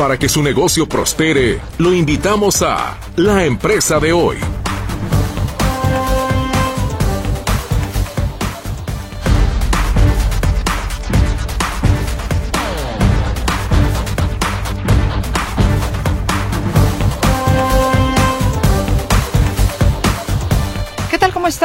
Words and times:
Para 0.00 0.18
que 0.18 0.30
su 0.30 0.42
negocio 0.42 0.88
prospere, 0.88 1.60
lo 1.76 1.92
invitamos 1.92 2.62
a 2.62 2.96
La 3.16 3.44
Empresa 3.44 4.00
de 4.00 4.14
Hoy. 4.14 4.38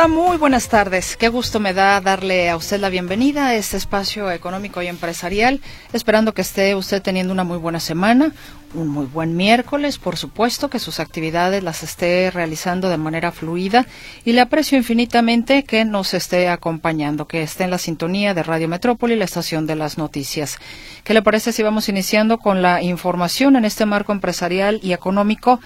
Muy 0.07 0.37
buenas 0.37 0.69
tardes. 0.69 1.17
Qué 1.17 1.29
gusto 1.29 1.59
me 1.59 1.73
da 1.73 1.99
darle 1.99 2.49
a 2.49 2.57
usted 2.57 2.79
la 2.79 2.89
bienvenida 2.89 3.47
a 3.47 3.55
este 3.55 3.75
espacio 3.77 4.29
económico 4.29 4.81
y 4.83 4.87
empresarial, 4.87 5.61
esperando 5.93 6.33
que 6.33 6.43
esté 6.43 6.75
usted 6.75 7.01
teniendo 7.01 7.33
una 7.33 7.43
muy 7.43 7.57
buena 7.57 7.79
semana, 7.79 8.31
un 8.75 8.89
muy 8.89 9.07
buen 9.07 9.35
miércoles, 9.35 9.97
por 9.97 10.17
supuesto, 10.17 10.69
que 10.69 10.77
sus 10.77 10.99
actividades 10.99 11.63
las 11.63 11.81
esté 11.81 12.29
realizando 12.29 12.89
de 12.89 12.97
manera 12.97 13.31
fluida 13.31 13.87
y 14.25 14.33
le 14.33 14.41
aprecio 14.41 14.77
infinitamente 14.77 15.63
que 15.63 15.85
nos 15.85 16.13
esté 16.13 16.49
acompañando, 16.49 17.27
que 17.27 17.41
esté 17.41 17.63
en 17.63 17.71
la 17.71 17.79
sintonía 17.79 18.35
de 18.35 18.43
Radio 18.43 18.67
Metrópoli, 18.67 19.15
la 19.15 19.25
estación 19.25 19.65
de 19.65 19.75
las 19.75 19.97
noticias. 19.97 20.59
¿Qué 21.03 21.15
le 21.15 21.23
parece 21.23 21.51
si 21.51 21.63
vamos 21.63 21.89
iniciando 21.89 22.37
con 22.37 22.61
la 22.61 22.83
información 22.83 23.55
en 23.55 23.65
este 23.65 23.87
marco 23.87 24.11
empresarial 24.11 24.79
y 24.83 24.93
económico? 24.93 25.59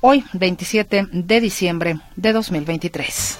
Hoy 0.00 0.24
27 0.32 1.08
de 1.12 1.40
diciembre 1.40 2.00
de 2.16 2.32
2023. 2.32 3.38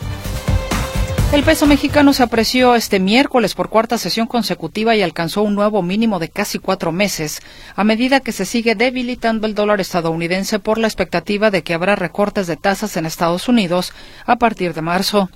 El 1.33 1.45
peso 1.45 1.67
mexicano 1.67 2.13
se 2.13 2.25
apreció 2.25 2.75
este 2.75 2.99
miércoles 2.99 3.55
por 3.55 3.69
cuarta 3.69 3.99
sesión 3.99 4.27
consecutiva 4.27 4.97
y 4.97 5.03
alcanzó 5.03 5.43
un 5.43 5.55
nuevo 5.55 5.81
mínimo 5.81 6.19
de 6.19 6.29
casi 6.29 6.59
cuatro 6.59 6.91
meses, 6.91 7.41
a 7.77 7.85
medida 7.85 8.19
que 8.19 8.33
se 8.33 8.45
sigue 8.45 8.75
debilitando 8.75 9.47
el 9.47 9.55
dólar 9.55 9.81
estadounidense 9.81 10.59
por 10.59 10.79
la 10.79 10.89
expectativa 10.89 11.53
de 11.53 11.63
que 11.63 11.73
habrá 11.73 11.95
recortes 11.95 12.49
de 12.49 12.57
tasas 12.57 12.97
en 12.97 13.07
Estados 13.07 13.49
Unidos 13.49 13.93
a 14.27 14.37
partir 14.37 14.75
de 14.75 14.83
marzo. 14.83 15.31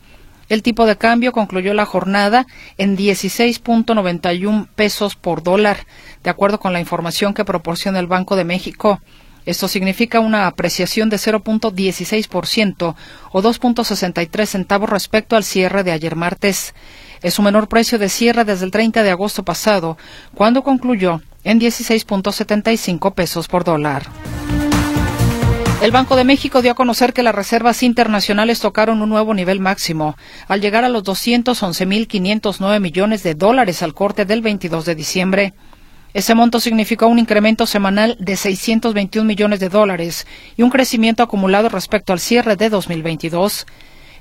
El 0.48 0.62
tipo 0.62 0.84
de 0.84 0.96
cambio 0.96 1.32
concluyó 1.32 1.72
la 1.74 1.86
jornada 1.86 2.46
en 2.76 2.96
16.91 2.96 4.68
pesos 4.74 5.14
por 5.14 5.44
dólar, 5.44 5.86
de 6.24 6.30
acuerdo 6.30 6.58
con 6.58 6.72
la 6.72 6.80
información 6.80 7.34
que 7.34 7.44
proporciona 7.44 8.00
el 8.00 8.08
Banco 8.08 8.34
de 8.34 8.44
México. 8.44 9.00
Esto 9.46 9.68
significa 9.68 10.20
una 10.20 10.46
apreciación 10.46 11.10
de 11.10 11.16
0.16% 11.16 12.94
o 13.32 13.42
2.63 13.42 14.46
centavos 14.46 14.88
respecto 14.88 15.36
al 15.36 15.44
cierre 15.44 15.84
de 15.84 15.92
ayer 15.92 16.16
martes. 16.16 16.74
Es 17.22 17.34
su 17.34 17.42
menor 17.42 17.68
precio 17.68 17.98
de 17.98 18.08
cierre 18.08 18.44
desde 18.44 18.64
el 18.64 18.70
30 18.70 19.02
de 19.02 19.10
agosto 19.10 19.44
pasado, 19.44 19.98
cuando 20.34 20.62
concluyó 20.62 21.20
en 21.44 21.60
16.75 21.60 23.14
pesos 23.14 23.48
por 23.48 23.64
dólar. 23.64 24.04
El 25.82 25.90
Banco 25.90 26.16
de 26.16 26.24
México 26.24 26.62
dio 26.62 26.72
a 26.72 26.74
conocer 26.74 27.12
que 27.12 27.22
las 27.22 27.34
reservas 27.34 27.82
internacionales 27.82 28.58
tocaron 28.60 29.02
un 29.02 29.10
nuevo 29.10 29.34
nivel 29.34 29.60
máximo, 29.60 30.16
al 30.48 30.62
llegar 30.62 30.82
a 30.84 30.88
los 30.88 31.04
211.509 31.04 32.80
millones 32.80 33.22
de 33.22 33.34
dólares 33.34 33.82
al 33.82 33.92
corte 33.92 34.24
del 34.24 34.40
22 34.40 34.86
de 34.86 34.94
diciembre. 34.94 35.52
Ese 36.14 36.36
monto 36.36 36.60
significó 36.60 37.08
un 37.08 37.18
incremento 37.18 37.66
semanal 37.66 38.16
de 38.20 38.36
621 38.36 39.26
millones 39.26 39.58
de 39.58 39.68
dólares 39.68 40.28
y 40.56 40.62
un 40.62 40.70
crecimiento 40.70 41.24
acumulado 41.24 41.68
respecto 41.68 42.12
al 42.12 42.20
cierre 42.20 42.54
de 42.54 42.70
2022. 42.70 43.66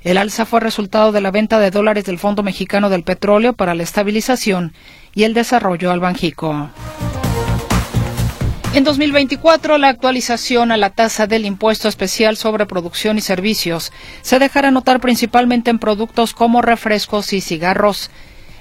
El 0.02 0.18
alza 0.18 0.44
fue 0.44 0.58
resultado 0.58 1.12
de 1.12 1.20
la 1.20 1.30
venta 1.30 1.60
de 1.60 1.70
dólares 1.70 2.04
del 2.04 2.18
Fondo 2.18 2.42
Mexicano 2.42 2.90
del 2.90 3.04
Petróleo 3.04 3.52
para 3.52 3.76
la 3.76 3.84
estabilización 3.84 4.72
y 5.14 5.22
el 5.22 5.34
desarrollo 5.34 5.92
al 5.92 6.00
Banjico. 6.00 6.68
En 8.74 8.82
2024, 8.82 9.78
la 9.78 9.88
actualización 9.88 10.72
a 10.72 10.76
la 10.76 10.90
tasa 10.90 11.28
del 11.28 11.46
impuesto 11.46 11.86
especial 11.86 12.36
sobre 12.36 12.66
producción 12.66 13.18
y 13.18 13.20
servicios 13.20 13.92
se 14.20 14.40
dejará 14.40 14.72
notar 14.72 14.98
principalmente 14.98 15.70
en 15.70 15.78
productos 15.78 16.34
como 16.34 16.60
refrescos 16.60 17.32
y 17.32 17.40
cigarros. 17.40 18.10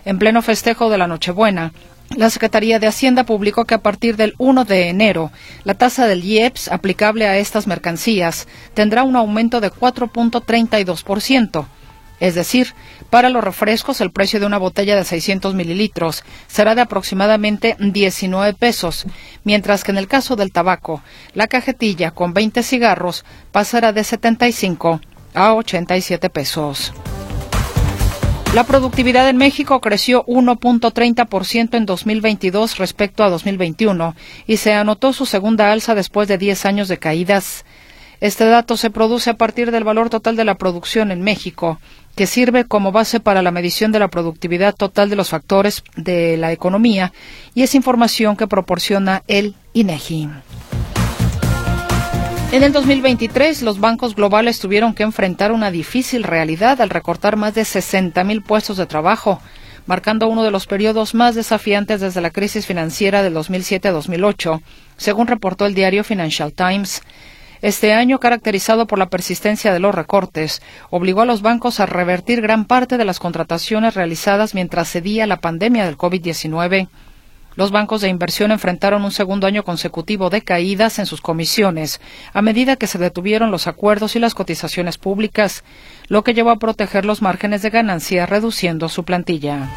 En 0.05 0.19
pleno 0.19 0.43
festejo 0.43 0.91
de 0.91 0.97
la 0.99 1.07
Nochebuena, 1.07 1.71
la 2.15 2.29
Secretaría 2.29 2.79
de 2.79 2.87
Hacienda 2.87 3.23
publicó 3.25 3.65
que 3.65 3.75
a 3.75 3.81
partir 3.81 4.15
del 4.15 4.35
1 4.37 4.65
de 4.65 4.89
enero, 4.89 5.31
la 5.63 5.73
tasa 5.73 6.07
del 6.07 6.23
IEPS 6.23 6.69
aplicable 6.71 7.27
a 7.27 7.37
estas 7.37 7.67
mercancías 7.67 8.47
tendrá 8.73 9.03
un 9.03 9.15
aumento 9.15 9.61
de 9.61 9.71
4.32%. 9.71 11.65
Es 12.19 12.35
decir, 12.35 12.73
para 13.09 13.29
los 13.29 13.43
refrescos 13.43 13.99
el 13.99 14.11
precio 14.11 14.39
de 14.39 14.45
una 14.45 14.57
botella 14.57 14.95
de 14.95 15.03
600 15.03 15.55
mililitros 15.55 16.23
será 16.47 16.75
de 16.75 16.81
aproximadamente 16.81 17.75
19 17.79 18.53
pesos, 18.53 19.05
mientras 19.43 19.83
que 19.83 19.91
en 19.91 19.97
el 19.97 20.07
caso 20.07 20.35
del 20.35 20.51
tabaco, 20.51 21.01
la 21.33 21.47
cajetilla 21.47 22.11
con 22.11 22.33
20 22.33 22.63
cigarros 22.63 23.25
pasará 23.51 23.91
de 23.91 24.03
75 24.03 25.01
a 25.33 25.53
87 25.53 26.29
pesos. 26.29 26.93
La 28.53 28.65
productividad 28.65 29.27
en 29.29 29.37
México 29.37 29.81
creció 29.81 30.23
1.30% 30.27 31.75
en 31.75 31.87
2022 31.87 32.77
respecto 32.77 33.23
a 33.23 33.31
2021 33.31 34.15
y 34.45 34.57
se 34.57 34.73
anotó 34.73 35.11
su 35.11 35.25
segunda 35.25 35.71
alza 35.71 35.95
después 35.95 36.27
de 36.27 36.37
10 36.37 36.67
años 36.67 36.87
de 36.87 36.99
caídas. 36.99 37.65
Este 38.21 38.45
dato 38.45 38.77
se 38.77 38.91
produce 38.91 39.31
a 39.31 39.37
partir 39.37 39.71
del 39.71 39.83
valor 39.83 40.11
total 40.11 40.35
de 40.35 40.45
la 40.45 40.53
producción 40.59 41.11
en 41.11 41.23
México, 41.23 41.79
que 42.15 42.27
sirve 42.27 42.65
como 42.65 42.91
base 42.91 43.19
para 43.19 43.41
la 43.41 43.49
medición 43.49 43.91
de 43.91 43.97
la 43.97 44.09
productividad 44.09 44.75
total 44.75 45.09
de 45.09 45.15
los 45.15 45.29
factores 45.29 45.83
de 45.95 46.37
la 46.37 46.51
economía 46.51 47.11
y 47.55 47.63
es 47.63 47.73
información 47.73 48.37
que 48.37 48.45
proporciona 48.45 49.23
el 49.27 49.55
INEGI. 49.73 50.29
En 52.53 52.61
el 52.61 52.71
2023, 52.71 53.63
los 53.63 53.79
bancos 53.79 54.13
globales 54.13 54.59
tuvieron 54.59 54.93
que 54.93 55.01
enfrentar 55.01 55.51
una 55.51 55.71
difícil 55.71 56.21
realidad 56.21 56.81
al 56.81 56.91
recortar 56.91 57.35
más 57.35 57.55
de 57.55 57.63
60.000 57.63 58.43
puestos 58.43 58.77
de 58.77 58.85
trabajo, 58.85 59.41
marcando 59.87 60.27
uno 60.27 60.43
de 60.43 60.51
los 60.51 60.67
periodos 60.67 61.15
más 61.15 61.33
desafiantes 61.33 61.99
desde 61.99 62.21
la 62.21 62.29
crisis 62.29 62.67
financiera 62.67 63.23
del 63.23 63.33
2007 63.33 63.87
a 63.87 63.91
2008, 63.91 64.61
según 64.97 65.25
reportó 65.25 65.65
el 65.65 65.73
diario 65.73 66.03
Financial 66.03 66.53
Times. 66.53 67.01
Este 67.63 67.91
año, 67.91 68.19
caracterizado 68.19 68.85
por 68.85 68.99
la 68.99 69.09
persistencia 69.09 69.73
de 69.73 69.79
los 69.79 69.95
recortes, 69.95 70.61
obligó 70.91 71.21
a 71.21 71.25
los 71.25 71.41
bancos 71.41 71.79
a 71.79 71.87
revertir 71.87 72.39
gran 72.39 72.65
parte 72.65 72.99
de 72.99 73.05
las 73.05 73.17
contrataciones 73.17 73.95
realizadas 73.95 74.53
mientras 74.53 74.91
cedía 74.91 75.25
la 75.25 75.41
pandemia 75.41 75.85
del 75.85 75.97
COVID-19. 75.97 76.87
Los 77.55 77.71
bancos 77.71 78.01
de 78.01 78.09
inversión 78.09 78.51
enfrentaron 78.51 79.03
un 79.03 79.11
segundo 79.11 79.45
año 79.45 79.63
consecutivo 79.63 80.29
de 80.29 80.41
caídas 80.41 80.97
en 80.97 81.05
sus 81.05 81.21
comisiones, 81.21 82.01
a 82.33 82.41
medida 82.41 82.77
que 82.77 82.87
se 82.87 82.97
detuvieron 82.97 83.51
los 83.51 83.67
acuerdos 83.67 84.15
y 84.15 84.19
las 84.19 84.33
cotizaciones 84.33 84.97
públicas, 84.97 85.63
lo 86.07 86.23
que 86.23 86.33
llevó 86.33 86.49
a 86.49 86.57
proteger 86.57 87.05
los 87.05 87.21
márgenes 87.21 87.61
de 87.61 87.69
ganancia 87.69 88.25
reduciendo 88.25 88.89
su 88.89 89.03
plantilla. 89.03 89.69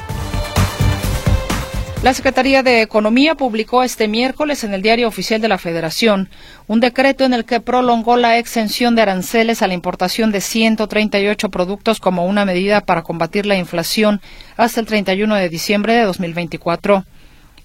La 2.02 2.14
Secretaría 2.14 2.62
de 2.62 2.82
Economía 2.82 3.34
publicó 3.34 3.82
este 3.82 4.06
miércoles 4.06 4.62
en 4.64 4.72
el 4.72 4.80
Diario 4.82 5.08
Oficial 5.08 5.40
de 5.40 5.48
la 5.48 5.58
Federación 5.58 6.28
un 6.68 6.78
decreto 6.78 7.24
en 7.24 7.34
el 7.34 7.44
que 7.44 7.60
prolongó 7.60 8.16
la 8.16 8.38
exención 8.38 8.94
de 8.94 9.02
aranceles 9.02 9.60
a 9.60 9.66
la 9.66 9.74
importación 9.74 10.30
de 10.30 10.40
138 10.40 11.50
productos 11.50 11.98
como 11.98 12.26
una 12.26 12.44
medida 12.44 12.80
para 12.82 13.02
combatir 13.02 13.44
la 13.44 13.56
inflación 13.56 14.20
hasta 14.56 14.80
el 14.80 14.86
31 14.86 15.34
de 15.34 15.48
diciembre 15.48 15.94
de 15.94 16.02
2024. 16.02 17.04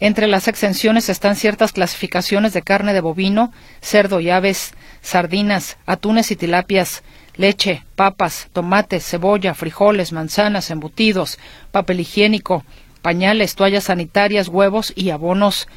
Entre 0.02 0.26
las 0.26 0.48
exenciones 0.48 1.10
están 1.10 1.36
ciertas 1.36 1.74
clasificaciones 1.74 2.54
de 2.54 2.64
carne 2.64 2.92
de 2.92 3.02
bovino, 3.02 3.54
cerdo 3.82 4.20
y 4.20 4.32
aves, 4.32 4.74
sardinas, 5.04 5.78
atunes 5.86 6.32
y 6.32 6.36
tilapias, 6.36 7.04
leche, 7.36 7.84
papas, 7.96 8.48
tomates, 8.52 9.06
cebolla, 9.06 9.54
frijoles, 9.54 10.12
manzanas, 10.12 10.72
embutidos, 10.72 11.38
papel 11.72 12.00
higiénico, 12.00 12.66
pañales, 13.04 13.54
toallas 13.54 13.84
sanitarias, 13.84 14.48
huevos 14.48 14.92
y 14.96 15.12
abonos. 15.12 15.68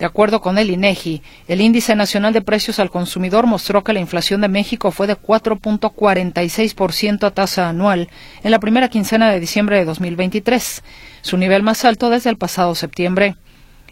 De 0.00 0.06
acuerdo 0.06 0.40
con 0.40 0.58
el 0.58 0.70
INEGI, 0.70 1.22
el 1.46 1.60
índice 1.60 1.94
nacional 1.94 2.32
de 2.32 2.42
precios 2.42 2.80
al 2.80 2.90
consumidor 2.90 3.46
mostró 3.46 3.84
que 3.84 3.92
la 3.92 4.00
inflación 4.00 4.40
de 4.40 4.48
México 4.48 4.90
fue 4.90 5.06
de 5.06 5.16
4.46% 5.16 7.24
a 7.24 7.30
tasa 7.30 7.68
anual 7.68 8.08
en 8.42 8.50
la 8.50 8.58
primera 8.58 8.88
quincena 8.88 9.30
de 9.30 9.38
diciembre 9.38 9.78
de 9.78 9.84
2023, 9.84 10.82
su 11.22 11.36
nivel 11.36 11.62
más 11.62 11.84
alto 11.84 12.10
desde 12.10 12.30
el 12.30 12.38
pasado 12.38 12.74
septiembre. 12.74 13.36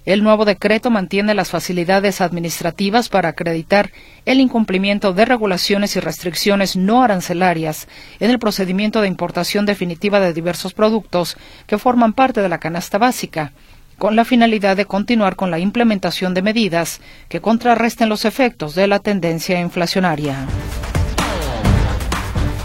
El 0.07 0.23
nuevo 0.23 0.45
decreto 0.45 0.89
mantiene 0.89 1.35
las 1.35 1.51
facilidades 1.51 2.21
administrativas 2.21 3.09
para 3.09 3.31
acreditar 3.31 3.91
el 4.25 4.39
incumplimiento 4.39 5.13
de 5.13 5.25
regulaciones 5.25 5.97
y 5.97 6.01
restricciones 6.01 6.77
no 6.77 7.03
arancelarias 7.03 7.89
en 8.21 8.31
el 8.31 8.39
procedimiento 8.39 9.01
de 9.01 9.09
importación 9.09 9.67
definitiva 9.67 10.21
de 10.21 10.33
diversos 10.33 10.75
productos 10.75 11.37
que 11.67 11.77
forman 11.77 12.13
parte 12.13 12.41
de 12.41 12.49
la 12.49 12.59
canasta 12.59 12.99
básica, 12.99 13.51
con 13.99 14.15
la 14.15 14.25
finalidad 14.25 14.77
de 14.77 14.85
continuar 14.85 15.35
con 15.35 15.51
la 15.51 15.59
implementación 15.59 16.35
de 16.35 16.43
medidas 16.43 17.01
que 17.29 17.41
contrarresten 17.41 18.09
los 18.09 18.25
efectos 18.25 18.77
de 18.77 18.87
la 18.87 19.01
tendencia 19.01 19.59
inflacionaria. 19.59 20.47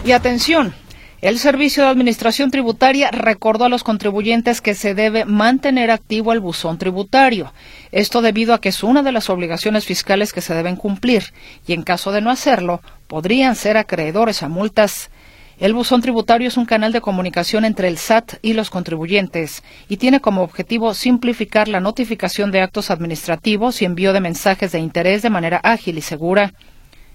Y 0.05 0.11
atención, 0.11 0.75
El 1.21 1.37
Servicio 1.37 1.83
de 1.83 1.89
Administración 1.89 2.49
Tributaria 2.49 3.11
recordó 3.11 3.65
a 3.65 3.69
los 3.69 3.83
contribuyentes 3.83 4.59
que 4.59 4.73
se 4.73 4.95
debe 4.95 5.23
mantener 5.23 5.91
activo 5.91 6.33
el 6.33 6.39
buzón 6.39 6.79
tributario. 6.79 7.53
Esto 7.91 8.23
debido 8.23 8.55
a 8.55 8.59
que 8.59 8.69
es 8.69 8.81
una 8.81 9.03
de 9.03 9.11
las 9.11 9.29
obligaciones 9.29 9.85
fiscales 9.85 10.33
que 10.33 10.41
se 10.41 10.55
deben 10.55 10.77
cumplir 10.77 11.25
y 11.67 11.73
en 11.73 11.83
caso 11.83 12.11
de 12.11 12.21
no 12.21 12.31
hacerlo, 12.31 12.81
podrían 13.05 13.55
ser 13.55 13.77
acreedores 13.77 14.41
a 14.41 14.49
multas. 14.49 15.11
El 15.59 15.75
buzón 15.75 16.01
tributario 16.01 16.47
es 16.47 16.57
un 16.57 16.65
canal 16.65 16.91
de 16.91 17.01
comunicación 17.01 17.65
entre 17.65 17.87
el 17.87 17.99
SAT 17.99 18.37
y 18.41 18.53
los 18.53 18.71
contribuyentes 18.71 19.61
y 19.87 19.97
tiene 19.97 20.21
como 20.21 20.41
objetivo 20.41 20.95
simplificar 20.95 21.67
la 21.67 21.79
notificación 21.79 22.49
de 22.49 22.61
actos 22.61 22.89
administrativos 22.89 23.79
y 23.83 23.85
envío 23.85 24.11
de 24.11 24.21
mensajes 24.21 24.71
de 24.71 24.79
interés 24.79 25.21
de 25.21 25.29
manera 25.29 25.61
ágil 25.63 25.99
y 25.99 26.01
segura. 26.01 26.55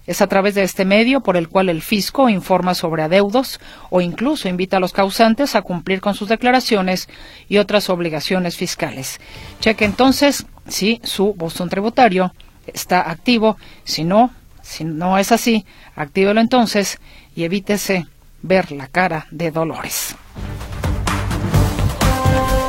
Es 0.07 0.21
a 0.21 0.27
través 0.27 0.55
de 0.55 0.63
este 0.63 0.85
medio 0.85 1.21
por 1.21 1.37
el 1.37 1.49
cual 1.49 1.69
el 1.69 1.81
fisco 1.81 2.29
informa 2.29 2.73
sobre 2.73 3.03
adeudos 3.03 3.59
o 3.89 4.01
incluso 4.01 4.49
invita 4.49 4.77
a 4.77 4.79
los 4.79 4.93
causantes 4.93 5.55
a 5.55 5.61
cumplir 5.61 6.01
con 6.01 6.15
sus 6.15 6.29
declaraciones 6.29 7.07
y 7.47 7.57
otras 7.57 7.89
obligaciones 7.89 8.57
fiscales. 8.57 9.19
Cheque 9.59 9.85
entonces 9.85 10.47
si 10.67 10.99
su 11.03 11.33
buzón 11.33 11.69
tributario 11.69 12.33
está 12.65 13.09
activo. 13.09 13.57
Si 13.83 14.03
no, 14.03 14.31
si 14.61 14.83
no 14.83 15.17
es 15.17 15.31
así, 15.31 15.65
actívelo 15.95 16.41
entonces 16.41 16.99
y 17.35 17.43
evítese 17.43 18.07
ver 18.41 18.71
la 18.71 18.87
cara 18.87 19.27
de 19.31 19.51
Dolores. 19.51 20.15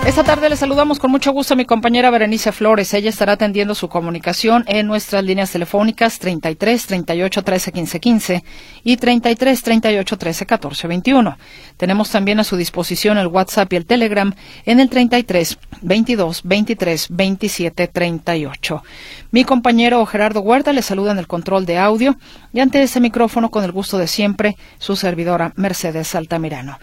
Esta 0.08 0.24
tarde 0.24 0.48
le 0.48 0.56
saludamos 0.56 0.98
con 0.98 1.10
mucho 1.10 1.32
gusto 1.32 1.52
a 1.52 1.56
mi 1.58 1.66
compañera 1.66 2.08
Berenice 2.10 2.50
Flores. 2.50 2.94
Ella 2.94 3.10
estará 3.10 3.34
atendiendo 3.34 3.74
su 3.74 3.90
comunicación 3.90 4.64
en 4.66 4.86
nuestras 4.86 5.22
líneas 5.22 5.52
telefónicas 5.52 6.18
33 6.18 6.86
38 6.86 7.44
13 7.44 7.72
15 7.72 8.00
15 8.00 8.44
y 8.84 8.96
33 8.96 9.62
38 9.62 10.16
13 10.16 10.46
14 10.46 10.88
21. 10.88 11.36
Tenemos 11.76 12.10
también 12.10 12.40
a 12.40 12.44
su 12.44 12.56
disposición 12.56 13.18
el 13.18 13.26
WhatsApp 13.26 13.70
y 13.74 13.76
el 13.76 13.84
Telegram 13.84 14.34
en 14.64 14.80
el 14.80 14.88
33 14.88 15.58
22 15.82 16.40
23 16.42 17.06
27 17.10 17.88
38. 17.88 18.82
Mi 19.30 19.44
compañero 19.44 20.06
Gerardo 20.06 20.40
Huerta 20.40 20.72
le 20.72 20.80
saluda 20.80 21.12
en 21.12 21.18
el 21.18 21.26
control 21.26 21.66
de 21.66 21.76
audio 21.76 22.16
y 22.54 22.60
ante 22.60 22.82
ese 22.82 22.98
micrófono 23.00 23.50
con 23.50 23.62
el 23.62 23.72
gusto 23.72 23.98
de 23.98 24.06
siempre 24.06 24.56
su 24.78 24.96
servidora 24.96 25.52
Mercedes 25.56 26.14
Altamirano. 26.14 26.78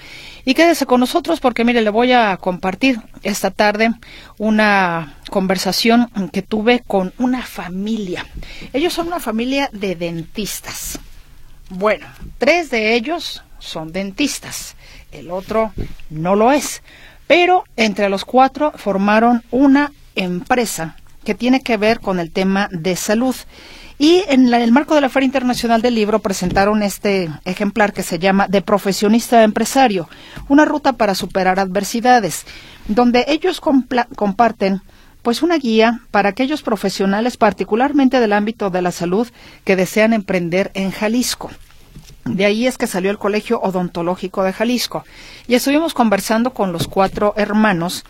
Y 0.45 0.53
quédese 0.53 0.85
con 0.85 0.99
nosotros 0.99 1.39
porque 1.39 1.65
mire, 1.65 1.81
le 1.81 1.89
voy 1.89 2.11
a 2.11 2.37
compartir 2.37 2.99
esta 3.23 3.51
tarde 3.51 3.91
una 4.37 5.17
conversación 5.29 6.09
que 6.31 6.41
tuve 6.41 6.83
con 6.85 7.13
una 7.17 7.43
familia. 7.43 8.25
Ellos 8.73 8.93
son 8.93 9.07
una 9.07 9.19
familia 9.19 9.69
de 9.71 9.95
dentistas. 9.95 10.99
Bueno, 11.69 12.07
tres 12.37 12.69
de 12.69 12.95
ellos 12.95 13.43
son 13.59 13.91
dentistas, 13.91 14.75
el 15.11 15.31
otro 15.31 15.73
no 16.09 16.35
lo 16.35 16.51
es. 16.51 16.81
Pero 17.27 17.63
entre 17.75 18.09
los 18.09 18.23
cuatro 18.23 18.71
formaron 18.75 19.43
una 19.49 19.91
empresa 20.15 20.95
que 21.23 21.35
tiene 21.35 21.61
que 21.61 21.77
ver 21.77 21.99
con 21.99 22.19
el 22.19 22.31
tema 22.31 22.69
de 22.71 22.95
salud. 22.95 23.35
Y 23.97 24.23
en, 24.27 24.53
el 24.53 24.71
marco 24.71 24.93
de 24.93 25.01
la 25.01 25.09
Feria 25.09 25.25
Internacional 25.25 25.81
del 25.81 25.95
Libro 25.95 26.19
presentaron 26.19 26.83
este 26.83 27.29
ejemplar 27.45 27.93
que 27.93 28.03
se 28.03 28.19
llama 28.19 28.47
De 28.47 28.61
profesionista 28.61 29.39
a 29.39 29.43
empresario, 29.43 30.09
una 30.49 30.65
ruta 30.65 30.93
para 30.93 31.15
superar 31.15 31.59
adversidades, 31.59 32.45
donde 32.87 33.25
ellos 33.27 33.61
comparten 33.61 34.81
pues 35.21 35.41
una 35.41 35.57
guía 35.57 36.01
para 36.11 36.29
aquellos 36.29 36.61
profesionales, 36.61 37.37
particularmente 37.37 38.19
del 38.19 38.33
ámbito 38.33 38.69
de 38.69 38.83
la 38.83 38.91
salud, 38.91 39.27
que 39.63 39.75
desean 39.75 40.13
emprender 40.13 40.71
en 40.75 40.91
Jalisco. 40.91 41.49
De 42.25 42.45
ahí 42.45 42.67
es 42.67 42.77
que 42.77 42.85
salió 42.85 43.09
el 43.09 43.17
Colegio 43.17 43.59
Odontológico 43.61 44.43
de 44.43 44.53
Jalisco. 44.53 45.03
Y 45.47 45.55
estuvimos 45.55 45.93
conversando 45.93 46.53
con 46.53 46.71
los 46.71 46.87
cuatro 46.87 47.33
hermanos 47.37 48.03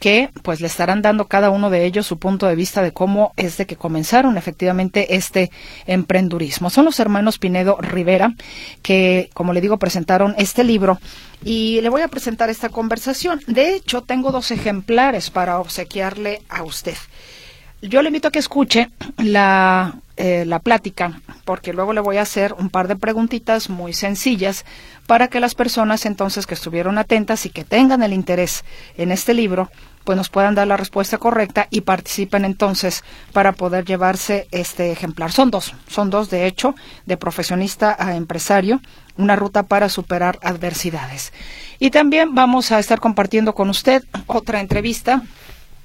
que 0.00 0.30
pues 0.42 0.60
le 0.60 0.66
estarán 0.66 1.02
dando 1.02 1.28
cada 1.28 1.50
uno 1.50 1.70
de 1.70 1.84
ellos 1.84 2.06
su 2.06 2.18
punto 2.18 2.46
de 2.46 2.56
vista 2.56 2.82
de 2.82 2.92
cómo 2.92 3.32
es 3.36 3.58
de 3.58 3.66
que 3.66 3.76
comenzaron 3.76 4.38
efectivamente 4.38 5.14
este 5.14 5.50
emprendurismo. 5.86 6.70
Son 6.70 6.86
los 6.86 6.98
hermanos 6.98 7.38
Pinedo 7.38 7.76
Rivera 7.80 8.34
que, 8.82 9.30
como 9.34 9.52
le 9.52 9.60
digo, 9.60 9.78
presentaron 9.78 10.34
este 10.38 10.64
libro 10.64 10.98
y 11.44 11.80
le 11.82 11.90
voy 11.90 12.00
a 12.00 12.08
presentar 12.08 12.48
esta 12.48 12.70
conversación. 12.70 13.40
De 13.46 13.74
hecho, 13.74 14.02
tengo 14.02 14.32
dos 14.32 14.50
ejemplares 14.50 15.30
para 15.30 15.60
obsequiarle 15.60 16.42
a 16.48 16.62
usted. 16.62 16.96
Yo 17.82 18.02
le 18.02 18.08
invito 18.08 18.28
a 18.28 18.30
que 18.30 18.38
escuche 18.38 18.90
la, 19.16 19.94
eh, 20.16 20.44
la 20.44 20.58
plática, 20.58 21.20
porque 21.46 21.72
luego 21.72 21.94
le 21.94 22.00
voy 22.00 22.18
a 22.18 22.22
hacer 22.22 22.52
un 22.52 22.68
par 22.68 22.88
de 22.88 22.96
preguntitas 22.96 23.70
muy 23.70 23.94
sencillas 23.94 24.66
para 25.06 25.28
que 25.28 25.40
las 25.40 25.54
personas 25.54 26.04
entonces 26.04 26.46
que 26.46 26.52
estuvieron 26.52 26.98
atentas 26.98 27.46
y 27.46 27.50
que 27.50 27.64
tengan 27.64 28.02
el 28.02 28.12
interés 28.12 28.64
en 28.98 29.12
este 29.12 29.32
libro 29.32 29.70
pues 30.04 30.16
nos 30.16 30.28
puedan 30.28 30.54
dar 30.54 30.66
la 30.66 30.76
respuesta 30.76 31.18
correcta 31.18 31.68
y 31.70 31.82
participen 31.82 32.44
entonces 32.44 33.04
para 33.32 33.52
poder 33.52 33.84
llevarse 33.84 34.46
este 34.50 34.92
ejemplar. 34.92 35.32
Son 35.32 35.50
dos, 35.50 35.74
son 35.88 36.10
dos 36.10 36.30
de 36.30 36.46
hecho, 36.46 36.74
de 37.06 37.16
profesionista 37.16 37.96
a 37.98 38.16
empresario, 38.16 38.80
una 39.16 39.36
ruta 39.36 39.64
para 39.64 39.88
superar 39.88 40.38
adversidades. 40.42 41.32
Y 41.78 41.90
también 41.90 42.34
vamos 42.34 42.72
a 42.72 42.78
estar 42.78 43.00
compartiendo 43.00 43.54
con 43.54 43.70
usted 43.70 44.02
otra 44.26 44.60
entrevista 44.60 45.22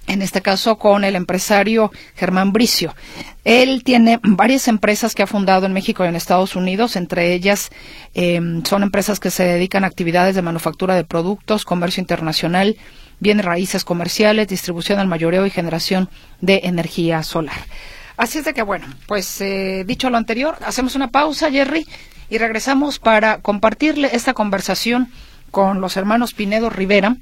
en 0.07 0.21
este 0.21 0.41
caso 0.41 0.77
con 0.77 1.03
el 1.03 1.15
empresario 1.15 1.91
Germán 2.15 2.53
Bricio. 2.53 2.95
Él 3.43 3.83
tiene 3.83 4.19
varias 4.23 4.67
empresas 4.67 5.15
que 5.15 5.23
ha 5.23 5.27
fundado 5.27 5.65
en 5.65 5.73
México 5.73 6.03
y 6.05 6.07
en 6.07 6.15
Estados 6.15 6.55
Unidos, 6.55 6.95
entre 6.95 7.33
ellas 7.33 7.71
eh, 8.13 8.39
son 8.63 8.83
empresas 8.83 9.19
que 9.19 9.31
se 9.31 9.43
dedican 9.43 9.83
a 9.83 9.87
actividades 9.87 10.35
de 10.35 10.41
manufactura 10.41 10.95
de 10.95 11.03
productos, 11.03 11.65
comercio 11.65 12.01
internacional, 12.01 12.77
bienes 13.19 13.45
raíces 13.45 13.83
comerciales, 13.85 14.47
distribución 14.47 14.99
al 14.99 15.07
mayoreo 15.07 15.45
y 15.45 15.49
generación 15.49 16.09
de 16.41 16.61
energía 16.63 17.23
solar. 17.23 17.55
Así 18.17 18.39
es 18.39 18.45
de 18.45 18.53
que, 18.53 18.61
bueno, 18.61 18.87
pues 19.07 19.41
eh, 19.41 19.83
dicho 19.85 20.09
lo 20.09 20.17
anterior, 20.17 20.55
hacemos 20.65 20.95
una 20.95 21.09
pausa, 21.09 21.51
Jerry, 21.51 21.85
y 22.29 22.37
regresamos 22.37 22.99
para 22.99 23.39
compartirle 23.39 24.09
esta 24.13 24.33
conversación 24.33 25.11
con 25.51 25.81
los 25.81 25.97
hermanos 25.97 26.33
Pinedo 26.33 26.69
Rivera. 26.69 27.17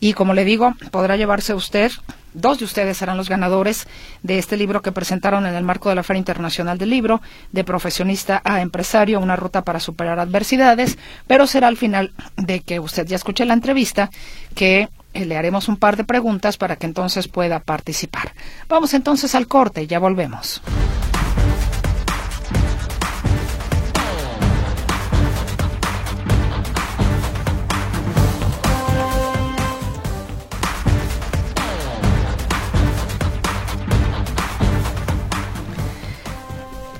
Y 0.00 0.14
como 0.14 0.32
le 0.32 0.44
digo, 0.44 0.74
podrá 0.90 1.16
llevarse 1.16 1.52
usted, 1.52 1.92
dos 2.34 2.58
de 2.58 2.64
ustedes 2.64 2.96
serán 2.96 3.16
los 3.16 3.28
ganadores 3.28 3.86
de 4.22 4.38
este 4.38 4.56
libro 4.56 4.82
que 4.82 4.92
presentaron 4.92 5.46
en 5.46 5.54
el 5.54 5.64
marco 5.64 5.88
de 5.88 5.94
la 5.94 6.02
Feria 6.02 6.18
Internacional 6.18 6.78
del 6.78 6.90
Libro, 6.90 7.20
de 7.52 7.64
profesionista 7.64 8.40
a 8.44 8.60
empresario, 8.60 9.20
una 9.20 9.36
ruta 9.36 9.62
para 9.62 9.80
superar 9.80 10.18
adversidades, 10.18 10.98
pero 11.26 11.46
será 11.46 11.68
al 11.68 11.76
final 11.76 12.12
de 12.36 12.60
que 12.60 12.80
usted 12.80 13.06
ya 13.06 13.16
escuche 13.16 13.44
la 13.44 13.54
entrevista 13.54 14.10
que 14.54 14.88
eh, 15.12 15.24
le 15.24 15.36
haremos 15.36 15.68
un 15.68 15.76
par 15.76 15.96
de 15.96 16.04
preguntas 16.04 16.56
para 16.56 16.76
que 16.76 16.86
entonces 16.86 17.28
pueda 17.28 17.60
participar. 17.60 18.32
Vamos 18.68 18.94
entonces 18.94 19.34
al 19.34 19.46
corte, 19.46 19.86
ya 19.86 19.98
volvemos. 19.98 20.62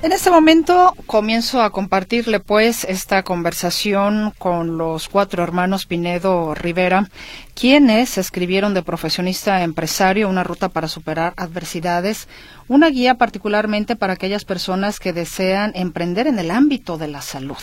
En 0.03 0.13
este 0.13 0.31
momento 0.31 0.95
comienzo 1.05 1.61
a 1.61 1.69
compartirle 1.69 2.39
pues 2.39 2.85
esta 2.85 3.21
conversación 3.21 4.33
con 4.39 4.79
los 4.79 5.07
cuatro 5.07 5.43
hermanos 5.43 5.85
Pinedo 5.85 6.55
Rivera, 6.55 7.07
quienes 7.53 8.17
escribieron 8.17 8.73
de 8.73 8.81
profesionista 8.81 9.57
a 9.57 9.63
empresario 9.63 10.27
una 10.27 10.43
ruta 10.43 10.69
para 10.69 10.87
superar 10.87 11.35
adversidades, 11.37 12.27
una 12.67 12.89
guía 12.89 13.15
particularmente 13.15 13.95
para 13.95 14.13
aquellas 14.13 14.43
personas 14.43 14.99
que 14.99 15.13
desean 15.13 15.71
emprender 15.75 16.25
en 16.25 16.39
el 16.39 16.49
ámbito 16.49 16.97
de 16.97 17.07
la 17.07 17.21
salud. 17.21 17.61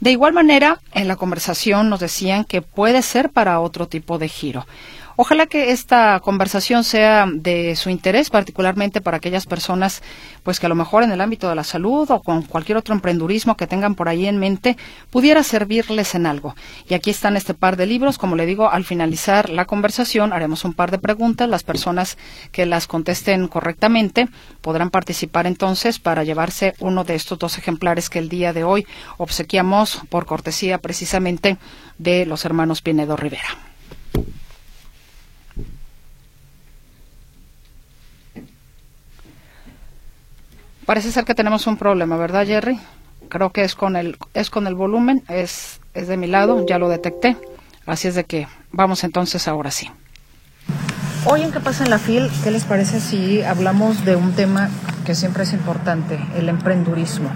De 0.00 0.12
igual 0.12 0.32
manera, 0.32 0.80
en 0.94 1.08
la 1.08 1.16
conversación 1.16 1.90
nos 1.90 2.00
decían 2.00 2.44
que 2.44 2.62
puede 2.62 3.02
ser 3.02 3.28
para 3.28 3.60
otro 3.60 3.86
tipo 3.86 4.16
de 4.16 4.28
giro. 4.28 4.66
Ojalá 5.18 5.46
que 5.46 5.70
esta 5.70 6.20
conversación 6.20 6.84
sea 6.84 7.26
de 7.26 7.74
su 7.74 7.88
interés, 7.88 8.28
particularmente 8.28 9.00
para 9.00 9.16
aquellas 9.16 9.46
personas, 9.46 10.02
pues 10.42 10.60
que 10.60 10.66
a 10.66 10.68
lo 10.68 10.74
mejor 10.74 11.04
en 11.04 11.10
el 11.10 11.22
ámbito 11.22 11.48
de 11.48 11.54
la 11.54 11.64
salud 11.64 12.10
o 12.10 12.20
con 12.20 12.42
cualquier 12.42 12.76
otro 12.76 12.94
emprendurismo 12.94 13.56
que 13.56 13.66
tengan 13.66 13.94
por 13.94 14.10
ahí 14.10 14.26
en 14.26 14.36
mente, 14.36 14.76
pudiera 15.08 15.42
servirles 15.42 16.14
en 16.14 16.26
algo. 16.26 16.54
Y 16.86 16.92
aquí 16.92 17.08
están 17.08 17.34
este 17.38 17.54
par 17.54 17.78
de 17.78 17.86
libros. 17.86 18.18
Como 18.18 18.36
le 18.36 18.44
digo, 18.44 18.68
al 18.68 18.84
finalizar 18.84 19.48
la 19.48 19.64
conversación 19.64 20.34
haremos 20.34 20.66
un 20.66 20.74
par 20.74 20.90
de 20.90 20.98
preguntas. 20.98 21.48
Las 21.48 21.62
personas 21.62 22.18
que 22.52 22.66
las 22.66 22.86
contesten 22.86 23.48
correctamente 23.48 24.28
podrán 24.60 24.90
participar 24.90 25.46
entonces 25.46 25.98
para 25.98 26.24
llevarse 26.24 26.74
uno 26.78 27.04
de 27.04 27.14
estos 27.14 27.38
dos 27.38 27.56
ejemplares 27.56 28.10
que 28.10 28.18
el 28.18 28.28
día 28.28 28.52
de 28.52 28.64
hoy 28.64 28.86
obsequiamos 29.16 30.02
por 30.10 30.26
cortesía 30.26 30.76
precisamente 30.76 31.56
de 31.96 32.26
los 32.26 32.44
hermanos 32.44 32.82
Pinedo 32.82 33.16
Rivera. 33.16 33.65
Parece 40.86 41.10
ser 41.10 41.24
que 41.24 41.34
tenemos 41.34 41.66
un 41.66 41.76
problema, 41.76 42.16
¿verdad, 42.16 42.46
Jerry? 42.46 42.78
Creo 43.28 43.50
que 43.50 43.64
es 43.64 43.74
con 43.74 43.96
el 43.96 44.16
es 44.34 44.50
con 44.50 44.68
el 44.68 44.76
volumen, 44.76 45.24
es 45.28 45.80
es 45.94 46.06
de 46.06 46.16
mi 46.16 46.28
lado, 46.28 46.64
ya 46.64 46.78
lo 46.78 46.88
detecté. 46.88 47.36
Así 47.86 48.06
es 48.06 48.14
de 48.14 48.22
que 48.22 48.46
vamos 48.70 49.02
entonces 49.02 49.48
ahora 49.48 49.72
sí. 49.72 49.90
Hoy 51.24 51.42
en 51.42 51.50
¿Qué 51.50 51.58
pasa 51.58 51.82
en 51.82 51.90
la 51.90 51.98
FIL? 51.98 52.30
¿Qué 52.44 52.52
les 52.52 52.64
parece 52.64 53.00
si 53.00 53.42
hablamos 53.42 54.04
de 54.04 54.14
un 54.14 54.32
tema 54.34 54.70
que 55.04 55.16
siempre 55.16 55.42
es 55.42 55.52
importante, 55.52 56.20
el 56.36 56.48
emprendurismo? 56.48 57.30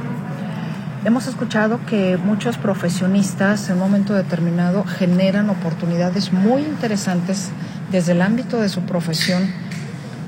Hemos 1.04 1.26
escuchado 1.26 1.80
que 1.86 2.18
muchos 2.18 2.56
profesionistas 2.56 3.68
en 3.68 3.74
un 3.74 3.80
momento 3.80 4.14
determinado 4.14 4.84
generan 4.84 5.50
oportunidades 5.50 6.32
muy 6.32 6.62
interesantes 6.62 7.50
desde 7.90 8.12
el 8.12 8.22
ámbito 8.22 8.60
de 8.60 8.68
su 8.68 8.82
profesión 8.82 9.52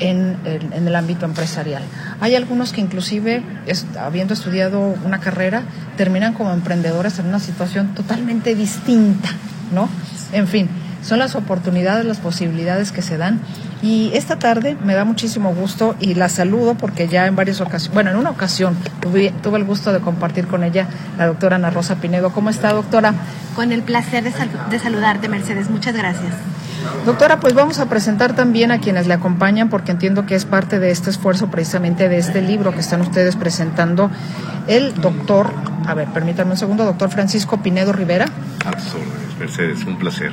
en 0.03 0.37
el, 0.75 0.95
ámbito 0.95 1.25
empresarial. 1.25 1.83
Hay 2.21 2.35
algunos 2.35 2.73
que 2.73 2.81
inclusive, 2.81 3.43
habiendo 3.99 4.35
estudiado 4.35 4.81
una 5.05 5.21
carrera, 5.21 5.63
terminan 5.97 6.35
como 6.35 6.53
emprendedores 6.53 7.19
en 7.19 7.27
una 7.27 7.41
situación 7.41 7.95
totalmente 7.95 8.55
distinta, 8.55 9.31
¿no? 9.73 9.89
En 10.33 10.49
fin, 10.49 10.69
son 11.03 11.19
las 11.19 11.35
oportunidades, 11.35 12.05
las 12.05 12.19
posibilidades 12.19 12.93
que 12.93 13.03
se 13.03 13.17
dan. 13.17 13.41
Y 13.83 14.13
esta 14.15 14.39
tarde 14.39 14.77
me 14.85 14.95
da 14.95 15.05
muchísimo 15.05 15.53
gusto 15.53 15.97
y 15.99 16.15
la 16.15 16.29
saludo 16.29 16.77
porque 16.77 17.09
ya 17.09 17.27
en 17.27 17.35
varias 17.35 17.61
ocasiones, 17.61 17.93
bueno, 17.93 18.11
en 18.11 18.17
una 18.17 18.31
ocasión 18.31 18.77
tuve, 19.01 19.33
tuve 19.43 19.59
el 19.59 19.65
gusto 19.65 19.93
de 19.93 19.99
compartir 19.99 20.47
con 20.47 20.63
ella 20.63 20.87
la 21.19 21.27
doctora 21.27 21.57
Ana 21.57 21.71
Rosa 21.71 21.97
Pinedo. 21.97 22.33
¿Cómo 22.33 22.51
está, 22.51 22.73
doctora? 22.73 23.15
Con 23.57 23.73
el 23.73 23.83
placer 23.83 24.23
de, 24.23 24.33
de 24.71 24.79
saludarte, 24.79 25.29
Mercedes. 25.29 25.69
Muchas 25.69 25.97
gracias. 25.97 26.33
Doctora, 27.05 27.41
pues 27.41 27.55
vamos 27.55 27.79
a 27.79 27.87
presentar 27.87 28.35
también 28.35 28.71
a 28.71 28.79
quienes 28.79 29.07
le 29.07 29.15
acompañan 29.15 29.69
porque 29.69 29.91
entiendo 29.91 30.27
que 30.27 30.35
es 30.35 30.45
parte 30.45 30.79
de 30.79 30.91
este 30.91 31.11
esfuerzo 31.11 31.51
precisamente 31.51 32.09
de 32.09 32.19
este 32.19 32.43
libro 32.43 32.73
que 32.73 32.81
están 32.81 33.01
ustedes 33.01 33.37
presentando. 33.37 34.11
El 34.67 34.95
doctor, 35.01 35.53
a 35.87 35.95
ver, 35.95 36.09
permítanme 36.09 36.53
un 36.53 36.57
segundo, 36.57 36.85
doctor 36.85 37.11
Francisco 37.11 37.63
Pinedo 37.63 37.93
Rivera. 37.93 38.27
Mercedes, 39.39 39.85
un 39.85 39.99
placer. 39.99 40.33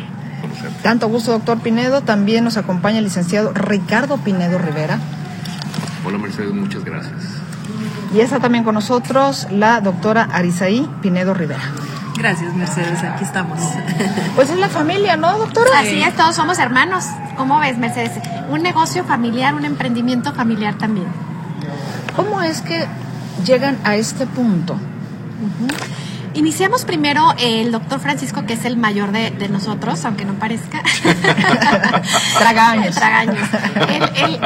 Tanto 0.83 1.07
gusto, 1.09 1.31
doctor 1.31 1.59
Pinedo. 1.59 2.01
También 2.01 2.43
nos 2.43 2.57
acompaña 2.57 2.99
el 2.99 3.05
licenciado 3.05 3.51
Ricardo 3.53 4.17
Pinedo 4.17 4.59
Rivera. 4.59 4.99
Hola, 6.05 6.17
Mercedes, 6.17 6.53
muchas 6.53 6.83
gracias. 6.83 7.15
Y 8.13 8.21
está 8.21 8.39
también 8.39 8.63
con 8.63 8.75
nosotros 8.75 9.47
la 9.51 9.81
doctora 9.81 10.29
Arisaí 10.31 10.87
Pinedo 11.01 11.33
Rivera. 11.33 11.61
Gracias, 12.19 12.53
Mercedes, 12.53 13.01
aquí 13.01 13.23
estamos. 13.23 13.59
Pues 14.35 14.49
es 14.49 14.57
la 14.57 14.69
familia, 14.69 15.17
¿no, 15.17 15.37
doctora? 15.37 15.79
Así 15.79 16.01
es, 16.01 16.15
todos 16.15 16.35
somos 16.35 16.59
hermanos. 16.59 17.05
¿Cómo 17.35 17.59
ves, 17.59 17.77
Mercedes? 17.77 18.11
Un 18.49 18.61
negocio 18.61 19.03
familiar, 19.03 19.53
un 19.53 19.65
emprendimiento 19.65 20.33
familiar 20.33 20.77
también. 20.77 21.07
¿Cómo 22.15 22.41
es 22.41 22.61
que 22.61 22.85
llegan 23.45 23.77
a 23.83 23.95
este 23.95 24.25
punto? 24.25 24.77
Iniciamos 26.39 26.85
primero 26.85 27.33
el 27.37 27.69
doctor 27.69 27.99
Francisco, 27.99 28.45
que 28.45 28.53
es 28.53 28.63
el 28.63 28.77
mayor 28.77 29.11
de, 29.11 29.49
nosotros, 29.49 30.05
aunque 30.05 30.23
no 30.23 30.35
parezca. 30.35 30.81
Tragaños. 32.39 32.95
Tragaños. 32.95 33.49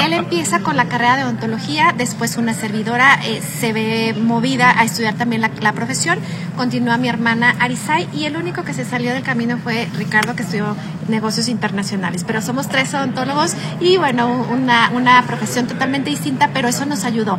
Él, 0.04 0.14
empieza 0.14 0.62
con 0.62 0.76
la 0.76 0.86
carrera 0.86 1.18
de 1.18 1.26
odontología, 1.26 1.94
después 1.96 2.38
una 2.38 2.56
servidora 2.56 3.20
eh, 3.24 3.44
se 3.44 3.74
ve 3.74 4.16
movida 4.20 4.74
a 4.76 4.84
estudiar 4.86 5.14
también 5.14 5.44
la, 5.44 5.74
profesión, 5.74 6.18
continúa 6.58 6.98
mi 6.98 7.10
hermana 7.10 7.56
Arisay 7.60 8.10
y 8.12 8.26
el 8.26 8.38
único 8.38 8.64
que 8.64 8.74
se 8.74 8.86
salió 8.86 9.14
del 9.14 9.22
camino 9.22 9.60
fue 9.60 9.88
Ricardo, 9.96 10.36
que 10.36 10.42
estudió 10.42 10.76
negocios 11.08 11.48
internacionales. 11.48 12.24
Pero 12.26 12.42
somos 12.42 12.70
tres 12.70 12.92
odontólogos 12.96 13.54
y 13.80 13.98
bueno, 13.98 14.48
una, 14.50 14.90
una 14.96 15.22
profesión 15.28 15.68
totalmente 15.68 16.10
distinta, 16.10 16.50
pero 16.56 16.70
eso 16.70 16.88
nos 16.88 17.04
ayudó. 17.04 17.38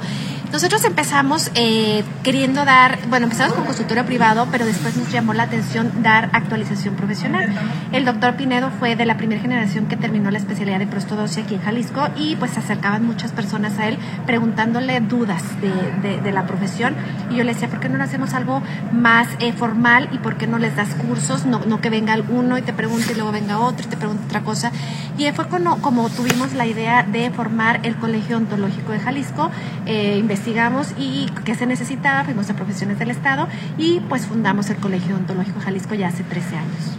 Nosotros 0.55 0.85
empezamos 0.85 1.51
eh, 1.57 2.05
queriendo 2.23 2.65
dar, 2.65 2.97
bueno, 3.09 3.25
empezamos 3.25 3.55
con 3.55 3.65
consultorio 3.65 4.07
privado, 4.07 4.47
pero 4.53 4.65
después 4.65 4.97
nos 4.97 5.11
llamó 5.11 5.35
la 5.35 5.43
atención 5.43 5.91
dar 6.05 6.31
actualización 6.33 6.95
profesional. 6.95 7.53
El 7.91 8.05
doctor 8.05 8.37
Pinedo 8.37 8.71
fue 8.79 8.95
de 8.95 9.05
la 9.05 9.17
primera 9.17 9.43
generación 9.43 9.87
que 9.87 9.97
terminó 9.97 10.31
la 10.31 10.39
especialidad 10.39 10.79
de 10.79 10.87
prostodosia 10.87 11.43
aquí 11.43 11.55
en 11.55 11.61
Jalisco 11.61 12.07
y 12.17 12.37
pues 12.37 12.53
se 12.53 12.61
acercaban 12.61 13.05
muchas 13.05 13.33
personas 13.33 13.81
a 13.81 13.89
él 13.89 13.99
preguntándole 14.27 15.01
dudas 15.01 15.43
de, 15.61 16.33
la 16.33 16.47
profesión. 16.47 16.95
Y 17.33 17.35
yo 17.35 17.43
le 17.43 17.53
decía, 17.53 17.69
¿por 17.69 17.81
qué 17.81 17.89
no 17.89 18.01
hacemos 18.01 18.33
algo 18.33 18.63
más 18.93 19.27
eh, 19.41 19.53
formal 19.53 20.09
y 20.13 20.19
por 20.19 20.37
qué 20.37 20.47
no 20.47 20.59
les 20.59 20.77
das 20.77 20.95
cursos? 20.95 21.47
No, 21.47 21.63
no 21.67 21.81
que 21.81 21.91
venga 21.91 22.17
uno 22.29 22.59
y 22.59 22.63
te 22.63 22.73
pregunte 22.73 23.11
y 23.11 23.17
luego 23.17 23.33
venga 23.33 23.59
otro 23.59 23.85
y 23.85 23.91
te 23.91 23.97
pregunte 23.97 24.25
otra 24.27 24.43
cosa. 24.43 24.71
Y 25.19 25.29
fue 25.33 25.49
como, 25.49 25.83
como 25.83 26.09
tuvimos 26.11 26.53
la 26.53 26.65
idea 26.65 27.03
de 27.03 27.31
formar 27.31 27.81
el 27.83 27.97
Colegio 27.97 28.37
Ontológico 28.37 28.93
de 28.93 29.01
Jalisco, 29.01 29.51
eh, 29.87 30.17
investigamos 30.45 30.89
y 30.99 31.27
qué 31.45 31.55
se 31.55 31.65
necesitaba, 31.65 32.25
fuimos 32.25 32.51
a 32.51 32.55
profesiones 32.55 32.99
del 32.99 33.11
Estado 33.11 33.49
y 33.79 34.01
pues 34.01 34.27
fundamos 34.27 34.69
el 34.69 34.77
Colegio 34.77 35.17
Ontológico 35.17 35.59
Jalisco 35.61 35.95
ya 35.95 36.09
hace 36.09 36.23
13 36.23 36.57
años. 36.57 36.99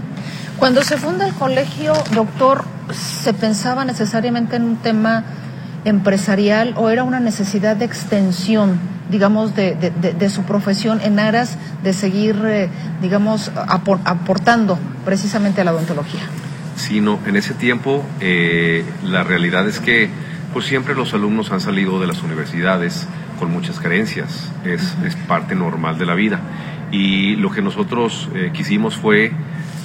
Cuando 0.57 0.81
se 0.81 0.97
funda 0.97 1.27
el 1.27 1.33
colegio, 1.35 1.93
doctor, 2.15 2.65
¿se 2.91 3.33
pensaba 3.33 3.85
necesariamente 3.85 4.55
en 4.55 4.63
un 4.63 4.77
tema 4.77 5.23
empresarial 5.83 6.73
o 6.75 6.89
era 6.89 7.03
una 7.03 7.19
necesidad 7.19 7.75
de 7.75 7.85
extensión, 7.85 8.79
digamos, 9.11 9.55
de, 9.55 9.75
de, 9.75 10.29
su 10.31 10.41
profesión 10.43 10.99
en 11.01 11.19
aras 11.19 11.57
de 11.83 11.93
seguir, 11.93 12.41
eh, 12.45 12.69
digamos, 13.01 13.51
aportando 13.55 14.79
precisamente 15.03 15.61
a 15.61 15.65
la 15.65 15.73
odontología? 15.73 16.23
Sino 16.77 17.19
en 17.27 17.35
ese 17.35 17.53
tiempo 17.53 18.03
eh, 18.21 18.83
la 19.03 19.23
realidad 19.23 19.67
es 19.67 19.79
que 19.79 20.09
pues 20.51 20.65
siempre 20.65 20.95
los 20.95 21.13
alumnos 21.13 21.51
han 21.51 21.59
salido 21.59 21.99
de 21.99 22.07
las 22.07 22.23
universidades 22.23 23.07
con 23.35 23.51
muchas 23.51 23.79
carencias, 23.79 24.51
es, 24.63 24.95
es 25.05 25.15
parte 25.15 25.55
normal 25.55 25.97
de 25.97 26.05
la 26.05 26.15
vida. 26.15 26.39
Y 26.91 27.35
lo 27.35 27.51
que 27.51 27.61
nosotros 27.61 28.29
eh, 28.35 28.51
quisimos 28.53 28.95
fue 28.95 29.31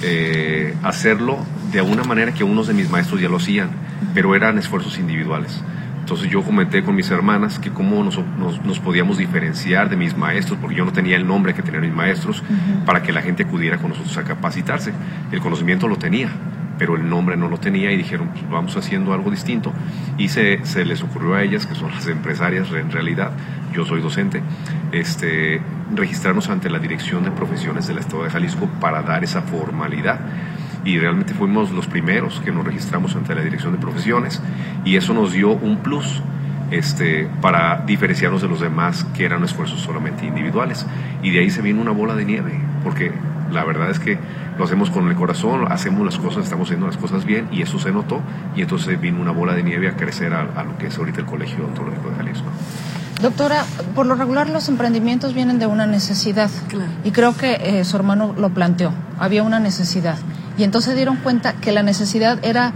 eh, 0.03 0.75
hacerlo 0.83 1.37
de 1.71 1.81
una 1.81 2.03
manera 2.03 2.33
que 2.33 2.43
unos 2.43 2.67
de 2.67 2.73
mis 2.73 2.89
maestros 2.89 3.21
ya 3.21 3.29
lo 3.29 3.37
hacían, 3.37 3.69
pero 4.13 4.35
eran 4.35 4.57
esfuerzos 4.57 4.97
individuales. 4.97 5.61
Entonces 5.99 6.29
yo 6.29 6.41
comenté 6.41 6.83
con 6.83 6.95
mis 6.95 7.09
hermanas 7.11 7.59
que 7.59 7.69
cómo 7.69 8.03
nos, 8.03 8.19
nos, 8.65 8.79
podíamos 8.79 9.17
diferenciar 9.17 9.89
de 9.89 9.95
mis 9.95 10.17
maestros, 10.17 10.57
porque 10.59 10.75
yo 10.75 10.83
no 10.83 10.91
tenía 10.91 11.15
el 11.15 11.27
nombre 11.27 11.53
que 11.53 11.61
tenían 11.61 11.83
mis 11.83 11.93
maestros, 11.93 12.43
para 12.85 13.03
que 13.03 13.13
la 13.13 13.21
gente 13.21 13.43
acudiera 13.43 13.77
con 13.77 13.89
nosotros 13.91 14.17
a 14.17 14.23
capacitarse. 14.23 14.91
El 15.31 15.39
conocimiento 15.39 15.87
lo 15.87 15.97
tenía, 15.97 16.29
pero 16.81 16.95
el 16.95 17.07
nombre 17.07 17.37
no 17.37 17.47
lo 17.47 17.59
tenía 17.59 17.91
y 17.91 17.95
dijeron, 17.95 18.29
pues 18.29 18.49
vamos 18.49 18.75
haciendo 18.75 19.13
algo 19.13 19.29
distinto. 19.29 19.71
Y 20.17 20.29
se, 20.29 20.65
se 20.65 20.83
les 20.83 21.03
ocurrió 21.03 21.35
a 21.35 21.43
ellas, 21.43 21.67
que 21.67 21.75
son 21.75 21.91
las 21.91 22.07
empresarias 22.07 22.71
en 22.71 22.89
realidad, 22.89 23.33
yo 23.71 23.85
soy 23.85 24.01
docente, 24.01 24.41
este, 24.91 25.61
registrarnos 25.93 26.49
ante 26.49 26.71
la 26.71 26.79
Dirección 26.79 27.23
de 27.23 27.29
Profesiones 27.29 27.85
del 27.85 27.99
Estado 27.99 28.23
de 28.23 28.31
Jalisco 28.31 28.67
para 28.79 29.03
dar 29.03 29.23
esa 29.23 29.43
formalidad. 29.43 30.21
Y 30.83 30.97
realmente 30.97 31.35
fuimos 31.35 31.69
los 31.69 31.85
primeros 31.85 32.41
que 32.43 32.51
nos 32.51 32.65
registramos 32.65 33.15
ante 33.15 33.35
la 33.35 33.41
Dirección 33.41 33.73
de 33.73 33.77
Profesiones 33.77 34.41
y 34.83 34.95
eso 34.95 35.13
nos 35.13 35.33
dio 35.33 35.51
un 35.51 35.83
plus 35.83 36.23
este, 36.71 37.29
para 37.41 37.83
diferenciarnos 37.85 38.41
de 38.41 38.47
los 38.47 38.59
demás 38.59 39.05
que 39.15 39.23
eran 39.23 39.43
esfuerzos 39.43 39.81
solamente 39.81 40.25
individuales. 40.25 40.87
Y 41.21 41.29
de 41.29 41.41
ahí 41.41 41.51
se 41.51 41.61
vino 41.61 41.79
una 41.79 41.91
bola 41.91 42.15
de 42.15 42.25
nieve, 42.25 42.59
porque 42.83 43.11
la 43.51 43.63
verdad 43.65 43.91
es 43.91 43.99
que 43.99 44.17
lo 44.61 44.65
hacemos 44.65 44.91
con 44.91 45.07
el 45.07 45.15
corazón, 45.15 45.71
hacemos 45.71 46.05
las 46.05 46.19
cosas, 46.19 46.43
estamos 46.43 46.67
haciendo 46.67 46.85
las 46.85 46.95
cosas 46.95 47.25
bien 47.25 47.47
y 47.51 47.63
eso 47.63 47.79
se 47.79 47.91
notó 47.91 48.21
y 48.55 48.61
entonces 48.61 49.01
vino 49.01 49.19
una 49.19 49.31
bola 49.31 49.55
de 49.55 49.63
nieve 49.63 49.87
a 49.87 49.95
crecer 49.95 50.35
a, 50.35 50.63
lo 50.63 50.77
que 50.77 50.85
es 50.85 50.97
ahorita 50.99 51.21
el 51.21 51.25
Colegio 51.25 51.65
Ontológico 51.65 52.11
de 52.11 52.15
Jalisco. 52.17 52.45
Doctora, 53.23 53.65
por 53.95 54.05
lo 54.05 54.13
regular 54.13 54.47
los 54.49 54.69
emprendimientos 54.69 55.33
vienen 55.33 55.57
de 55.57 55.65
una 55.65 55.87
necesidad 55.87 56.51
y 57.03 57.09
creo 57.09 57.35
que 57.35 57.57
eh, 57.59 57.83
su 57.85 57.95
hermano 57.97 58.35
lo 58.37 58.51
planteó, 58.51 58.93
había 59.17 59.41
una 59.41 59.59
necesidad 59.59 60.19
y 60.59 60.63
entonces 60.63 60.95
dieron 60.95 61.15
cuenta 61.17 61.53
que 61.53 61.71
la 61.71 61.81
necesidad 61.81 62.37
era 62.45 62.71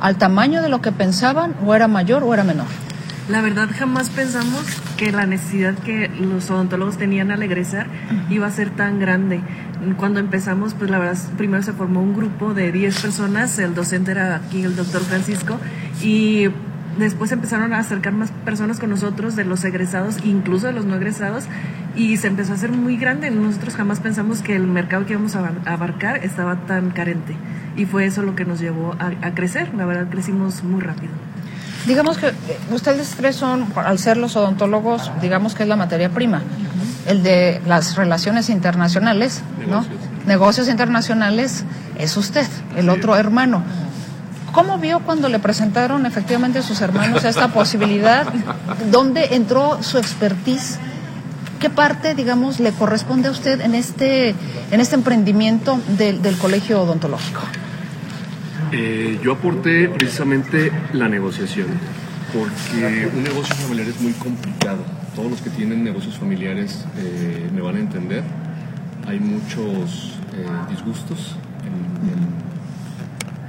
al 0.00 0.16
tamaño 0.16 0.60
de 0.60 0.70
lo 0.70 0.82
que 0.82 0.90
pensaban 0.90 1.54
o 1.64 1.72
era 1.72 1.86
mayor 1.86 2.24
o 2.24 2.34
era 2.34 2.42
menor. 2.42 2.66
La 3.28 3.42
verdad 3.42 3.68
jamás 3.72 4.10
pensamos 4.10 4.64
que 5.02 5.10
la 5.10 5.26
necesidad 5.26 5.74
que 5.74 6.08
los 6.08 6.48
odontólogos 6.48 6.96
tenían 6.96 7.32
al 7.32 7.42
egresar 7.42 7.88
iba 8.30 8.46
a 8.46 8.50
ser 8.52 8.70
tan 8.70 9.00
grande. 9.00 9.40
Cuando 9.96 10.20
empezamos, 10.20 10.74
pues 10.74 10.92
la 10.92 11.00
verdad, 11.00 11.18
primero 11.36 11.60
se 11.64 11.72
formó 11.72 12.00
un 12.00 12.14
grupo 12.14 12.54
de 12.54 12.70
10 12.70 13.02
personas, 13.02 13.58
el 13.58 13.74
docente 13.74 14.12
era 14.12 14.36
aquí 14.36 14.62
el 14.62 14.76
doctor 14.76 15.02
Francisco, 15.02 15.58
y 16.00 16.50
después 17.00 17.32
empezaron 17.32 17.72
a 17.72 17.80
acercar 17.80 18.12
más 18.12 18.30
personas 18.44 18.78
con 18.78 18.90
nosotros, 18.90 19.34
de 19.34 19.44
los 19.44 19.64
egresados, 19.64 20.18
incluso 20.22 20.68
de 20.68 20.72
los 20.72 20.84
no 20.84 20.94
egresados, 20.94 21.46
y 21.96 22.16
se 22.18 22.28
empezó 22.28 22.52
a 22.52 22.54
hacer 22.54 22.70
muy 22.70 22.96
grande. 22.96 23.28
Nosotros 23.32 23.74
jamás 23.74 23.98
pensamos 23.98 24.40
que 24.40 24.54
el 24.54 24.68
mercado 24.68 25.04
que 25.04 25.14
íbamos 25.14 25.34
a 25.34 25.52
abarcar 25.64 26.18
estaba 26.18 26.64
tan 26.66 26.90
carente, 26.90 27.34
y 27.76 27.86
fue 27.86 28.06
eso 28.06 28.22
lo 28.22 28.36
que 28.36 28.44
nos 28.44 28.60
llevó 28.60 28.94
a 29.00 29.34
crecer. 29.34 29.74
La 29.74 29.84
verdad, 29.84 30.06
crecimos 30.10 30.62
muy 30.62 30.80
rápido. 30.80 31.10
Digamos 31.86 32.18
que 32.18 32.28
eh, 32.28 32.34
ustedes 32.70 33.10
tres 33.16 33.36
son, 33.36 33.72
al 33.76 33.98
ser 33.98 34.16
los 34.16 34.36
odontólogos, 34.36 35.10
digamos 35.20 35.54
que 35.54 35.64
es 35.64 35.68
la 35.68 35.76
materia 35.76 36.10
prima. 36.10 36.42
El 37.06 37.22
de 37.22 37.60
las 37.66 37.96
relaciones 37.96 38.48
internacionales, 38.48 39.42
¿no? 39.68 39.84
Negocios 40.26 40.68
internacionales 40.68 41.64
es 41.98 42.16
usted, 42.16 42.46
el 42.76 42.88
otro 42.88 43.16
hermano. 43.16 43.62
¿Cómo 44.52 44.78
vio 44.78 45.00
cuando 45.00 45.28
le 45.28 45.38
presentaron 45.38 46.06
efectivamente 46.06 46.60
a 46.60 46.62
sus 46.62 46.80
hermanos 46.80 47.24
esta 47.24 47.48
posibilidad? 47.52 48.26
¿Dónde 48.90 49.34
entró 49.34 49.82
su 49.82 49.98
expertise? 49.98 50.78
qué 51.62 51.70
parte, 51.70 52.16
digamos, 52.16 52.58
le 52.58 52.72
corresponde 52.72 53.28
a 53.28 53.30
usted 53.30 53.60
en 53.60 53.76
este, 53.76 54.34
en 54.72 54.80
este 54.80 54.96
emprendimiento 54.96 55.78
del, 55.96 56.20
del 56.20 56.36
colegio 56.36 56.82
odontológico? 56.82 57.40
Eh, 58.70 59.18
yo 59.22 59.32
aporté 59.32 59.88
precisamente 59.88 60.70
la 60.92 61.08
negociación, 61.08 61.66
porque 62.32 63.08
un 63.14 63.22
negocio 63.22 63.54
familiar 63.56 63.88
es 63.88 64.00
muy 64.00 64.12
complicado. 64.12 64.84
Todos 65.14 65.30
los 65.30 65.42
que 65.42 65.50
tienen 65.50 65.84
negocios 65.84 66.18
familiares 66.18 66.86
eh, 66.96 67.50
me 67.54 67.60
van 67.60 67.76
a 67.76 67.80
entender. 67.80 68.22
Hay 69.06 69.18
muchos 69.20 70.18
eh, 70.34 70.46
disgustos 70.70 71.36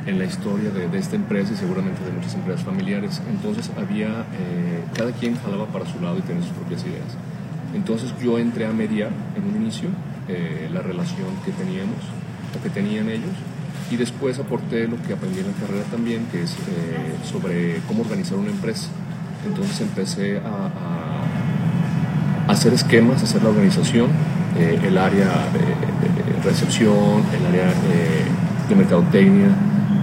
en, 0.06 0.12
en, 0.12 0.20
la 0.20 0.26
historia 0.26 0.72
de, 0.72 0.90
de, 0.90 0.98
esta 0.98 1.16
empresa 1.16 1.54
y 1.54 1.56
seguramente 1.56 2.04
de 2.04 2.12
muchas 2.12 2.34
empresas 2.34 2.64
familiares. 2.64 3.22
Entonces 3.30 3.72
había, 3.78 4.26
cada 4.94 5.12
quien 5.12 5.38
jalaba 5.38 5.68
para 5.68 5.86
su 5.86 6.02
lado 6.02 6.18
y 6.18 6.22
tenía 6.22 6.44
sus 6.44 6.52
propias 6.52 6.84
ideas. 6.84 7.18
Entonces 7.74 8.14
yo 8.22 8.38
entré 8.40 8.66
a 8.66 8.74
mediar 8.74 9.12
en 9.38 9.44
un 9.46 9.62
inicio 9.62 9.90
la 10.72 10.82
relación 10.82 11.28
que 11.46 11.52
teníamos 11.52 12.00
o 12.58 12.64
que 12.64 12.70
tenían 12.70 13.10
ellos 13.10 13.32
y 13.94 13.98
después 13.98 14.40
aporté 14.40 14.88
lo 14.88 15.00
que 15.04 15.14
aprendí 15.14 15.40
en 15.40 15.48
la 15.48 15.54
carrera 15.54 15.84
también, 15.92 16.26
que 16.32 16.42
es 16.42 16.52
eh, 16.52 17.16
sobre 17.24 17.78
cómo 17.88 18.02
organizar 18.02 18.40
una 18.40 18.50
empresa. 18.50 18.88
Entonces 19.46 19.82
empecé 19.82 20.38
a, 20.40 20.72
a 22.48 22.52
hacer 22.52 22.74
esquemas, 22.74 23.22
a 23.22 23.26
hacer 23.26 23.44
la 23.44 23.50
organización, 23.50 24.08
eh, 24.58 24.80
el 24.84 24.98
área 24.98 25.28
de, 25.54 26.34
de, 26.34 26.44
recepción, 26.44 27.24
el 27.40 27.46
área 27.46 27.70
eh, 27.70 28.26
de 28.68 28.76
mercadotecnia, 28.76 29.50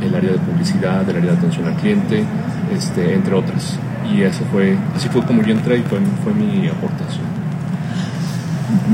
el 0.01 0.15
área 0.15 0.33
de 0.33 0.39
publicidad, 0.39 1.09
el 1.11 1.17
área 1.17 1.33
de 1.33 1.39
atención 1.39 1.67
al 1.67 1.75
cliente, 1.75 2.25
este, 2.73 3.15
entre 3.15 3.35
otras. 3.35 3.77
Y 4.15 4.23
eso 4.23 4.45
fue, 4.53 4.79
así 4.97 5.09
fue 5.09 5.23
como 5.25 5.43
yo 5.43 5.53
entré 5.53 5.79
y 5.79 5.83
fue, 5.83 5.99
fue 6.23 6.33
mi 6.33 6.69
aportación. 6.69 7.29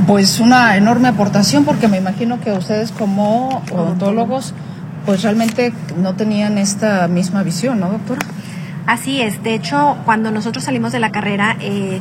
Pues 0.07 0.41
una 0.41 0.77
enorme 0.77 1.09
aportación 1.09 1.65
porque 1.65 1.87
me 1.87 1.99
imagino 1.99 2.41
que 2.41 2.51
ustedes 2.53 2.93
como 2.93 3.63
odontólogos 3.71 4.55
pues 5.07 5.23
realmente 5.23 5.73
no 5.97 6.15
tenían 6.15 6.59
esta 6.59 7.09
misma 7.09 7.43
visión, 7.45 7.81
¿no, 7.81 7.89
doctora? 7.89 8.21
Así 8.87 9.23
es. 9.23 9.43
De 9.43 9.55
hecho, 9.55 9.97
cuando 10.05 10.31
nosotros 10.31 10.65
salimos 10.65 10.93
de 10.93 11.01
la 11.01 11.11
carrera, 11.11 11.57
eh, 11.61 12.01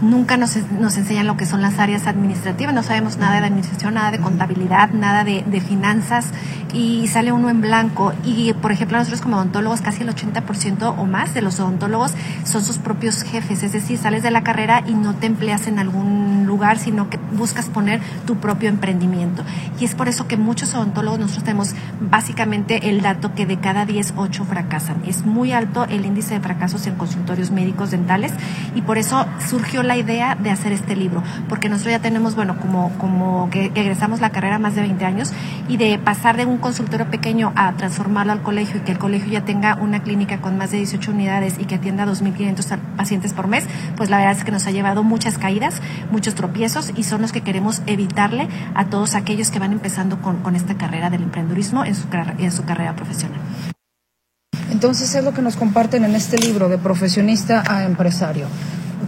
nunca 0.00 0.36
nos, 0.36 0.56
nos, 0.72 0.96
enseñan 0.96 1.26
lo 1.26 1.36
que 1.36 1.46
son 1.46 1.62
las 1.62 1.78
áreas 1.78 2.06
administrativas, 2.06 2.74
no 2.74 2.82
sabemos 2.82 3.16
nada 3.16 3.40
de 3.40 3.46
administración, 3.46 3.94
nada 3.94 4.10
de 4.10 4.18
contabilidad, 4.18 4.90
nada 4.90 5.24
de, 5.24 5.44
de, 5.46 5.60
finanzas 5.60 6.32
y 6.72 7.08
sale 7.08 7.32
uno 7.32 7.48
en 7.48 7.60
blanco. 7.60 8.12
Y 8.24 8.52
por 8.54 8.72
ejemplo, 8.72 8.98
nosotros 8.98 9.20
como 9.22 9.36
odontólogos, 9.36 9.80
casi 9.80 10.02
el 10.02 10.14
80% 10.14 10.94
o 10.98 11.04
más 11.06 11.34
de 11.34 11.42
los 11.42 11.58
odontólogos 11.60 12.12
son 12.44 12.62
sus 12.62 12.78
propios 12.78 13.22
jefes, 13.22 13.62
es 13.62 13.72
decir, 13.72 13.98
sales 13.98 14.22
de 14.22 14.30
la 14.30 14.42
carrera 14.42 14.82
y 14.86 14.94
no 14.94 15.14
te 15.14 15.26
empleas 15.26 15.66
en 15.66 15.78
algún 15.78 16.44
lugar, 16.46 16.78
sino 16.78 17.08
que 17.10 17.18
buscas 17.32 17.66
poner 17.66 18.00
tu 18.26 18.36
propio 18.36 18.68
emprendimiento. 18.68 19.42
Y 19.80 19.84
es 19.84 19.94
por 19.94 20.08
eso 20.08 20.28
que 20.28 20.36
muchos 20.36 20.74
odontólogos 20.74 21.18
nosotros 21.18 21.44
tenemos 21.44 21.74
básicamente 22.00 22.90
el 22.90 23.00
dato 23.00 23.34
que 23.34 23.46
de 23.46 23.58
cada 23.58 23.84
10, 23.86 24.14
8 24.16 24.44
fracasan. 24.44 25.02
Es 25.06 25.24
muy 25.24 25.52
alto 25.52 25.84
el 25.84 26.04
índice 26.04 26.34
de 26.34 26.40
fracasos 26.40 26.86
en 26.86 26.96
consultorios 26.96 27.50
médicos 27.50 27.90
dentales 27.90 28.32
y 28.74 28.82
por 28.82 28.98
eso 28.98 29.26
surgió 29.48 29.82
la 29.86 29.96
idea 29.96 30.34
de 30.34 30.50
hacer 30.50 30.72
este 30.72 30.96
libro, 30.96 31.22
porque 31.48 31.68
nosotros 31.68 31.92
ya 31.92 32.00
tenemos, 32.00 32.34
bueno, 32.34 32.58
como, 32.58 32.90
como 32.98 33.48
que 33.50 33.72
egresamos 33.74 34.20
la 34.20 34.30
carrera 34.30 34.58
más 34.58 34.74
de 34.74 34.82
20 34.82 35.04
años 35.04 35.32
y 35.68 35.76
de 35.76 35.98
pasar 35.98 36.36
de 36.36 36.46
un 36.46 36.58
consultorio 36.58 37.10
pequeño 37.10 37.52
a 37.56 37.72
transformarlo 37.72 38.32
al 38.32 38.42
colegio 38.42 38.78
y 38.78 38.80
que 38.80 38.92
el 38.92 38.98
colegio 38.98 39.32
ya 39.32 39.44
tenga 39.44 39.76
una 39.76 40.02
clínica 40.02 40.40
con 40.40 40.56
más 40.58 40.70
de 40.70 40.78
18 40.78 41.10
unidades 41.10 41.56
y 41.58 41.64
que 41.64 41.76
atienda 41.76 42.04
a 42.04 42.06
2.500 42.06 42.78
pacientes 42.96 43.32
por 43.32 43.48
mes, 43.48 43.64
pues 43.96 44.10
la 44.10 44.18
verdad 44.18 44.36
es 44.36 44.44
que 44.44 44.50
nos 44.50 44.66
ha 44.66 44.70
llevado 44.70 45.02
muchas 45.02 45.38
caídas, 45.38 45.80
muchos 46.10 46.34
tropiezos 46.34 46.92
y 46.96 47.04
son 47.04 47.22
los 47.22 47.32
que 47.32 47.40
queremos 47.40 47.82
evitarle 47.86 48.48
a 48.74 48.86
todos 48.86 49.14
aquellos 49.14 49.50
que 49.50 49.58
van 49.58 49.72
empezando 49.72 50.20
con, 50.20 50.38
con 50.38 50.56
esta 50.56 50.74
carrera 50.74 51.10
del 51.10 51.22
emprendurismo 51.22 51.84
en 51.84 51.94
su, 51.94 52.06
en 52.38 52.52
su 52.52 52.64
carrera 52.64 52.94
profesional. 52.96 53.40
Entonces 54.70 55.14
es 55.14 55.24
lo 55.24 55.32
que 55.32 55.42
nos 55.42 55.56
comparten 55.56 56.04
en 56.04 56.14
este 56.14 56.38
libro 56.38 56.68
de 56.68 56.76
profesionista 56.76 57.62
a 57.66 57.84
empresario. 57.84 58.46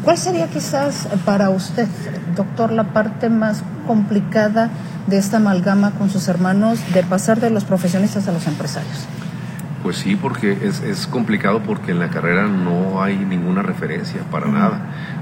¿Cuál 0.08 0.16
sería 0.16 0.46
quizás 0.48 1.06
para 1.26 1.50
usted, 1.50 1.86
doctor, 2.34 2.72
la 2.72 2.94
parte 2.94 3.28
más 3.28 3.62
complicada 3.86 4.70
de 5.06 5.18
esta 5.18 5.36
amalgama 5.36 5.90
con 5.90 6.08
sus 6.08 6.28
hermanos 6.28 6.80
de 6.94 7.02
pasar 7.02 7.40
de 7.40 7.50
los 7.50 7.66
profesionistas 7.66 8.26
a 8.26 8.32
los 8.32 8.46
empresarios? 8.46 9.06
Pues 9.82 9.98
sí, 9.98 10.16
porque 10.16 10.52
es, 10.62 10.80
es 10.80 11.06
complicado 11.06 11.60
porque 11.62 11.92
en 11.92 11.98
la 11.98 12.08
carrera 12.08 12.46
no 12.46 13.02
hay 13.02 13.18
ninguna 13.18 13.60
referencia 13.60 14.22
para 14.30 14.46
uh 14.46 14.48
-huh. 14.48 14.54
nada. 14.54 14.80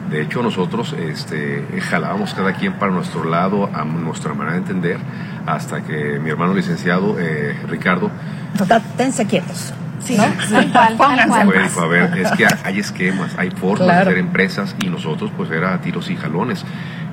De 0.08 0.22
hecho, 0.22 0.40
nosotros 0.40 0.94
este, 0.96 1.66
jalábamos 1.90 2.32
cada 2.34 2.52
quien 2.52 2.74
para 2.74 2.92
nuestro 2.92 3.24
lado, 3.24 3.68
a 3.74 3.84
nuestra 3.84 4.34
manera 4.34 4.52
de 4.52 4.58
entender, 4.58 4.98
hasta 5.46 5.82
que 5.82 6.20
mi 6.20 6.30
hermano 6.30 6.54
licenciado, 6.54 7.18
eh, 7.18 7.56
Ricardo... 7.66 8.08
Tense 8.96 9.26
quietos. 9.26 9.74
Sí, 10.00 10.16
¿no? 10.16 10.24
tal 10.72 10.96
cual, 10.96 11.16
tal 11.16 11.28
cual. 11.28 11.46
Bueno, 11.46 11.68
a 11.80 11.86
ver, 11.86 12.18
es 12.18 12.30
que 12.32 12.46
hay 12.64 12.78
esquemas, 12.78 13.32
hay 13.38 13.50
formas 13.50 13.86
claro. 13.86 14.04
de 14.04 14.10
hacer 14.12 14.18
empresas 14.18 14.76
y 14.78 14.88
nosotros 14.88 15.30
pues 15.36 15.50
era 15.50 15.80
tiros 15.80 16.10
y 16.10 16.16
jalones. 16.16 16.64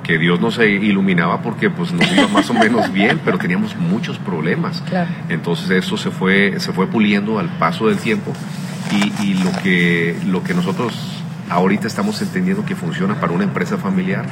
Que 0.03 0.17
Dios 0.17 0.41
nos 0.41 0.59
iluminaba 0.59 1.41
porque 1.41 1.69
pues 1.69 1.93
nos 1.93 2.11
iba 2.11 2.27
más 2.27 2.49
o 2.49 2.53
menos 2.53 2.91
bien, 2.91 3.21
pero 3.23 3.37
teníamos 3.37 3.77
muchos 3.77 4.17
problemas. 4.17 4.81
Claro. 4.81 5.09
Entonces 5.29 5.69
eso 5.69 5.95
se 5.95 6.11
fue, 6.11 6.59
se 6.59 6.73
fue 6.73 6.87
puliendo 6.87 7.39
al 7.39 7.47
paso 7.47 7.87
del 7.87 7.97
tiempo 7.97 8.33
y, 8.91 9.13
y 9.23 9.33
lo, 9.35 9.51
que, 9.63 10.19
lo 10.25 10.43
que 10.43 10.53
nosotros 10.53 11.23
ahorita 11.49 11.87
estamos 11.87 12.21
entendiendo 12.21 12.65
que 12.65 12.75
funciona 12.75 13.15
para 13.15 13.31
una 13.31 13.45
empresa 13.45 13.77
familiar 13.77 14.25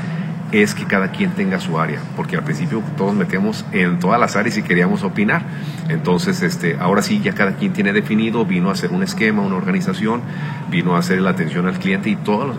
es 0.51 0.75
que 0.75 0.85
cada 0.85 1.11
quien 1.11 1.31
tenga 1.31 1.59
su 1.59 1.79
área, 1.79 1.99
porque 2.15 2.35
al 2.35 2.43
principio 2.43 2.83
todos 2.97 3.13
metíamos 3.13 3.65
en 3.71 3.99
todas 3.99 4.19
las 4.19 4.35
áreas 4.35 4.57
y 4.57 4.63
queríamos 4.63 5.03
opinar. 5.03 5.43
Entonces, 5.89 6.41
este, 6.41 6.77
ahora 6.79 7.01
sí, 7.01 7.21
ya 7.21 7.33
cada 7.33 7.55
quien 7.55 7.73
tiene 7.73 7.93
definido, 7.93 8.45
vino 8.45 8.69
a 8.69 8.73
hacer 8.73 8.91
un 8.91 9.03
esquema, 9.03 9.41
una 9.41 9.55
organización, 9.55 10.21
vino 10.69 10.95
a 10.95 10.99
hacer 10.99 11.21
la 11.21 11.31
atención 11.31 11.67
al 11.67 11.79
cliente 11.79 12.09
y 12.09 12.15
todo, 12.15 12.55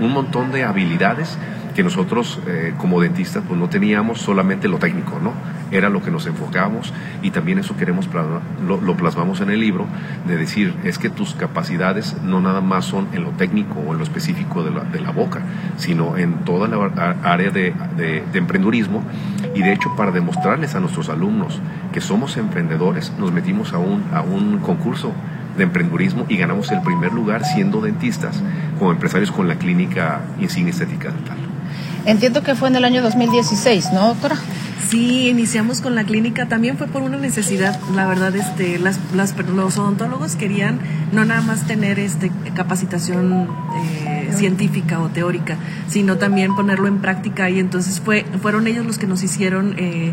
un 0.00 0.12
montón 0.12 0.52
de 0.52 0.64
habilidades 0.64 1.36
que 1.74 1.82
nosotros 1.82 2.40
eh, 2.46 2.74
como 2.78 3.00
dentistas 3.00 3.42
pues 3.46 3.58
no 3.58 3.68
teníamos 3.68 4.20
solamente 4.20 4.68
lo 4.68 4.78
técnico, 4.78 5.18
¿no? 5.20 5.32
Era 5.70 5.88
lo 5.88 6.02
que 6.02 6.10
nos 6.10 6.26
enfocábamos 6.26 6.92
y 7.22 7.30
también 7.30 7.58
eso 7.58 7.76
queremos 7.76 8.06
plasmar, 8.06 8.42
lo, 8.66 8.80
lo, 8.80 8.96
plasmamos 8.96 9.40
en 9.40 9.50
el 9.50 9.60
libro 9.60 9.86
de 10.26 10.36
decir, 10.36 10.74
es 10.84 10.98
que 10.98 11.10
tus 11.10 11.34
capacidades 11.34 12.16
no 12.22 12.40
nada 12.40 12.60
más 12.60 12.84
son 12.84 13.08
en 13.12 13.24
lo 13.24 13.30
técnico 13.30 13.80
o 13.80 13.92
en 13.92 13.98
lo 13.98 14.04
específico 14.04 14.62
de 14.62 14.70
la, 14.70 14.84
de 14.84 15.00
la 15.00 15.10
boca, 15.10 15.40
sino 15.76 16.16
en 16.16 16.44
toda 16.44 16.68
la 16.68 17.16
área 17.24 17.50
de, 17.50 17.74
de, 17.96 18.22
de 18.32 18.38
emprendurismo 18.38 19.02
y 19.54 19.62
de 19.62 19.72
hecho 19.72 19.94
para 19.96 20.12
demostrarles 20.12 20.74
a 20.74 20.80
nuestros 20.80 21.08
alumnos 21.08 21.60
que 21.92 22.00
somos 22.00 22.36
emprendedores, 22.36 23.12
nos 23.18 23.32
metimos 23.32 23.72
a 23.72 23.78
un, 23.78 24.04
a 24.12 24.20
un 24.20 24.58
concurso 24.58 25.12
de 25.56 25.64
emprendurismo 25.64 26.26
y 26.28 26.36
ganamos 26.36 26.70
el 26.72 26.82
primer 26.82 27.12
lugar 27.12 27.44
siendo 27.44 27.80
dentistas 27.80 28.42
como 28.78 28.92
empresarios 28.92 29.30
con 29.30 29.48
la 29.48 29.56
clínica 29.56 30.20
Insignia 30.40 30.70
Estética 30.70 31.10
Dental. 31.10 31.53
Entiendo 32.06 32.42
que 32.42 32.54
fue 32.54 32.68
en 32.68 32.76
el 32.76 32.84
año 32.84 33.02
2016, 33.02 33.92
¿no, 33.92 34.08
doctora? 34.08 34.36
Sí, 34.88 35.30
iniciamos 35.30 35.80
con 35.80 35.94
la 35.94 36.04
clínica, 36.04 36.46
también 36.46 36.76
fue 36.76 36.86
por 36.86 37.00
una 37.00 37.16
necesidad, 37.16 37.80
la 37.96 38.06
verdad, 38.06 38.36
este, 38.36 38.78
las, 38.78 39.00
las, 39.14 39.34
los 39.48 39.78
odontólogos 39.78 40.36
querían 40.36 40.78
no 41.12 41.24
nada 41.24 41.40
más 41.40 41.66
tener 41.66 41.98
este, 41.98 42.30
capacitación 42.54 43.48
eh, 43.78 44.30
científica 44.36 45.00
o 45.00 45.08
teórica, 45.08 45.56
sino 45.88 46.18
también 46.18 46.54
ponerlo 46.54 46.88
en 46.88 46.98
práctica 46.98 47.48
y 47.48 47.58
entonces 47.58 48.00
fue, 48.00 48.26
fueron 48.42 48.66
ellos 48.66 48.84
los 48.84 48.98
que 48.98 49.06
nos 49.06 49.22
hicieron 49.22 49.74
eh, 49.78 50.12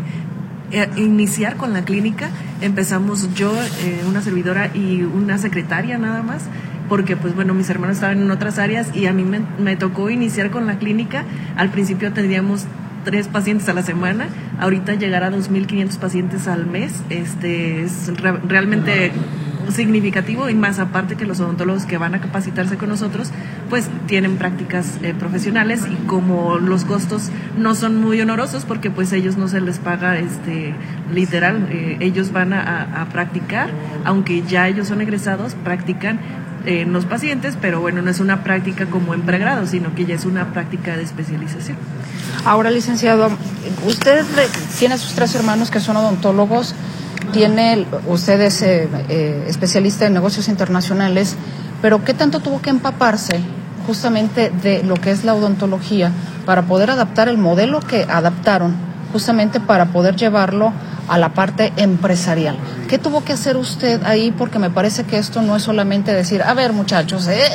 iniciar 0.96 1.56
con 1.56 1.74
la 1.74 1.84
clínica. 1.84 2.30
Empezamos 2.62 3.34
yo, 3.34 3.52
eh, 3.82 4.02
una 4.08 4.22
servidora 4.22 4.70
y 4.74 5.02
una 5.02 5.36
secretaria 5.36 5.98
nada 5.98 6.22
más 6.22 6.44
porque 6.92 7.16
pues 7.16 7.34
bueno, 7.34 7.54
mis 7.54 7.70
hermanos 7.70 7.96
estaban 7.96 8.20
en 8.20 8.30
otras 8.30 8.58
áreas 8.58 8.94
y 8.94 9.06
a 9.06 9.14
mí 9.14 9.24
me, 9.24 9.76
tocó 9.76 10.10
iniciar 10.10 10.50
con 10.50 10.66
la 10.66 10.76
clínica. 10.76 11.24
Al 11.56 11.70
principio 11.70 12.12
tendríamos 12.12 12.66
tres 13.02 13.28
pacientes 13.28 13.66
a 13.70 13.72
la 13.72 13.82
semana, 13.82 14.26
ahorita 14.60 14.96
llegar 14.96 15.24
a 15.24 15.30
2.500 15.30 15.96
pacientes 15.96 16.46
al 16.46 16.66
mes, 16.66 17.02
este 17.08 17.82
es 17.82 18.14
re 18.20 18.32
realmente 18.46 19.10
significativo 19.70 20.50
y 20.50 20.54
más 20.54 20.80
aparte 20.80 21.16
que 21.16 21.24
los 21.24 21.40
odontólogos 21.40 21.86
que 21.86 21.96
van 21.96 22.14
a 22.14 22.20
capacitarse 22.20 22.76
con 22.76 22.90
nosotros 22.90 23.30
pues 23.70 23.88
tienen 24.06 24.36
prácticas 24.36 24.98
eh, 25.02 25.14
profesionales 25.18 25.86
y 25.90 25.94
como 26.06 26.58
los 26.58 26.84
costos 26.84 27.30
no 27.56 27.74
son 27.74 27.96
muy 27.96 28.20
honorosos 28.20 28.66
porque 28.66 28.90
pues 28.90 29.14
ellos 29.14 29.38
no 29.38 29.48
se 29.48 29.62
les 29.62 29.78
paga 29.78 30.18
este 30.18 30.74
literal 31.10 31.68
eh, 31.70 31.96
ellos 32.00 32.32
van 32.32 32.52
a, 32.52 33.06
practicar 33.12 33.70
aunque 34.04 34.42
ya 34.42 34.68
ellos 34.68 34.88
son 34.88 35.00
egresados 35.00 35.54
practican 35.54 36.18
en 36.64 36.92
los 36.92 37.04
pacientes, 37.04 37.56
pero 37.60 37.80
bueno, 37.80 38.02
no 38.02 38.10
es 38.10 38.20
una 38.20 38.42
práctica 38.42 38.86
como 38.86 39.14
en 39.14 39.22
pregrado, 39.22 39.66
sino 39.66 39.94
que 39.94 40.04
ya 40.04 40.14
es 40.14 40.24
una 40.24 40.52
práctica 40.52 40.96
de 40.96 41.02
especialización. 41.02 41.76
Ahora, 42.44 42.70
licenciado, 42.70 43.30
usted 43.86 44.24
tiene 44.78 44.94
a 44.94 44.98
sus 44.98 45.12
tres 45.14 45.34
hermanos 45.34 45.70
que 45.70 45.80
son 45.80 45.96
odontólogos, 45.96 46.74
tiene, 47.32 47.86
usted 48.06 48.40
es 48.40 48.62
eh, 48.62 48.88
eh, 49.08 49.44
especialista 49.48 50.06
en 50.06 50.14
negocios 50.14 50.48
internacionales, 50.48 51.36
pero 51.80 52.04
¿qué 52.04 52.14
tanto 52.14 52.40
tuvo 52.40 52.60
que 52.60 52.70
empaparse 52.70 53.40
justamente 53.86 54.50
de 54.62 54.82
lo 54.82 54.94
que 54.94 55.10
es 55.10 55.24
la 55.24 55.34
odontología 55.34 56.12
para 56.46 56.62
poder 56.62 56.90
adaptar 56.90 57.28
el 57.28 57.38
modelo 57.38 57.80
que 57.80 58.04
adaptaron, 58.08 58.74
justamente 59.12 59.60
para 59.60 59.86
poder 59.86 60.16
llevarlo 60.16 60.72
a 61.08 61.18
la 61.18 61.30
parte 61.30 61.72
empresarial. 61.76 62.56
¿Qué 62.88 62.98
tuvo 62.98 63.24
que 63.24 63.32
hacer 63.32 63.56
usted 63.56 64.02
ahí? 64.04 64.30
Porque 64.30 64.58
me 64.58 64.70
parece 64.70 65.04
que 65.04 65.18
esto 65.18 65.42
no 65.42 65.56
es 65.56 65.62
solamente 65.62 66.12
decir, 66.12 66.42
a 66.42 66.54
ver 66.54 66.72
muchachos, 66.72 67.26
eh, 67.28 67.50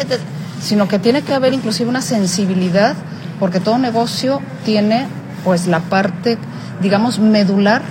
sino 0.61 0.87
que 0.87 0.99
tiene 0.99 1.21
que 1.21 1.33
haber 1.33 1.53
inclusive 1.53 1.89
una 1.89 2.01
sensibilidad, 2.01 2.95
porque 3.39 3.59
todo 3.59 3.77
negocio 3.77 4.41
tiene 4.65 5.07
pues 5.43 5.67
la 5.67 5.79
parte, 5.79 6.37
digamos, 6.81 7.19
medular, 7.19 7.81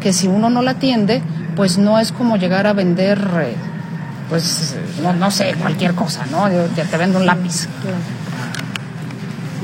que 0.00 0.12
si 0.12 0.28
uno 0.28 0.50
no 0.50 0.62
la 0.62 0.72
atiende, 0.72 1.22
pues 1.56 1.78
no 1.78 1.98
es 1.98 2.12
como 2.12 2.36
llegar 2.36 2.66
a 2.66 2.72
vender, 2.72 3.18
eh, 3.40 3.56
pues, 4.28 4.74
no, 5.18 5.30
sé, 5.30 5.54
cualquier 5.60 5.94
cosa, 5.94 6.24
¿no? 6.30 6.48
Te 6.48 6.96
vendo 6.96 7.18
un 7.18 7.26
lápiz. 7.26 7.68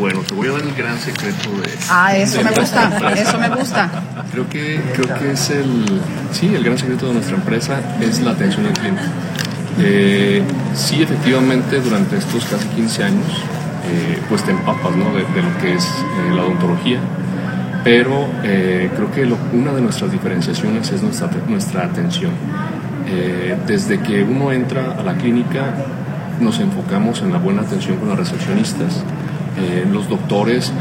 Bueno, 0.00 0.20
te 0.20 0.34
voy 0.34 0.48
a 0.48 0.52
dar 0.52 0.62
el 0.62 0.74
gran 0.74 0.98
secreto 0.98 1.50
de... 1.60 1.68
Ah, 1.90 2.16
eso 2.16 2.42
me 2.42 2.50
gusta, 2.52 3.12
eso 3.12 3.38
me 3.38 3.50
gusta. 3.50 3.90
Creo 4.32 4.48
que, 4.48 4.80
creo 4.94 5.18
que 5.18 5.32
es 5.32 5.50
el, 5.50 6.00
sí, 6.32 6.54
el 6.54 6.64
gran 6.64 6.78
secreto 6.78 7.08
de 7.08 7.12
nuestra 7.12 7.36
empresa 7.36 7.82
es 8.00 8.18
la 8.22 8.30
atención 8.30 8.64
al 8.64 8.72
cliente. 8.72 9.02
Eh, 9.78 10.42
sí, 10.74 11.02
efectivamente, 11.02 11.82
durante 11.82 12.16
estos 12.16 12.46
casi 12.46 12.66
15 12.68 13.04
años, 13.04 13.26
eh, 13.92 14.18
pues 14.26 14.42
te 14.42 14.52
empapas 14.52 14.96
¿no? 14.96 15.12
de, 15.12 15.20
lo 15.20 15.58
que 15.60 15.74
es 15.74 15.84
eh, 15.84 16.34
la 16.34 16.44
odontología, 16.44 17.00
pero 17.84 18.26
creo 18.42 19.12
que 19.12 19.30
una 19.54 19.72
de 19.74 19.82
nuestras 19.82 20.10
diferenciaciones 20.12 20.90
es 20.92 21.02
nuestra, 21.02 21.28
nuestra 21.46 21.84
atención. 21.84 22.32
desde 23.66 24.00
que 24.00 24.22
uno 24.22 24.50
entra 24.50 24.96
a 24.98 25.02
la 25.02 25.14
clínica, 25.14 25.74
nos 26.40 26.58
enfocamos 26.58 27.20
en 27.20 27.32
la 27.32 27.38
buena 27.38 27.62
atención 27.62 27.98
con 27.98 28.08
los 28.08 28.18
recepcionistas. 28.18 29.04
Los 29.92 30.08
doctores, 30.08 30.72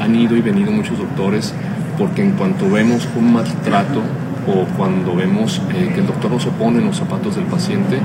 han 0.00 0.14
ido 0.14 0.36
y 0.36 0.40
venido 0.40 0.72
muchos 0.72 0.98
doctores 0.98 1.54
porque 1.98 2.22
en 2.22 2.30
cuanto 2.32 2.70
vemos 2.70 3.06
un 3.16 3.32
maltrato 3.32 4.00
o 4.46 4.64
cuando 4.76 5.14
vemos 5.16 5.60
eh, 5.74 5.90
que 5.92 6.00
el 6.00 6.06
doctor 6.06 6.30
no 6.30 6.40
se 6.40 6.50
pone 6.50 6.78
en 6.78 6.86
los 6.86 6.96
zapatos 6.96 7.34
del 7.34 7.44
paciente, 7.44 7.98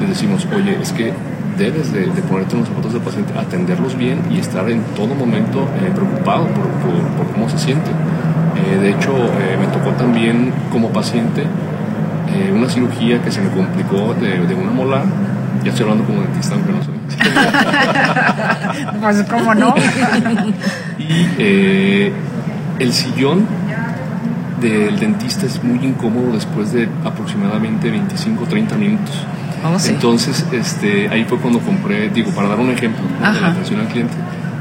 le 0.00 0.06
decimos, 0.06 0.46
oye, 0.54 0.78
es 0.80 0.92
que 0.92 1.12
debes 1.58 1.92
de, 1.92 2.06
ponerte 2.28 2.54
en 2.54 2.60
los 2.60 2.68
zapatos 2.68 2.92
del 2.92 3.02
paciente, 3.02 3.32
atenderlos 3.38 3.96
bien 3.96 4.20
y 4.30 4.38
estar 4.38 4.70
en 4.70 4.82
todo 4.94 5.14
momento 5.14 5.62
eh, 5.80 5.90
preocupado 5.94 6.46
por, 6.46 7.32
cómo 7.32 7.48
se 7.50 7.58
siente. 7.58 7.90
Eh, 7.90 8.78
de 8.78 8.90
hecho, 8.90 9.12
me 9.12 9.66
tocó 9.66 9.90
también 9.96 10.52
como 10.70 10.88
paciente 10.90 11.44
una 12.52 12.68
cirugía 12.68 13.22
que 13.22 13.30
se 13.30 13.40
me 13.40 13.48
complicó 13.50 14.14
de, 14.14 14.46
de, 14.46 14.54
una 14.54 14.70
molar. 14.70 15.04
Ya 15.66 15.72
estoy 15.72 15.82
hablando 15.82 16.04
como 16.04 16.22
dentista, 16.22 16.54
aunque 16.54 16.70
no 16.70 16.80
soy. 16.80 16.94
pues, 19.00 19.22
¿cómo 19.28 19.52
no? 19.52 19.74
y 20.98 22.12
el 22.78 22.92
sillón 22.92 23.48
del 24.60 24.96
dentista 25.00 25.44
es 25.46 25.62
muy 25.64 25.84
incómodo 25.84 26.32
después 26.34 26.72
de 26.72 26.88
aproximadamente 27.04 27.90
25 27.90 28.44
30 28.44 28.76
minutos. 28.76 29.26
Oh, 29.64 29.76
Entonces, 29.88 30.46
este, 30.52 31.08
ahí 31.08 31.24
fue 31.24 31.38
cuando 31.38 31.58
compré, 31.58 32.10
digo, 32.10 32.30
para 32.30 32.48
dar 32.48 32.60
un 32.60 32.70
ejemplo 32.70 33.02
de 33.04 33.40
la 33.40 33.48
atención 33.48 33.80
al 33.80 33.88
cliente, 33.88 34.14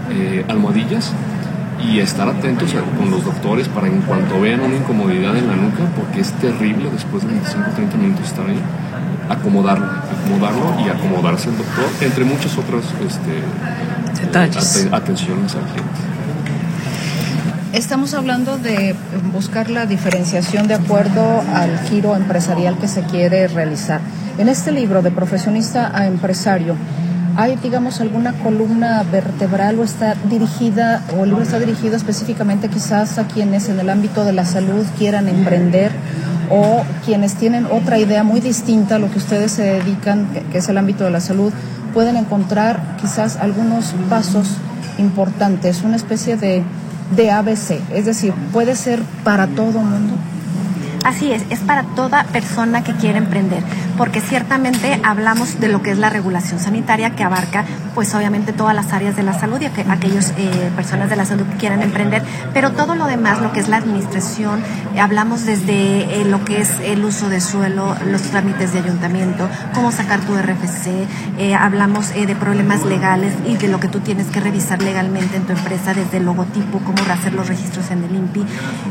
eh, 0.10 0.44
almohadillas 0.48 1.14
y 1.84 2.00
estar 2.00 2.28
atentos 2.28 2.74
con 2.98 3.12
los 3.12 3.24
doctores 3.24 3.68
para 3.68 3.88
en 3.88 4.02
cuanto 4.02 4.42
vean 4.42 4.62
una 4.62 4.76
incomodidad 4.76 5.38
en 5.38 5.48
la 5.48 5.56
nuca, 5.56 5.84
porque 5.96 6.22
es 6.22 6.32
terrible 6.34 6.90
después 6.92 7.24
de 7.24 7.30
25 7.30 7.70
30 7.76 7.98
minutos 7.98 8.26
estar 8.26 8.48
ahí, 8.48 8.60
acomodarlo, 9.30 9.86
acomodarlo 9.86 10.76
y 10.86 10.90
acomodarse 10.90 11.50
el 11.50 11.58
doctor, 11.58 11.86
entre 12.02 12.26
muchas 12.26 12.58
otras 12.58 12.84
este, 13.06 13.44
atenciones 14.92 15.56
al 15.56 15.62
cliente. 15.64 16.16
Estamos 17.74 18.14
hablando 18.14 18.58
de 18.58 18.96
buscar 19.34 19.70
la 19.70 19.86
diferenciación 19.86 20.68
de 20.68 20.76
acuerdo 20.76 21.44
al 21.54 21.78
giro 21.90 22.16
empresarial 22.16 22.78
que 22.78 22.88
se 22.88 23.02
quiere 23.04 23.48
realizar. 23.48 24.00
En 24.38 24.48
este 24.48 24.72
libro, 24.72 25.02
de 25.02 25.12
profesionista 25.12 25.92
a 25.94 26.08
empresario, 26.08 26.76
¿hay, 27.36 27.58
digamos, 27.58 28.00
alguna 28.00 28.32
columna 28.32 29.04
vertebral 29.04 29.78
o 29.80 29.84
está 29.84 30.16
dirigida, 30.30 31.04
o 31.18 31.24
el 31.24 31.32
libro 31.32 31.44
está 31.44 31.60
dirigido 31.60 31.98
específicamente 31.98 32.70
quizás 32.70 33.18
a 33.18 33.28
quienes 33.28 33.68
en 33.68 33.78
el 33.80 33.90
ámbito 33.90 34.24
de 34.24 34.32
la 34.32 34.46
salud 34.46 34.86
quieran 34.98 35.28
emprender 35.28 35.92
o 36.50 36.84
quienes 37.06 37.36
tienen 37.36 37.66
otra 37.66 37.98
idea 37.98 38.24
muy 38.24 38.40
distinta 38.40 38.96
a 38.96 39.00
lo 39.00 39.12
que 39.12 39.18
ustedes 39.18 39.52
se 39.52 39.64
dedican, 39.64 40.28
que 40.52 40.58
es 40.58 40.70
el 40.70 40.78
ámbito 40.78 41.04
de 41.04 41.12
la 41.12 41.20
salud, 41.20 41.52
pueden 41.94 42.18
encontrar 42.18 42.98
quizás 43.00 43.38
algunos 43.38 43.94
pasos 44.10 44.58
importantes, 44.98 45.84
una 45.84 45.96
especie 45.96 46.38
de 46.38 46.64
de 47.12 47.32
ABC, 47.32 47.80
es 47.94 48.06
decir, 48.06 48.34
puede 48.52 48.76
ser 48.76 49.02
para 49.24 49.48
todo 49.48 49.80
mundo. 49.80 50.16
Así 51.04 51.32
es, 51.32 51.44
es 51.52 51.60
para 51.60 51.84
toda 51.84 52.24
persona 52.24 52.84
que 52.84 52.94
quiere 52.94 53.20
emprender, 53.20 53.62
porque 53.98 54.22
ciertamente 54.22 55.00
hablamos 55.04 55.60
de 55.60 55.68
lo 55.68 55.82
que 55.82 55.92
es 55.92 55.98
la 55.98 56.10
regulación 56.10 56.60
sanitaria 56.60 57.12
que 57.12 57.24
abarca 57.24 57.66
pues 57.94 58.14
obviamente 58.14 58.52
todas 58.52 58.76
las 58.76 58.92
áreas 58.92 59.16
de 59.16 59.24
la 59.24 59.34
salud 59.34 59.60
y 59.62 59.66
aquellas 59.66 60.34
eh, 60.38 60.72
personas 60.76 61.10
de 61.10 61.16
la 61.16 61.26
salud 61.26 61.46
que 61.46 61.58
quieran 61.58 61.82
emprender, 61.82 62.24
pero 62.54 62.72
todo 62.72 62.96
lo 62.96 63.06
demás, 63.06 63.42
lo 63.42 63.54
que 63.54 63.62
es 63.62 63.70
la 63.70 63.78
administración, 63.78 64.62
hablamos 65.00 65.46
desde 65.46 66.22
eh, 66.22 66.26
lo 66.26 66.44
que 66.44 66.60
es 66.60 66.70
el 66.84 67.06
uso 67.06 67.30
de 67.30 67.40
suelo, 67.40 67.96
los 68.12 68.22
trámites 68.24 68.74
de 68.74 68.80
ayuntamiento, 68.80 69.48
cómo 69.74 69.92
sacar 69.94 70.20
tu 70.20 70.36
RFC, 70.36 71.08
eh, 71.38 71.56
hablamos 71.56 72.14
de 72.14 72.36
problemas 72.36 72.86
legales 72.86 73.34
y 73.46 73.56
de 73.56 73.70
lo 73.70 73.80
que 73.80 73.88
tú 73.88 74.02
tienes 74.02 74.28
que 74.28 74.42
revisar 74.42 74.82
legalmente 74.82 75.38
en 75.38 75.44
tu 75.44 75.54
empresa, 75.54 75.94
desde 75.94 76.18
el 76.18 76.26
logotipo, 76.26 76.80
cómo 76.80 76.96
hacer 77.12 77.34
los 77.34 77.48
registros 77.48 77.92
en 77.92 78.04
el 78.04 78.14
INPI. 78.14 78.46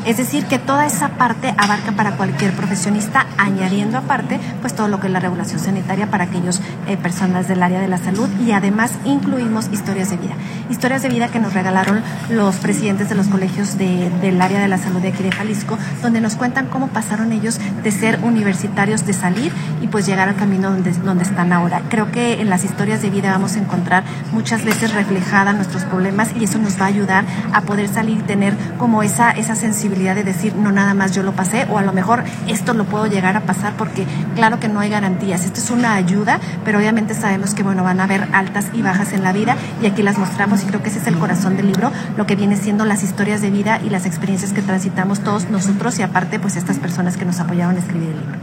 Es 0.06 0.16
decir, 0.16 0.46
que 0.46 0.58
toda 0.58 0.86
esa 0.86 1.10
parte 1.10 1.54
abarca 1.58 1.92
para 1.92 2.12
cualquier 2.12 2.52
profesionista, 2.52 3.26
añadiendo 3.36 3.98
aparte 3.98 4.40
pues 4.60 4.74
todo 4.74 4.88
lo 4.94 5.00
que 5.00 5.08
es 5.08 5.12
la 5.12 5.18
regulación 5.18 5.58
sanitaria 5.58 6.08
para 6.08 6.24
aquellas 6.24 6.60
eh, 6.86 6.96
personas 6.96 7.48
del 7.48 7.64
área 7.64 7.80
de 7.80 7.88
la 7.88 7.98
salud 7.98 8.28
y 8.46 8.52
además 8.52 8.92
incluimos 9.04 9.68
historias 9.72 10.08
de 10.10 10.18
vida. 10.18 10.34
Historias 10.70 11.02
de 11.02 11.08
vida 11.08 11.26
que 11.26 11.40
nos 11.40 11.52
regalaron 11.52 12.00
los 12.30 12.54
presidentes 12.56 13.08
de 13.08 13.16
los 13.16 13.26
colegios 13.26 13.76
del 13.76 14.40
área 14.40 14.60
de 14.60 14.68
la 14.68 14.78
salud 14.78 15.00
de 15.00 15.08
aquí 15.08 15.24
de 15.24 15.32
Jalisco, 15.32 15.76
donde 16.00 16.20
nos 16.20 16.36
cuentan 16.36 16.66
cómo 16.66 16.86
pasaron 16.88 17.32
ellos 17.32 17.58
de 17.82 17.90
ser 17.90 18.20
universitarios, 18.22 19.04
de 19.04 19.14
salir 19.14 19.52
y 19.82 19.88
pues 19.88 20.06
llegar 20.06 20.28
al 20.28 20.36
camino 20.36 20.70
donde, 20.70 20.92
donde 20.92 21.24
están 21.24 21.52
ahora. 21.52 21.82
Creo 21.88 22.12
que 22.12 22.40
en 22.40 22.48
las 22.48 22.62
historias 22.62 23.02
de 23.02 23.10
vida 23.10 23.32
vamos 23.32 23.56
a 23.56 23.58
encontrar 23.58 24.04
muchas 24.30 24.64
veces 24.64 24.94
reflejadas 24.94 25.56
nuestros 25.56 25.82
problemas 25.82 26.30
y 26.38 26.44
eso 26.44 26.58
nos 26.58 26.80
va 26.80 26.84
a 26.84 26.88
ayudar 26.88 27.24
a 27.52 27.62
poder 27.62 27.88
salir 27.88 28.18
y 28.18 28.22
tener 28.22 28.54
como 28.78 29.02
esa, 29.02 29.32
esa 29.32 29.56
sensibilidad 29.56 30.14
de 30.14 30.22
decir, 30.22 30.54
no 30.54 30.70
nada 30.70 30.94
más 30.94 31.12
yo 31.12 31.24
lo 31.24 31.32
pasé 31.32 31.66
o 31.68 31.78
a 31.78 31.82
lo 31.82 31.92
mejor 31.92 32.22
esto 32.46 32.74
lo 32.74 32.84
puedo 32.84 33.06
llegar 33.06 33.36
a 33.36 33.40
pasar 33.40 33.72
porque 33.76 34.06
claro 34.36 34.60
que 34.60 34.68
no 34.68 34.83
garantías. 34.88 35.44
Esto 35.44 35.60
es 35.60 35.70
una 35.70 35.94
ayuda, 35.94 36.40
pero 36.64 36.78
obviamente 36.78 37.14
sabemos 37.14 37.54
que 37.54 37.62
bueno, 37.62 37.84
van 37.84 38.00
a 38.00 38.04
haber 38.04 38.28
altas 38.32 38.66
y 38.72 38.82
bajas 38.82 39.12
en 39.12 39.22
la 39.22 39.32
vida 39.32 39.56
y 39.82 39.86
aquí 39.86 40.02
las 40.02 40.18
mostramos 40.18 40.62
y 40.62 40.66
creo 40.66 40.82
que 40.82 40.88
ese 40.88 40.98
es 40.98 41.06
el 41.06 41.18
corazón 41.18 41.56
del 41.56 41.66
libro, 41.66 41.90
lo 42.16 42.26
que 42.26 42.36
viene 42.36 42.56
siendo 42.56 42.84
las 42.84 43.02
historias 43.02 43.40
de 43.40 43.50
vida 43.50 43.80
y 43.84 43.90
las 43.90 44.06
experiencias 44.06 44.52
que 44.52 44.62
transitamos 44.62 45.20
todos 45.20 45.50
nosotros 45.50 45.98
y 45.98 46.02
aparte 46.02 46.38
pues 46.38 46.56
estas 46.56 46.78
personas 46.78 47.16
que 47.16 47.24
nos 47.24 47.40
apoyaron 47.40 47.76
a 47.76 47.78
escribir 47.78 48.08
el 48.10 48.20
libro. 48.20 48.38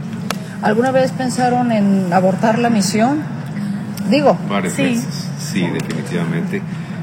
¿Alguna 0.62 0.92
vez 0.92 1.10
pensaron 1.12 1.72
en 1.72 2.12
abortar 2.12 2.58
la 2.58 2.70
misión? 2.70 3.20
Digo, 4.08 4.36
sí. 4.74 5.00
Sí, 5.38 5.66
definitivamente. 5.66 6.62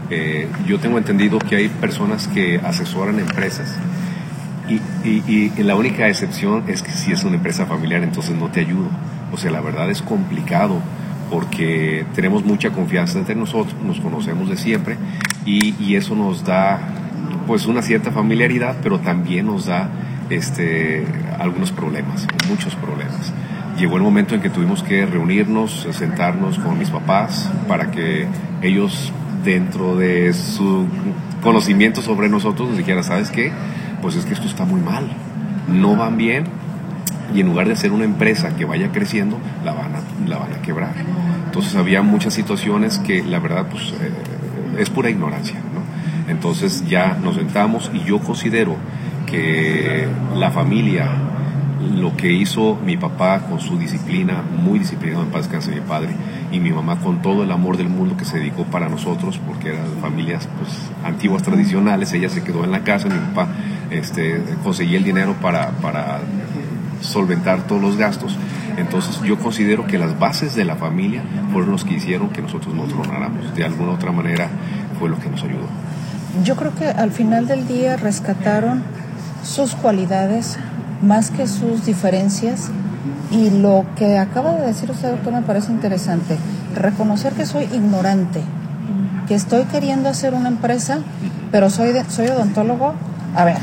Eh, 0.10 0.48
yo 0.66 0.80
tengo 0.80 0.98
entendido 0.98 1.38
que 1.38 1.56
hay 1.56 1.70
personas 1.70 2.28
que 2.28 2.60
asesoran 2.64 3.20
empresas 3.20 3.76
y, 5.04 5.64
la 5.64 5.76
única 5.76 6.08
excepción 6.08 6.64
es 6.68 6.82
que 6.82 6.92
si 6.92 7.12
es 7.12 7.24
una 7.24 7.36
empresa 7.36 7.66
familiar, 7.66 8.04
entonces 8.04 8.36
no 8.36 8.50
te 8.50 8.60
ayudo. 8.62 8.90
O 9.32 9.38
sea, 9.38 9.52
la 9.52 9.62
verdad 9.62 9.90
es 9.90 10.02
complicado 10.02 10.82
porque 11.30 12.06
tenemos 12.16 12.44
mucha 12.44 12.72
confianza 12.72 13.20
entre 13.20 13.36
nosotros, 13.36 13.76
nos 13.86 14.00
conocemos 14.00 14.50
de 14.50 14.58
siempre 14.58 14.98
y, 15.46 15.96
eso 15.96 16.16
nos 16.16 16.44
da 16.44 16.80
pues 17.48 17.66
una 17.66 17.82
cierta 17.82 18.12
familiaridad, 18.12 18.78
pero 18.82 19.00
también 19.00 19.48
nos 19.48 19.66
da 19.66 19.90
este, 20.30 21.06
algunos 21.40 21.72
problemas, 21.72 22.28
muchos 22.48 22.76
problemas. 22.76 23.34
Llegó 23.78 23.98
el 23.98 24.04
momento 24.04 24.36
en 24.36 24.42
que 24.42 24.50
tuvimos 24.50 24.84
que 24.84 25.06
reunirnos, 25.06 25.88
sentarnos 25.92 26.60
con 26.60 26.78
mis 26.78 26.90
papás 26.90 27.50
para 27.68 27.92
que 27.92 28.28
ellos 28.62 29.12
dentro 29.44 29.96
de 29.96 30.34
su 30.34 30.86
conocimiento 31.42 32.02
sobre 32.02 32.30
nosotros 32.30 32.70
nos 32.70 32.78
dijeran, 32.78 33.04
¿sabes 33.04 33.32
qué? 33.32 33.52
pues 34.02 34.16
es 34.16 34.26
que 34.26 34.34
esto 34.34 34.48
está 34.48 34.66
muy 34.66 34.82
mal, 34.82 35.08
no 35.68 35.96
van 35.96 36.18
bien 36.18 36.46
y 37.34 37.42
en 37.42 37.48
lugar 37.48 37.68
de 37.68 37.74
hacer 37.74 37.92
una 37.92 38.06
empresa 38.06 38.56
que 38.56 38.66
vaya 38.66 38.92
creciendo, 38.92 39.38
la 39.64 39.74
van 39.74 39.92
a, 39.96 40.30
la 40.30 40.38
van 40.38 40.54
a 40.54 40.62
quebrar. 40.62 40.94
Entonces 41.46 41.76
había 41.76 42.02
muchas 42.02 42.34
situaciones 42.34 43.00
que 43.00 43.24
la 43.24 43.40
verdad 43.40 43.68
pues 43.70 43.94
eh, 44.02 44.12
es 44.80 44.90
pura 44.90 45.10
ignorancia. 45.10 45.56
¿no? 45.56 46.32
Entonces 46.32 46.88
ya 46.88 47.18
nos 47.22 47.36
sentamos 47.36 47.92
y 47.94 48.04
yo 48.04 48.20
considero 48.20 48.76
que 49.26 50.08
la 50.36 50.52
familia 50.52 51.10
lo 51.80 52.16
que 52.16 52.32
hizo 52.32 52.78
mi 52.86 52.98
papá 52.98 53.40
con 53.50 53.60
su 53.60 53.78
disciplina, 53.78 54.42
muy 54.42 54.80
disciplinado 54.80 55.24
en 55.24 55.30
paz 55.30 55.44
descanse 55.44 55.72
mi 55.72 55.80
padre, 55.80 56.10
y 56.52 56.60
mi 56.60 56.72
mamá 56.72 56.98
con 56.98 57.22
todo 57.22 57.44
el 57.44 57.52
amor 57.52 57.78
del 57.78 57.90
mundo 57.90 58.18
que 58.18 58.26
se 58.26 58.38
dedicó 58.40 58.64
para 58.66 58.90
nosotros, 58.90 59.40
porque 59.46 59.70
eran 59.70 59.86
familias 60.02 60.48
pues, 60.58 60.72
antiguas, 61.04 61.44
tradicionales, 61.44 62.12
ella 62.14 62.30
se 62.30 62.44
quedó 62.44 62.64
en 62.64 62.72
la 62.72 62.84
casa, 62.84 63.08
mi 63.08 63.20
papá 63.34 63.48
este, 63.92 64.42
conseguía 64.64 64.98
el 64.98 65.04
dinero 65.04 65.36
para, 65.42 65.70
para 65.82 66.20
solventar 67.02 67.64
todos 67.68 67.82
los 67.82 67.98
gastos. 67.98 68.38
Entonces 68.78 69.20
yo 69.22 69.38
considero 69.38 69.86
que 69.86 69.98
las 69.98 70.18
bases 70.18 70.56
de 70.56 70.66
la 70.66 70.76
familia 70.76 71.22
fueron 71.52 71.72
los 71.72 71.84
que 71.84 71.96
hicieron 71.96 72.30
que 72.30 72.42
nosotros 72.42 72.74
nos 72.74 72.90
tronáramos. 72.90 73.54
De 73.56 73.64
alguna 73.64 73.92
otra 73.92 74.12
manera 74.12 74.50
fue 75.00 75.10
lo 75.10 75.20
que 75.20 75.30
nos 75.30 75.44
ayudó. 75.44 75.68
Yo 76.44 76.56
creo 76.56 76.74
que 76.76 76.88
al 76.88 77.12
final 77.12 77.48
del 77.48 77.68
día 77.68 77.98
rescataron 77.98 78.84
sus 79.44 79.76
cualidades 79.76 80.58
más 81.02 81.32
que 81.32 81.48
sus 81.48 81.86
diferencias 81.86 82.70
y 83.32 83.50
lo 83.50 83.86
que 83.96 84.18
acaba 84.18 84.54
de 84.54 84.68
decir 84.68 84.90
usted, 84.92 85.12
doctor, 85.12 85.34
me 85.34 85.42
parece 85.42 85.72
interesante. 85.72 86.38
Reconocer 86.76 87.34
que 87.34 87.46
soy 87.46 87.66
ignorante, 87.66 88.42
que 89.28 89.36
estoy 89.36 89.64
queriendo 89.66 90.10
hacer 90.10 90.34
una 90.34 90.50
empresa, 90.50 91.00
pero 91.52 91.70
soy, 91.70 91.94
soy 92.10 92.28
odontólogo. 92.28 92.94
A 93.36 93.46
ver, 93.46 93.58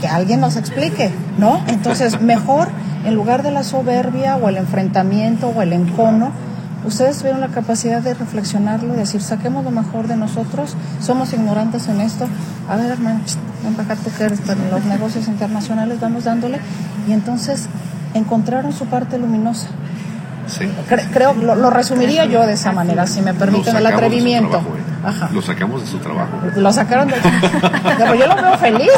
que 0.00 0.08
alguien 0.08 0.40
nos 0.40 0.56
explique, 0.56 1.10
¿no? 1.38 1.62
Entonces, 1.68 2.20
mejor, 2.22 2.68
en 3.04 3.14
lugar 3.14 3.42
de 3.42 3.50
la 3.50 3.62
soberbia 3.62 4.36
o 4.36 4.48
el 4.48 4.56
enfrentamiento 4.56 5.48
o 5.48 5.62
el 5.62 5.72
encono, 5.72 6.30
ustedes 6.84 7.18
tuvieron 7.18 7.40
la 7.40 7.48
capacidad 7.48 8.02
de 8.02 8.14
reflexionarlo, 8.14 8.92
de 8.92 9.00
decir, 9.00 9.22
saquemos 9.22 9.64
lo 9.64 9.70
mejor 9.70 10.06
de 10.06 10.16
nosotros, 10.16 10.76
somos 11.00 11.32
ignorantes 11.32 11.88
en 11.88 12.00
esto. 12.00 12.26
A 12.68 12.76
ver, 12.76 12.90
hermano, 12.90 13.20
ven 13.64 13.74
para 13.74 13.94
acá 13.94 14.02
tú 14.02 14.10
que 14.16 14.24
eres 14.24 14.40
para 14.40 14.60
los 14.70 14.84
negocios 14.84 15.28
internacionales, 15.28 16.00
vamos 16.00 16.24
dándole. 16.24 16.58
Y 17.08 17.12
entonces 17.12 17.68
encontraron 18.14 18.72
su 18.72 18.86
parte 18.86 19.18
luminosa. 19.18 19.68
Sí. 20.46 20.64
creo, 21.12 21.34
lo, 21.34 21.70
resumiría 21.70 22.24
yo 22.26 22.46
de 22.46 22.52
esa 22.52 22.70
manera, 22.70 23.06
si 23.08 23.20
me 23.20 23.34
permiten 23.34 23.76
el 23.76 23.86
atrevimiento. 23.86 24.58
¿eh? 24.58 24.85
Lo 25.32 25.42
sacamos 25.42 25.82
de 25.82 25.86
su 25.86 25.98
trabajo. 25.98 26.40
Lo 26.56 26.72
sacaron 26.72 27.08
de 27.08 27.14
pero 27.98 28.14
yo 28.14 28.26
lo 28.26 28.34
veo 28.36 28.58
feliz. 28.58 28.90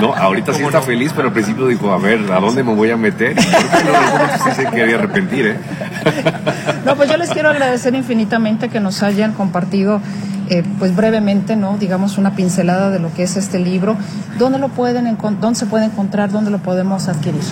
No, 0.00 0.14
ahorita 0.14 0.54
sí 0.54 0.62
está 0.62 0.82
feliz, 0.82 1.12
pero 1.14 1.28
al 1.28 1.34
principio 1.34 1.66
dijo, 1.66 1.92
a 1.92 1.98
ver, 1.98 2.30
¿a 2.32 2.40
dónde 2.40 2.62
me 2.62 2.74
voy 2.74 2.90
a 2.90 2.96
meter? 2.96 3.32
Y 3.32 3.44
no, 3.44 4.44
sí 4.44 4.50
se 4.54 4.66
quería 4.66 4.96
arrepentir, 4.96 5.46
¿eh? 5.46 5.56
No, 6.84 6.96
pues 6.96 7.10
yo 7.10 7.16
les 7.16 7.30
quiero 7.30 7.48
agradecer 7.48 7.94
infinitamente 7.94 8.68
que 8.68 8.80
nos 8.80 9.02
hayan 9.02 9.32
compartido 9.32 10.00
eh, 10.48 10.64
pues 10.78 10.94
brevemente, 10.94 11.56
¿no? 11.56 11.78
Digamos 11.78 12.18
una 12.18 12.34
pincelada 12.34 12.90
de 12.90 12.98
lo 12.98 13.12
que 13.14 13.22
es 13.22 13.36
este 13.36 13.58
libro. 13.58 13.96
¿Dónde 14.38 14.58
lo 14.58 14.68
pueden 14.68 15.16
dónde 15.40 15.58
se 15.58 15.66
puede 15.66 15.86
encontrar, 15.86 16.30
dónde 16.30 16.50
lo 16.50 16.58
podemos 16.58 17.08
adquirir? 17.08 17.42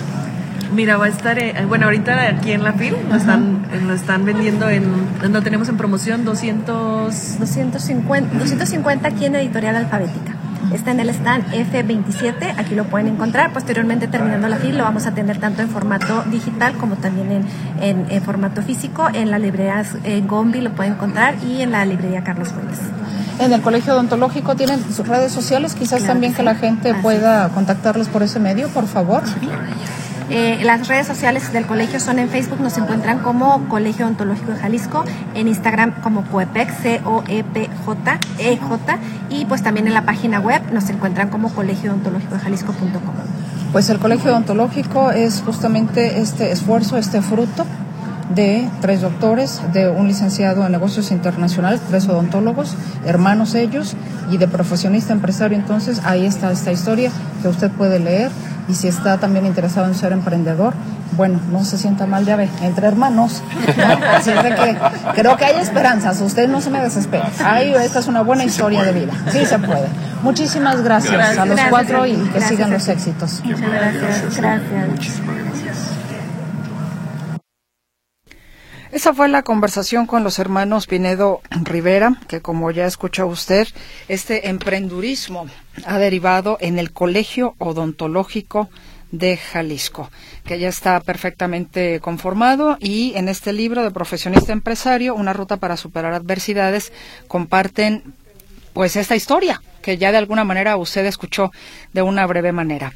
Mira, 0.73 0.95
va 0.97 1.05
a 1.05 1.09
estar, 1.09 1.37
eh, 1.37 1.53
bueno, 1.67 1.85
ahorita 1.85 2.29
aquí 2.29 2.53
en 2.53 2.63
la 2.63 2.73
FIL 2.73 2.95
lo 3.09 3.15
están, 3.15 3.65
lo 3.85 3.93
están 3.93 4.23
vendiendo 4.23 4.69
en, 4.69 4.85
lo 5.29 5.41
tenemos 5.41 5.67
en 5.67 5.77
promoción 5.77 6.23
200... 6.23 7.39
250, 7.39 8.37
250 8.37 9.07
aquí 9.07 9.25
en 9.25 9.35
Editorial 9.35 9.75
Alfabética. 9.75 10.33
Está 10.73 10.91
en 10.91 11.01
el 11.01 11.09
stand 11.09 11.51
F27, 11.51 12.53
aquí 12.57 12.75
lo 12.75 12.85
pueden 12.85 13.09
encontrar. 13.09 13.51
Posteriormente, 13.51 14.07
terminando 14.07 14.47
la 14.47 14.55
FIL, 14.55 14.77
lo 14.77 14.85
vamos 14.85 15.05
a 15.05 15.11
tener 15.11 15.37
tanto 15.37 15.61
en 15.61 15.69
formato 15.69 16.23
digital 16.31 16.73
como 16.77 16.95
también 16.95 17.45
en, 17.81 18.05
en, 18.09 18.21
formato 18.21 18.61
físico. 18.61 19.09
En 19.11 19.31
la 19.31 19.39
librería 19.39 19.83
eh, 20.05 20.23
Gombi 20.25 20.61
lo 20.61 20.71
pueden 20.71 20.93
encontrar 20.93 21.35
y 21.43 21.61
en 21.61 21.71
la 21.71 21.83
librería 21.83 22.23
Carlos 22.23 22.49
Fuentes. 22.49 22.79
En 23.39 23.51
el 23.51 23.61
Colegio 23.61 23.93
Odontológico 23.93 24.55
tienen 24.55 24.81
sus 24.93 25.05
redes 25.05 25.33
sociales, 25.33 25.75
quizás 25.75 26.03
también 26.03 26.33
que, 26.33 26.43
la 26.43 26.55
gente 26.55 26.93
pueda 26.93 27.49
contactarlos 27.49 28.07
por 28.07 28.23
ese 28.23 28.39
medio, 28.39 28.69
por 28.69 28.87
favor. 28.87 29.23
Eh, 30.33 30.61
las 30.63 30.87
redes 30.87 31.07
sociales 31.07 31.51
del 31.51 31.65
colegio 31.65 31.99
son 31.99 32.17
en 32.17 32.29
Facebook, 32.29 32.61
nos 32.61 32.77
encuentran 32.77 33.19
como 33.19 33.67
Colegio 33.67 34.07
Ontológico 34.07 34.53
de 34.53 34.59
Jalisco, 34.59 35.03
en 35.35 35.49
Instagram 35.49 35.91
como 36.01 36.23
COEPEC, 36.23 36.71
C-O-E-P-J, 36.81 38.19
E-J, 38.37 38.99
y 39.29 39.43
pues 39.43 39.61
también 39.61 39.87
en 39.87 39.93
la 39.93 40.03
página 40.03 40.39
web 40.39 40.61
nos 40.71 40.89
encuentran 40.89 41.27
como 41.27 41.49
Colegio 41.53 41.91
Ontológico 41.91 42.35
de 42.35 42.39
Jalisco.com. 42.39 43.13
Pues 43.73 43.89
el 43.89 43.99
Colegio 43.99 44.31
Odontológico 44.31 45.11
es 45.11 45.41
justamente 45.45 46.21
este 46.21 46.53
esfuerzo, 46.53 46.97
este 46.97 47.21
fruto 47.21 47.65
de 48.33 48.69
tres 48.79 49.01
doctores, 49.01 49.61
de 49.73 49.89
un 49.89 50.07
licenciado 50.07 50.65
en 50.65 50.71
negocios 50.71 51.11
internacionales, 51.11 51.81
tres 51.89 52.07
odontólogos, 52.07 52.75
hermanos 53.05 53.53
ellos, 53.55 53.97
y 54.31 54.37
de 54.37 54.47
profesionista 54.47 55.11
empresario. 55.11 55.57
Entonces, 55.57 56.01
ahí 56.05 56.25
está 56.25 56.53
esta 56.53 56.71
historia 56.71 57.11
que 57.41 57.49
usted 57.49 57.69
puede 57.71 57.99
leer 57.99 58.31
y 58.71 58.75
si 58.75 58.87
está 58.87 59.17
también 59.17 59.45
interesado 59.45 59.87
en 59.87 59.95
ser 59.95 60.13
emprendedor, 60.13 60.73
bueno, 61.17 61.41
no 61.51 61.65
se 61.65 61.77
sienta 61.77 62.05
mal, 62.05 62.25
ya 62.25 62.37
ve, 62.37 62.47
entre 62.61 62.87
hermanos. 62.87 63.43
Así 64.15 64.29
es 64.29 64.41
de 64.41 64.55
que 64.55 64.77
creo 65.13 65.35
que 65.35 65.43
hay 65.43 65.57
esperanzas, 65.57 66.21
usted 66.21 66.47
no 66.47 66.61
se 66.61 66.69
me 66.69 66.81
desespera. 66.81 67.29
Ahí, 67.43 67.73
esta 67.73 67.99
es 67.99 68.07
una 68.07 68.21
buena 68.21 68.45
historia 68.45 68.83
de 68.83 68.93
vida, 68.93 69.11
sí 69.29 69.45
se 69.45 69.59
puede. 69.59 69.89
Muchísimas 70.23 70.81
gracias, 70.81 71.37
a 71.37 71.45
los 71.45 71.59
cuatro 71.69 72.05
y 72.05 72.15
que 72.15 72.39
sigan 72.39 72.71
los 72.71 72.87
éxitos. 72.87 73.41
Muchas 73.43 73.59
gracias. 73.59 74.37
Gracias. 74.37 74.89
Muchísimas 74.89 75.35
gracias. 75.35 75.77
Esa 78.91 79.13
fue 79.13 79.29
la 79.29 79.43
conversación 79.43 80.05
con 80.05 80.25
los 80.25 80.37
hermanos 80.37 80.85
Pinedo 80.85 81.39
Rivera, 81.49 82.19
que 82.27 82.41
como 82.41 82.71
ya 82.71 82.85
escuchó 82.85 83.25
usted, 83.25 83.65
este 84.09 84.49
emprendurismo 84.49 85.47
ha 85.85 85.97
derivado 85.97 86.57
en 86.59 86.77
el 86.77 86.91
Colegio 86.91 87.55
Odontológico 87.57 88.69
de 89.11 89.37
Jalisco, 89.37 90.11
que 90.45 90.59
ya 90.59 90.67
está 90.67 90.99
perfectamente 90.99 92.01
conformado 92.01 92.77
y 92.81 93.13
en 93.15 93.29
este 93.29 93.53
libro 93.53 93.81
de 93.81 93.91
profesionista 93.91 94.51
empresario, 94.51 95.15
una 95.15 95.31
ruta 95.31 95.55
para 95.55 95.77
superar 95.77 96.13
adversidades, 96.13 96.91
comparten 97.29 98.13
pues 98.73 98.97
esta 98.97 99.15
historia 99.15 99.61
que 99.81 99.97
ya 99.97 100.11
de 100.11 100.17
alguna 100.17 100.43
manera 100.43 100.75
usted 100.75 101.05
escuchó 101.05 101.51
de 101.93 102.01
una 102.01 102.25
breve 102.27 102.51
manera. 102.51 102.93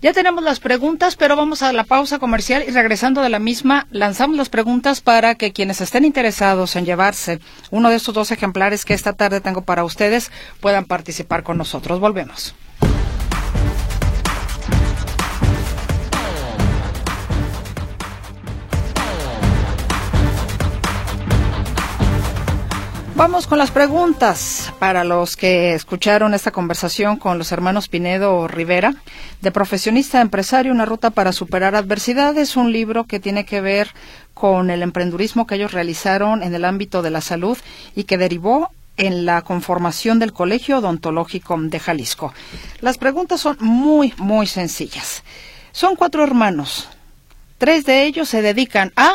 Ya 0.00 0.12
tenemos 0.12 0.44
las 0.44 0.60
preguntas, 0.60 1.16
pero 1.16 1.34
vamos 1.34 1.62
a 1.62 1.72
la 1.72 1.82
pausa 1.82 2.20
comercial 2.20 2.62
y 2.66 2.70
regresando 2.70 3.20
de 3.20 3.30
la 3.30 3.40
misma, 3.40 3.88
lanzamos 3.90 4.36
las 4.36 4.48
preguntas 4.48 5.00
para 5.00 5.34
que 5.34 5.52
quienes 5.52 5.80
estén 5.80 6.04
interesados 6.04 6.76
en 6.76 6.84
llevarse 6.84 7.40
uno 7.72 7.90
de 7.90 7.96
estos 7.96 8.14
dos 8.14 8.30
ejemplares 8.30 8.84
que 8.84 8.94
esta 8.94 9.14
tarde 9.14 9.40
tengo 9.40 9.62
para 9.62 9.82
ustedes 9.82 10.30
puedan 10.60 10.84
participar 10.84 11.42
con 11.42 11.58
nosotros. 11.58 11.98
Volvemos. 11.98 12.54
Vamos 23.18 23.48
con 23.48 23.58
las 23.58 23.72
preguntas 23.72 24.72
para 24.78 25.02
los 25.02 25.36
que 25.36 25.74
escucharon 25.74 26.34
esta 26.34 26.52
conversación 26.52 27.16
con 27.16 27.36
los 27.36 27.50
hermanos 27.50 27.88
Pinedo 27.88 28.46
Rivera, 28.46 28.94
de 29.40 29.50
profesionista 29.50 30.20
empresario, 30.20 30.70
una 30.70 30.84
ruta 30.84 31.10
para 31.10 31.32
superar 31.32 31.74
adversidades, 31.74 32.56
un 32.56 32.70
libro 32.70 33.08
que 33.08 33.18
tiene 33.18 33.44
que 33.44 33.60
ver 33.60 33.90
con 34.34 34.70
el 34.70 34.84
emprendurismo 34.84 35.48
que 35.48 35.56
ellos 35.56 35.72
realizaron 35.72 36.44
en 36.44 36.54
el 36.54 36.64
ámbito 36.64 37.02
de 37.02 37.10
la 37.10 37.20
salud 37.20 37.58
y 37.96 38.04
que 38.04 38.18
derivó 38.18 38.70
en 38.96 39.26
la 39.26 39.42
conformación 39.42 40.20
del 40.20 40.32
Colegio 40.32 40.78
Odontológico 40.78 41.56
de 41.58 41.80
Jalisco. 41.80 42.32
Las 42.80 42.98
preguntas 42.98 43.40
son 43.40 43.56
muy, 43.58 44.14
muy 44.18 44.46
sencillas. 44.46 45.24
Son 45.72 45.96
cuatro 45.96 46.22
hermanos. 46.22 46.88
Tres 47.58 47.84
de 47.84 48.04
ellos 48.04 48.28
se 48.28 48.42
dedican 48.42 48.92
a 48.94 49.14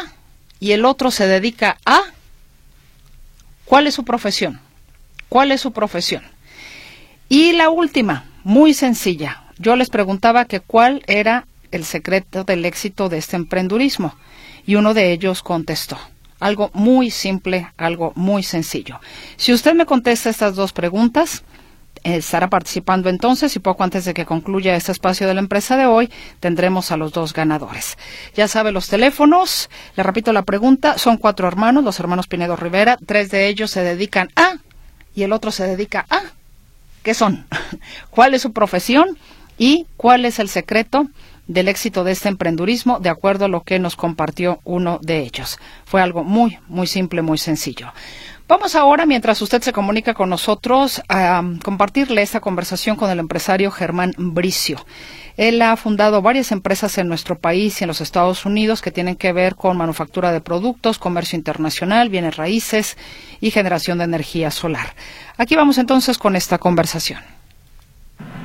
y 0.59 0.73
el 0.73 0.83
otro 0.83 1.09
se 1.09 1.25
dedica 1.25 1.77
a 1.85 2.01
¿Cuál 3.65 3.87
es 3.87 3.93
su 3.93 4.03
profesión? 4.03 4.59
¿Cuál 5.29 5.51
es 5.51 5.61
su 5.61 5.71
profesión? 5.71 6.23
Y 7.29 7.53
la 7.53 7.69
última, 7.69 8.25
muy 8.43 8.73
sencilla. 8.73 9.43
Yo 9.57 9.75
les 9.75 9.89
preguntaba 9.89 10.45
que 10.45 10.59
cuál 10.59 11.03
era 11.07 11.47
el 11.71 11.85
secreto 11.85 12.43
del 12.43 12.65
éxito 12.65 13.09
de 13.09 13.17
este 13.17 13.35
emprendurismo 13.35 14.15
y 14.65 14.75
uno 14.75 14.93
de 14.93 15.11
ellos 15.11 15.41
contestó. 15.41 15.97
Algo 16.39 16.69
muy 16.73 17.09
simple, 17.09 17.71
algo 17.77 18.11
muy 18.15 18.43
sencillo. 18.43 18.99
Si 19.37 19.53
usted 19.53 19.73
me 19.73 19.85
contesta 19.85 20.29
estas 20.29 20.55
dos 20.55 20.73
preguntas, 20.73 21.43
estará 22.03 22.49
participando 22.49 23.09
entonces 23.09 23.55
y 23.55 23.59
poco 23.59 23.83
antes 23.83 24.05
de 24.05 24.13
que 24.13 24.25
concluya 24.25 24.75
este 24.75 24.91
espacio 24.91 25.27
de 25.27 25.33
la 25.33 25.39
empresa 25.39 25.77
de 25.77 25.85
hoy 25.85 26.11
tendremos 26.39 26.91
a 26.91 26.97
los 26.97 27.13
dos 27.13 27.33
ganadores. 27.33 27.97
Ya 28.35 28.47
sabe 28.47 28.71
los 28.71 28.87
teléfonos, 28.87 29.69
le 29.95 30.03
repito 30.03 30.33
la 30.33 30.43
pregunta, 30.43 30.97
son 30.97 31.17
cuatro 31.17 31.47
hermanos, 31.47 31.83
los 31.83 31.99
hermanos 31.99 32.27
Pinedo 32.27 32.55
Rivera, 32.55 32.97
tres 33.05 33.31
de 33.31 33.47
ellos 33.47 33.71
se 33.71 33.81
dedican 33.81 34.29
a 34.35 34.57
y 35.15 35.23
el 35.23 35.31
otro 35.31 35.51
se 35.51 35.65
dedica 35.65 36.05
a. 36.09 36.21
¿Qué 37.03 37.13
son? 37.13 37.45
¿Cuál 38.09 38.33
es 38.33 38.41
su 38.41 38.51
profesión 38.53 39.17
y 39.57 39.87
cuál 39.97 40.25
es 40.25 40.39
el 40.39 40.49
secreto 40.49 41.07
del 41.47 41.67
éxito 41.67 42.03
de 42.03 42.13
este 42.13 42.29
emprendurismo 42.29 42.99
de 42.99 43.09
acuerdo 43.09 43.45
a 43.45 43.49
lo 43.49 43.61
que 43.61 43.79
nos 43.79 43.95
compartió 43.95 44.59
uno 44.63 44.99
de 45.01 45.19
ellos? 45.19 45.59
Fue 45.85 46.01
algo 46.01 46.23
muy, 46.23 46.59
muy 46.67 46.87
simple, 46.87 47.21
muy 47.21 47.37
sencillo. 47.37 47.91
Vamos 48.45 48.75
ahora, 48.75 49.05
mientras 49.05 49.41
usted 49.41 49.61
se 49.61 49.71
comunica 49.71 50.13
con 50.13 50.29
nosotros, 50.29 51.01
a 51.07 51.39
um, 51.39 51.59
compartirle 51.59 52.21
esta 52.21 52.41
conversación 52.41 52.97
con 52.97 53.09
el 53.09 53.19
empresario 53.19 53.71
Germán 53.71 54.13
Bricio. 54.17 54.85
Él 55.37 55.61
ha 55.61 55.77
fundado 55.77 56.21
varias 56.21 56.51
empresas 56.51 56.97
en 56.97 57.07
nuestro 57.07 57.39
país 57.39 57.79
y 57.79 57.85
en 57.85 57.87
los 57.87 58.01
Estados 58.01 58.45
Unidos 58.45 58.81
que 58.81 58.91
tienen 58.91 59.15
que 59.15 59.31
ver 59.31 59.55
con 59.55 59.77
manufactura 59.77 60.33
de 60.33 60.41
productos, 60.41 60.99
comercio 60.99 61.37
internacional, 61.37 62.09
bienes 62.09 62.35
raíces 62.35 62.97
y 63.39 63.49
generación 63.49 63.99
de 63.99 64.03
energía 64.03 64.51
solar. 64.51 64.93
Aquí 65.37 65.55
vamos 65.55 65.77
entonces 65.77 66.17
con 66.17 66.35
esta 66.35 66.57
conversación. 66.57 67.21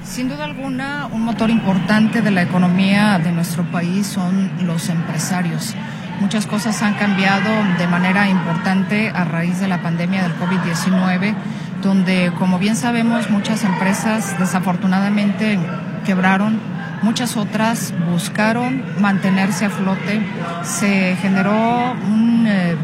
Sin 0.04 0.28
duda 0.28 0.44
alguna, 0.44 1.06
un 1.12 1.22
motor 1.22 1.50
importante 1.50 2.22
de 2.22 2.30
la 2.30 2.42
economía 2.42 3.18
de 3.18 3.32
nuestro 3.32 3.64
país 3.64 4.06
son 4.06 4.50
los 4.64 4.88
empresarios. 4.88 5.74
Muchas 6.20 6.46
cosas 6.46 6.82
han 6.82 6.94
cambiado 6.94 7.48
de 7.78 7.86
manera 7.86 8.28
importante 8.28 9.10
a 9.10 9.24
raíz 9.24 9.60
de 9.60 9.68
la 9.68 9.82
pandemia 9.82 10.22
del 10.22 10.32
COVID-19, 10.36 11.34
donde, 11.82 12.32
como 12.38 12.58
bien 12.58 12.74
sabemos, 12.74 13.30
muchas 13.30 13.62
empresas 13.64 14.36
desafortunadamente 14.38 15.58
quebraron, 16.04 16.58
muchas 17.02 17.36
otras 17.36 17.94
buscaron 18.10 18.82
mantenerse 19.00 19.66
a 19.66 19.70
flote. 19.70 20.20
Se 20.62 21.16
generó 21.16 21.92
un... 21.92 22.46
Eh, 22.48 22.76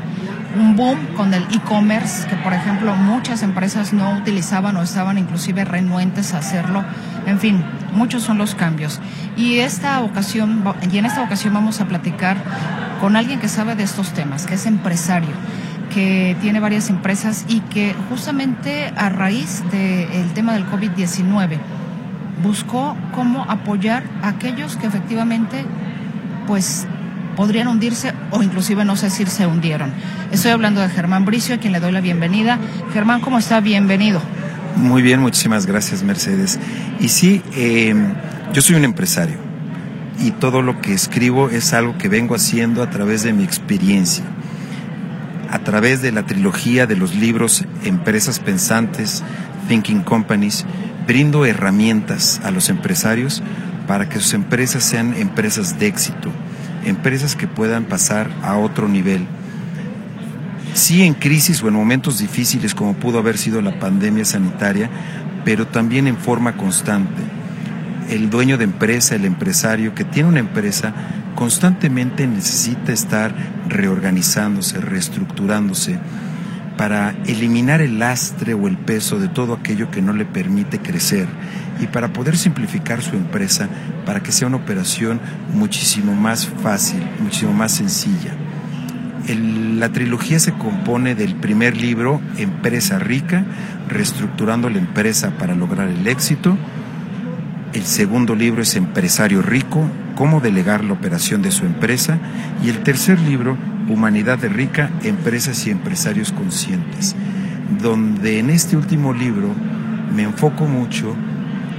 un 0.57 0.77
boom 0.77 0.99
con 1.17 1.35
el 1.35 1.43
e-commerce, 1.53 2.29
que 2.29 2.37
por 2.37 2.53
ejemplo 2.53 2.95
muchas 2.95 3.43
empresas 3.43 3.93
no 3.93 4.13
utilizaban 4.13 4.77
o 4.77 4.83
estaban 4.83 5.19
inclusive 5.19 5.65
renuentes 5.65 6.33
a 6.35 6.39
hacerlo. 6.39 6.85
En 7.27 7.41
fin, 7.41 7.65
muchos 7.93 8.23
son 8.23 8.39
los 8.39 8.55
cambios. 8.55 9.01
Y 9.37 9.59
esta 9.59 10.01
ocasión, 10.03 10.63
y 10.93 10.99
en 10.99 11.07
esta 11.07 11.23
ocasión 11.23 11.55
vamos 11.55 11.81
a 11.81 11.87
platicar 11.87 12.37
con 13.01 13.17
alguien 13.17 13.41
que 13.41 13.49
sabe 13.49 13.75
de 13.75 13.83
estos 13.83 14.13
temas, 14.13 14.47
que 14.47 14.55
es 14.55 14.67
empresario, 14.67 15.31
que 15.93 16.37
tiene 16.41 16.61
varias 16.61 16.91
empresas 16.91 17.45
y 17.49 17.61
que 17.61 17.95
justamente 18.09 18.93
a 18.97 19.09
raíz 19.09 19.63
del 19.71 20.33
tema 20.35 20.55
del 20.55 20.67
COVID-19 20.67 21.59
buscó 22.43 22.97
cómo 23.15 23.45
apoyar 23.49 24.03
a 24.23 24.29
aquellos 24.29 24.77
que 24.77 24.87
efectivamente 24.87 25.65
pues 26.47 26.87
podrían 27.37 27.69
hundirse 27.69 28.13
o 28.31 28.43
inclusive 28.43 28.85
no 28.85 28.97
sé 28.97 29.11
si 29.11 29.25
se 29.27 29.47
hundieron. 29.47 29.93
Estoy 30.33 30.51
hablando 30.51 30.81
de 30.81 30.89
Germán 30.89 31.25
Bricio, 31.25 31.55
a 31.55 31.59
quien 31.59 31.73
le 31.73 31.81
doy 31.81 31.93
la 31.93 32.01
bienvenida. 32.01 32.59
Germán, 32.93 33.21
¿cómo 33.21 33.39
está? 33.39 33.61
Bienvenido. 33.61 34.21
Muy 34.77 35.03
bien, 35.03 35.21
muchísimas 35.21 35.67
gracias 35.67 36.03
Mercedes. 36.03 36.59
Y 36.99 37.09
sí, 37.09 37.43
em, 37.55 38.15
yo 38.53 38.63
soy 38.63 38.77
un 38.77 38.85
empresario 38.85 39.54
y 40.19 40.31
todo 40.31 40.63
lo 40.63 40.81
que 40.81 40.93
escribo 40.93 41.51
es 41.51 41.73
algo 41.73 41.99
que 41.99 42.09
vengo 42.09 42.35
haciendo 42.35 42.83
a 42.83 42.91
través 42.91 43.23
de 43.23 43.33
mi 43.33 43.45
experiencia, 43.45 44.25
a 45.51 45.59
través 45.61 46.03
de 46.03 46.13
la 46.13 46.25
trilogía 46.25 46.87
de 46.87 46.97
los 46.97 47.15
libros 47.15 47.65
Empresas 47.85 48.39
Pensantes, 48.39 49.23
Thinking 49.69 50.03
Companies, 50.03 50.65
brindo 51.07 51.45
herramientas 51.45 52.41
a 52.45 52.51
los 52.51 52.69
empresarios 52.69 53.43
para 53.87 54.09
que 54.09 54.19
sus 54.19 54.35
empresas 54.35 54.85
sean 54.85 55.15
empresas 55.15 55.79
de 55.79 55.87
éxito, 55.87 56.31
empresas 56.85 57.37
que 57.37 57.47
puedan 57.47 57.85
pasar 57.85 58.31
a 58.43 58.57
otro 58.57 58.89
nivel. 58.89 59.27
Sí 60.75 61.03
en 61.03 61.15
crisis 61.15 61.63
o 61.63 61.69
en 61.69 61.75
momentos 61.75 62.19
difíciles 62.19 62.75
como 62.75 62.95
pudo 62.95 63.19
haber 63.19 63.39
sido 63.39 63.61
la 63.61 63.79
pandemia 63.79 64.25
sanitaria, 64.25 64.91
pero 65.45 65.67
también 65.67 66.07
en 66.07 66.17
forma 66.17 66.57
constante. 66.57 67.23
El 68.11 68.31
dueño 68.31 68.59
de 68.59 68.65
empresa, 68.65 69.15
el 69.15 69.25
empresario 69.25 69.95
que 69.95 70.05
tiene 70.05 70.29
una 70.29 70.41
empresa, 70.41 70.93
constantemente 71.35 72.27
necesita 72.27 72.93
estar 72.93 73.35
reorganizándose, 73.69 74.81
reestructurándose 74.81 75.99
para 76.77 77.15
eliminar 77.27 77.81
el 77.81 77.99
lastre 77.99 78.55
o 78.55 78.67
el 78.67 78.77
peso 78.77 79.19
de 79.19 79.29
todo 79.29 79.55
aquello 79.55 79.91
que 79.91 80.03
no 80.03 80.13
le 80.13 80.25
permite 80.25 80.81
crecer 80.81 81.29
y 81.81 81.87
para 81.87 82.13
poder 82.13 82.37
simplificar 82.37 83.03
su 83.03 83.17
empresa 83.17 83.69
para 84.07 84.23
que 84.23 84.33
sea 84.33 84.49
una 84.49 84.57
operación 84.57 85.21
muchísimo 85.53 86.15
más 86.15 86.47
fácil, 86.63 87.03
muchísimo 87.21 87.53
más 87.53 87.73
sencilla. 87.73 88.35
la 89.79 89.89
trilogía 89.91 90.39
se 90.39 90.53
compone 90.53 91.15
del 91.15 91.35
primer 91.35 91.77
libro, 91.77 92.21
Empresa 92.37 92.99
Rica, 92.99 93.45
reestructurando 93.89 94.69
la 94.69 94.79
empresa 94.79 95.33
para 95.39 95.55
lograr 95.55 95.89
el 95.89 96.07
éxito. 96.07 96.57
El 97.75 97.87
segundo 97.87 98.37
libro 98.37 98.63
es 98.63 98.77
Empresario 98.77 99.43
Rico, 99.43 99.83
cómo 100.15 100.41
delegar 100.41 100.85
la 100.85 100.93
operación 100.93 101.43
de 101.43 101.51
su 101.51 101.67
empresa. 101.67 102.21
Y 102.63 102.69
el 102.69 102.85
tercer 102.85 103.19
libro, 103.19 103.59
Humanidad 103.89 104.39
de 104.39 104.49
Rica, 104.49 104.91
Empresas 105.03 105.67
y 105.67 105.71
Empresarios 105.71 106.31
Conscientes, 106.31 107.17
donde 107.83 108.39
en 108.39 108.51
este 108.51 108.77
último 108.77 109.13
libro 109.13 109.49
me 110.15 110.23
enfoco 110.23 110.67
mucho 110.67 111.17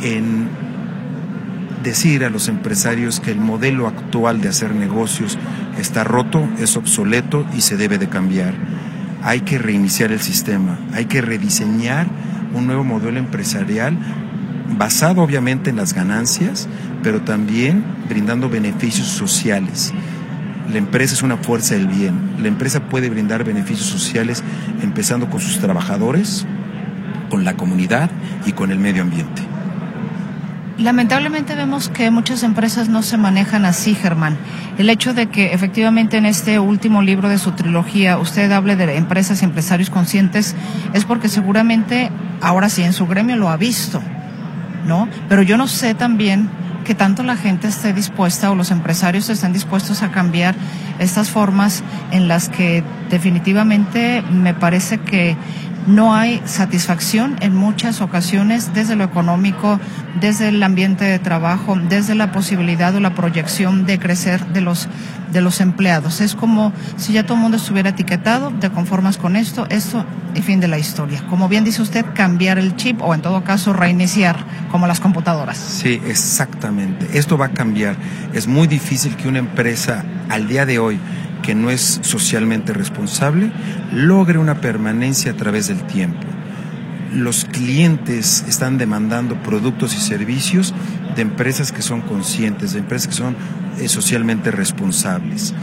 en 0.01 0.49
decir 1.81 2.25
a 2.25 2.29
los 2.29 2.49
empresarios 2.49 3.21
que 3.21 3.31
el 3.31 3.39
modelo 3.39 3.87
actual 3.87 4.41
de 4.41 4.49
hacer 4.49 4.75
negocios 4.75 5.37
está 5.79 6.03
roto, 6.03 6.45
es 6.59 6.75
obsoleto 6.75 7.45
y 7.55 7.61
se 7.61 7.77
debe 7.77 7.97
de 7.97 8.09
cambiar. 8.09 8.53
Hay 9.23 9.41
que 9.41 9.59
reiniciar 9.59 10.11
el 10.11 10.19
sistema, 10.19 10.77
hay 10.91 11.05
que 11.05 11.21
rediseñar 11.21 12.07
un 12.53 12.67
nuevo 12.67 12.83
modelo 12.83 13.17
empresarial 13.17 13.97
basado 14.77 15.21
obviamente 15.21 15.69
en 15.69 15.77
las 15.77 15.93
ganancias, 15.93 16.67
pero 17.03 17.21
también 17.21 17.83
brindando 18.09 18.49
beneficios 18.49 19.07
sociales. 19.07 19.93
La 20.71 20.77
empresa 20.77 21.13
es 21.13 21.21
una 21.21 21.37
fuerza 21.37 21.75
del 21.75 21.87
bien. 21.87 22.35
La 22.41 22.47
empresa 22.47 22.81
puede 22.81 23.09
brindar 23.09 23.43
beneficios 23.43 23.87
sociales 23.87 24.43
empezando 24.81 25.29
con 25.29 25.39
sus 25.39 25.59
trabajadores, 25.59 26.45
con 27.29 27.43
la 27.45 27.55
comunidad 27.55 28.09
y 28.45 28.51
con 28.51 28.71
el 28.71 28.79
medio 28.79 29.03
ambiente. 29.03 29.41
Lamentablemente 30.77 31.55
vemos 31.55 31.87
que 31.87 32.11
muchas 32.11 32.43
empresas 32.43 32.89
no 32.89 33.01
se 33.01 33.17
manejan 33.17 33.63
así, 33.63 33.95
Germán. 33.95 34.37
El 34.77 34.89
hecho 34.89 35.13
de 35.13 35.27
que 35.27 35.53
efectivamente 35.53 36.17
en 36.17 36.25
este 36.25 36.59
último 36.59 37.01
libro 37.01 37.29
de 37.29 37.37
su 37.37 37.51
trilogía 37.51 38.17
usted 38.17 38.51
hable 38.51 38.75
de 38.75 38.97
empresas 38.97 39.41
y 39.41 39.45
empresarios 39.45 39.89
conscientes 39.89 40.53
es 40.93 41.05
porque 41.05 41.29
seguramente 41.29 42.11
ahora 42.41 42.67
sí 42.67 42.83
en 42.83 42.91
su 42.91 43.07
gremio 43.07 43.37
lo 43.37 43.47
ha 43.49 43.55
visto, 43.55 44.01
¿no? 44.85 45.07
Pero 45.29 45.41
yo 45.41 45.57
no 45.57 45.67
sé 45.67 45.93
también 45.95 46.49
que 46.85 46.95
tanto 46.95 47.23
la 47.23 47.35
gente 47.35 47.67
esté 47.67 47.93
dispuesta 47.93 48.51
o 48.51 48.55
los 48.55 48.71
empresarios 48.71 49.29
estén 49.29 49.51
dispuestos 49.51 50.03
a 50.03 50.11
cambiar 50.11 50.55
estas 50.99 51.29
formas 51.29 51.83
en 52.11 52.27
las 52.27 52.47
que 52.47 52.83
definitivamente 53.09 54.21
me 54.21 54.53
parece 54.53 54.99
que 54.99 55.35
no 55.87 56.15
hay 56.15 56.41
satisfacción 56.45 57.35
en 57.41 57.55
muchas 57.55 58.01
ocasiones 58.01 58.73
desde 58.73 58.95
lo 58.95 59.03
económico, 59.03 59.79
desde 60.19 60.49
el 60.49 60.61
ambiente 60.63 61.05
de 61.05 61.19
trabajo, 61.19 61.77
desde 61.89 62.15
la 62.15 62.31
posibilidad 62.31 62.95
o 62.95 62.99
la 62.99 63.15
proyección 63.15 63.85
de 63.85 63.99
crecer 63.99 64.45
de 64.47 64.61
los 64.61 64.87
de 65.31 65.41
los 65.41 65.59
empleados. 65.59 66.21
Es 66.21 66.33
como 66.33 66.71
si 66.97 67.13
ya 67.13 67.23
todo 67.23 67.35
el 67.35 67.41
mundo 67.41 67.57
estuviera 67.57 67.89
etiquetado, 67.89 68.51
te 68.59 68.69
conformas 68.69 69.17
con 69.17 69.35
esto, 69.35 69.67
esto 69.69 70.05
y 70.33 70.41
fin 70.41 70.59
de 70.59 70.67
la 70.67 70.77
historia. 70.77 71.23
Como 71.29 71.49
bien 71.49 71.63
dice 71.63 71.81
usted, 71.81 72.05
cambiar 72.13 72.57
el 72.57 72.75
chip 72.77 73.01
o 73.01 73.13
en 73.13 73.21
todo 73.21 73.43
caso 73.43 73.73
reiniciar 73.73 74.37
como 74.71 74.87
las 74.87 74.99
computadoras. 74.99 75.57
Sí, 75.57 76.01
exactamente. 76.07 77.17
Esto 77.17 77.37
va 77.37 77.47
a 77.47 77.51
cambiar. 77.51 77.97
Es 78.33 78.47
muy 78.47 78.67
difícil 78.67 79.15
que 79.17 79.27
una 79.27 79.39
empresa 79.39 80.05
al 80.29 80.47
día 80.47 80.65
de 80.65 80.79
hoy 80.79 80.99
que 81.45 81.53
no 81.53 81.69
es 81.69 81.99
socialmente 82.01 82.73
responsable 82.73 83.51
logre 83.93 84.39
una 84.39 84.61
permanencia 84.61 85.31
a 85.31 85.35
través 85.35 85.67
del 85.67 85.83
tiempo. 85.83 86.25
Los 87.13 87.45
clientes 87.45 88.43
están 88.47 88.77
demandando 88.77 89.35
productos 89.43 89.95
y 89.95 89.99
servicios 89.99 90.73
de 91.15 91.21
empresas 91.21 91.71
que 91.71 91.83
son 91.83 92.01
conscientes, 92.01 92.73
de 92.73 92.79
empresas 92.79 93.07
que 93.07 93.13
son 93.13 93.35
eh, 93.79 93.87
socialmente 93.87 94.49
responsables. 94.49 95.53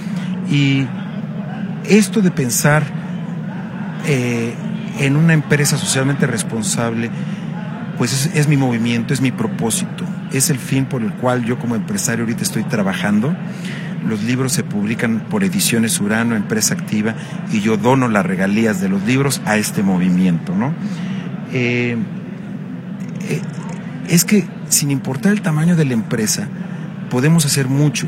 Y 0.48 0.86
esto 1.84 2.22
de 2.22 2.30
pensar 2.30 2.84
eh, 4.06 4.54
en 5.00 5.16
una 5.16 5.32
empresa 5.32 5.76
socialmente 5.76 6.26
responsable, 6.28 7.10
pues 7.98 8.12
es, 8.12 8.36
es, 8.36 8.48
mi 8.48 8.56
movimiento, 8.56 9.12
es 9.12 9.20
mi 9.20 9.32
propósito, 9.32 10.04
es 10.32 10.48
el 10.48 10.58
fin 10.58 10.84
por 10.86 11.02
el 11.02 11.12
cual 11.14 11.44
yo 11.44 11.58
como 11.58 11.74
empresario 11.74 12.24
ahorita 12.24 12.42
estoy 12.42 12.62
trabajando 12.62 13.36
los 14.06 14.22
libros 14.22 14.52
se 14.52 14.64
publican 14.64 15.20
por 15.30 15.44
Ediciones 15.44 16.00
Urano, 16.00 16.34
empresa 16.36 16.74
activa, 16.74 17.14
y 17.52 17.60
yo 17.60 17.76
dono 17.76 18.08
las 18.08 18.26
regalías 18.26 18.80
de 18.80 18.88
los 18.88 19.02
libros 19.04 19.40
a 19.44 19.56
este 19.56 19.82
movimiento, 19.82 20.54
¿no? 20.54 20.74
Eh, 21.52 21.96
eh, 23.28 23.40
es 24.08 24.24
que 24.24 24.46
sin 24.68 24.90
importar 24.90 25.32
el 25.32 25.42
tamaño 25.42 25.76
de 25.76 25.84
la 25.84 25.92
empresa, 25.92 26.48
podemos 27.10 27.44
hacer 27.44 27.68
mucho. 27.68 28.06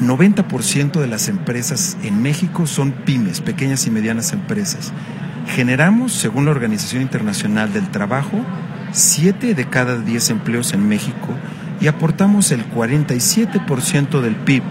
90% 0.00 1.00
de 1.00 1.06
las 1.06 1.28
empresas 1.28 1.96
en 2.02 2.22
México 2.22 2.66
son 2.66 2.92
pymes, 2.92 3.40
pequeñas 3.40 3.86
y 3.86 3.90
medianas 3.90 4.32
empresas. 4.32 4.92
Generamos, 5.54 6.12
según 6.12 6.44
la 6.44 6.50
Organización 6.50 7.02
Internacional 7.02 7.72
del 7.72 7.88
Trabajo, 7.90 8.44
7 8.92 9.54
de 9.54 9.64
cada 9.66 9.98
10 9.98 10.30
empleos 10.30 10.72
en 10.72 10.88
México 10.88 11.28
y 11.80 11.88
aportamos 11.88 12.50
el 12.52 12.68
47% 12.70 14.20
del 14.20 14.34
PIB 14.36 14.62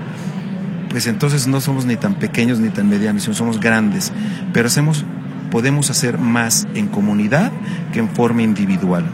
pues 0.89 1.07
entonces 1.07 1.47
no 1.47 1.61
somos 1.61 1.85
ni 1.85 1.95
tan 1.95 2.15
pequeños 2.15 2.59
ni 2.59 2.69
tan 2.69 2.89
medianos, 2.89 3.23
somos 3.23 3.59
grandes, 3.59 4.11
pero 4.53 4.67
hacemos 4.67 5.05
podemos 5.51 5.89
hacer 5.89 6.17
más 6.17 6.67
en 6.75 6.87
comunidad 6.87 7.51
que 7.93 7.99
en 7.99 8.09
forma 8.09 8.41
individual. 8.41 9.05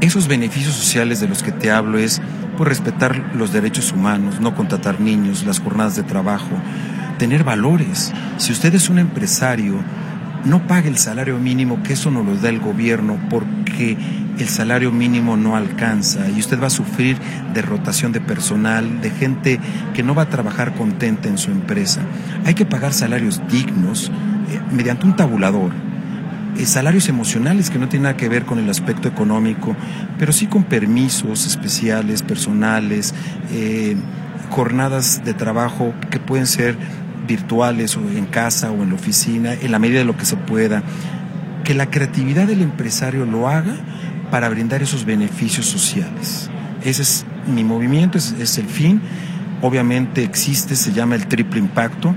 Esos 0.00 0.26
beneficios 0.26 0.74
sociales 0.74 1.20
de 1.20 1.28
los 1.28 1.42
que 1.44 1.52
te 1.52 1.70
hablo 1.70 1.98
es 1.98 2.20
por 2.58 2.68
respetar 2.68 3.30
los 3.34 3.52
derechos 3.52 3.92
humanos, 3.92 4.40
no 4.40 4.56
contratar 4.56 5.00
niños, 5.00 5.44
las 5.46 5.60
jornadas 5.60 5.94
de 5.94 6.02
trabajo, 6.02 6.50
tener 7.18 7.44
valores. 7.44 8.12
Si 8.38 8.50
usted 8.50 8.74
es 8.74 8.88
un 8.88 8.98
empresario, 8.98 9.76
no 10.44 10.66
pague 10.66 10.88
el 10.88 10.98
salario 10.98 11.38
mínimo, 11.38 11.82
que 11.84 11.92
eso 11.92 12.10
no 12.10 12.24
lo 12.24 12.34
da 12.36 12.48
el 12.48 12.58
gobierno, 12.58 13.16
porque 13.30 13.96
el 14.38 14.48
salario 14.48 14.90
mínimo 14.90 15.36
no 15.36 15.56
alcanza 15.56 16.28
y 16.28 16.40
usted 16.40 16.60
va 16.60 16.68
a 16.68 16.70
sufrir 16.70 17.16
de 17.54 17.62
rotación 17.62 18.12
de 18.12 18.20
personal, 18.20 19.00
de 19.00 19.10
gente 19.10 19.60
que 19.94 20.02
no 20.02 20.14
va 20.14 20.22
a 20.22 20.28
trabajar 20.28 20.74
contenta 20.74 21.28
en 21.28 21.38
su 21.38 21.50
empresa. 21.50 22.00
Hay 22.44 22.54
que 22.54 22.66
pagar 22.66 22.92
salarios 22.92 23.42
dignos 23.48 24.10
eh, 24.50 24.60
mediante 24.72 25.06
un 25.06 25.16
tabulador 25.16 25.72
eh, 26.58 26.66
salarios 26.66 27.08
emocionales 27.08 27.70
que 27.70 27.78
no 27.78 27.88
tienen 27.88 28.04
nada 28.04 28.16
que 28.16 28.28
ver 28.28 28.44
con 28.44 28.58
el 28.58 28.68
aspecto 28.68 29.08
económico, 29.08 29.74
pero 30.18 30.32
sí 30.32 30.46
con 30.46 30.64
permisos 30.64 31.46
especiales, 31.46 32.22
personales, 32.22 33.14
eh, 33.52 33.96
jornadas 34.50 35.24
de 35.24 35.32
trabajo 35.32 35.94
que 36.10 36.18
pueden 36.18 36.46
ser 36.46 36.76
virtuales 37.26 37.96
o 37.96 38.00
en 38.00 38.26
casa 38.26 38.70
o 38.70 38.82
en 38.82 38.90
la 38.90 38.96
oficina, 38.96 39.54
en 39.54 39.72
la 39.72 39.78
medida 39.78 40.00
de 40.00 40.04
lo 40.04 40.16
que 40.16 40.26
se 40.26 40.36
pueda. 40.36 40.82
Que 41.64 41.72
la 41.72 41.90
creatividad 41.90 42.46
del 42.46 42.60
empresario 42.60 43.24
lo 43.24 43.48
haga 43.48 43.76
para 44.32 44.48
brindar 44.48 44.82
esos 44.82 45.04
beneficios 45.04 45.66
sociales. 45.66 46.48
Ese 46.82 47.02
es 47.02 47.26
mi 47.46 47.64
movimiento, 47.64 48.16
es 48.16 48.56
el 48.56 48.64
fin. 48.64 49.02
Obviamente 49.60 50.24
existe, 50.24 50.74
se 50.74 50.90
llama 50.94 51.16
el 51.16 51.26
triple 51.26 51.58
impacto, 51.58 52.14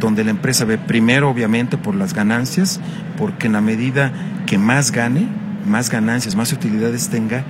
donde 0.00 0.24
la 0.24 0.30
empresa 0.30 0.64
ve 0.64 0.78
primero, 0.78 1.28
obviamente, 1.28 1.76
por 1.76 1.94
las 1.94 2.14
ganancias, 2.14 2.80
porque 3.18 3.48
en 3.48 3.52
la 3.52 3.60
medida 3.60 4.12
que 4.46 4.56
más 4.56 4.92
gane, 4.92 5.28
más 5.66 5.90
ganancias, 5.90 6.36
más 6.36 6.54
utilidades 6.54 7.10
tenga, 7.10 7.44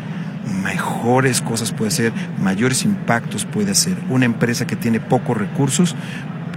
mejores 0.64 1.40
cosas 1.40 1.70
puede 1.70 1.90
hacer, 1.90 2.12
mayores 2.42 2.84
impactos 2.84 3.44
puede 3.44 3.70
hacer. 3.70 3.96
Una 4.08 4.24
empresa 4.24 4.66
que 4.66 4.74
tiene 4.74 4.98
pocos 4.98 5.36
recursos 5.36 5.94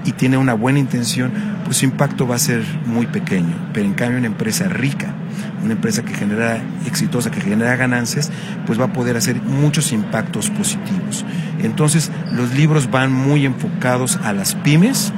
y 0.04 0.14
tiene 0.14 0.38
una 0.38 0.56
buena 0.56 0.80
intención, 0.80 1.32
pues 1.64 1.78
su 1.78 1.86
impacto 1.86 2.26
va 2.26 2.38
a 2.38 2.40
ser 2.40 2.64
muy 2.88 3.06
pequeño. 3.06 3.70
Pero 3.72 3.86
en 3.86 3.94
cambio 3.94 4.18
una 4.18 4.26
empresa 4.26 4.68
rica, 4.68 5.14
una 5.64 5.74
empresa 5.74 6.04
que 6.04 6.14
genera 6.14 6.62
exitosa, 6.86 7.32
que 7.32 7.42
genera 7.42 7.76
ganancias, 7.76 8.32
pues 8.66 8.80
va 8.80 8.86
a 8.86 8.94
poder 8.94 9.18
hacer 9.18 9.42
muchos 9.42 9.92
impactos 9.92 10.50
positivos. 10.50 11.26
Entonces 11.62 12.12
los 12.32 12.54
libros 12.54 12.90
van 12.90 13.14
muy 13.14 13.46
enfocados 13.46 14.20
a 14.24 14.34
las 14.34 14.56
pymes, 14.56 15.14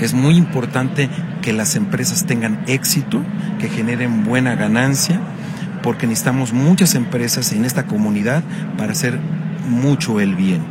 es 0.00 0.14
muy 0.14 0.36
importante 0.36 1.08
que 1.42 1.52
las 1.52 1.76
empresas 1.76 2.24
tengan 2.24 2.60
éxito, 2.66 3.22
que 3.58 3.68
generen 3.68 4.24
buena 4.24 4.54
ganancia, 4.54 5.20
porque 5.82 6.06
necesitamos 6.06 6.52
muchas 6.52 6.94
empresas 6.94 7.52
en 7.52 7.64
esta 7.64 7.84
comunidad 7.86 8.42
para 8.78 8.92
hacer 8.92 9.18
mucho 9.68 10.20
el 10.20 10.34
bien. 10.34 10.62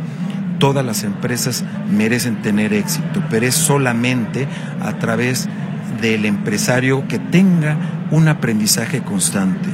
Todas 0.59 0.85
las 0.85 1.03
empresas 1.03 1.63
merecen 1.89 2.41
tener 2.41 2.73
éxito, 2.73 3.23
pero 3.29 3.45
es 3.45 3.55
solamente 3.55 4.47
a 4.81 4.93
través 4.93 5.47
del 6.01 6.25
empresario 6.25 7.07
que 7.07 7.19
tenga 7.19 7.77
un 8.13 8.27
aprendizaje 8.27 9.01
constante. 9.01 9.69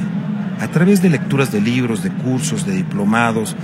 A 0.60 0.68
través 0.68 1.02
de 1.02 1.10
lecturas 1.10 1.52
de 1.52 1.60
libros, 1.60 2.02
de 2.02 2.10
cursos, 2.10 2.64
de 2.64 2.74
diplomados, 2.74 3.54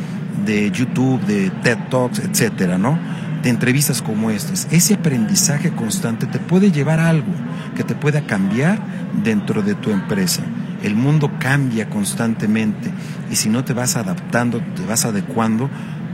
de 0.45 0.70
YouTube, 0.70 1.20
de 1.22 1.51
TED 1.62 1.79
Talks, 1.89 2.18
etcétera, 2.18 2.77
¿no? 2.77 2.99
de 3.43 3.51
entrevistas 3.51 4.03
como 4.03 4.31
estas, 4.31 4.66
ese 4.70 4.95
aprendizaje 4.95 5.70
constante 5.70 6.27
te 6.27 6.39
puede 6.39 6.72
llevar 6.72 7.01
a 7.01 7.09
algo 7.09 7.33
que 7.77 7.85
te 7.85 7.95
pueda 7.95 8.22
cambiar 8.22 8.79
dentro 9.22 9.62
de 9.62 9.74
tu 9.74 9.91
empresa. 9.91 10.43
El 10.83 10.95
mundo 10.97 11.31
cambia 11.39 11.89
constantemente 11.89 12.91
y 13.31 13.37
si 13.37 13.49
no 13.49 13.64
te 13.64 13.72
vas 13.72 13.97
adaptando, 13.97 14.61
te 14.74 14.85
vas 14.85 15.05
adecuando 15.05 15.70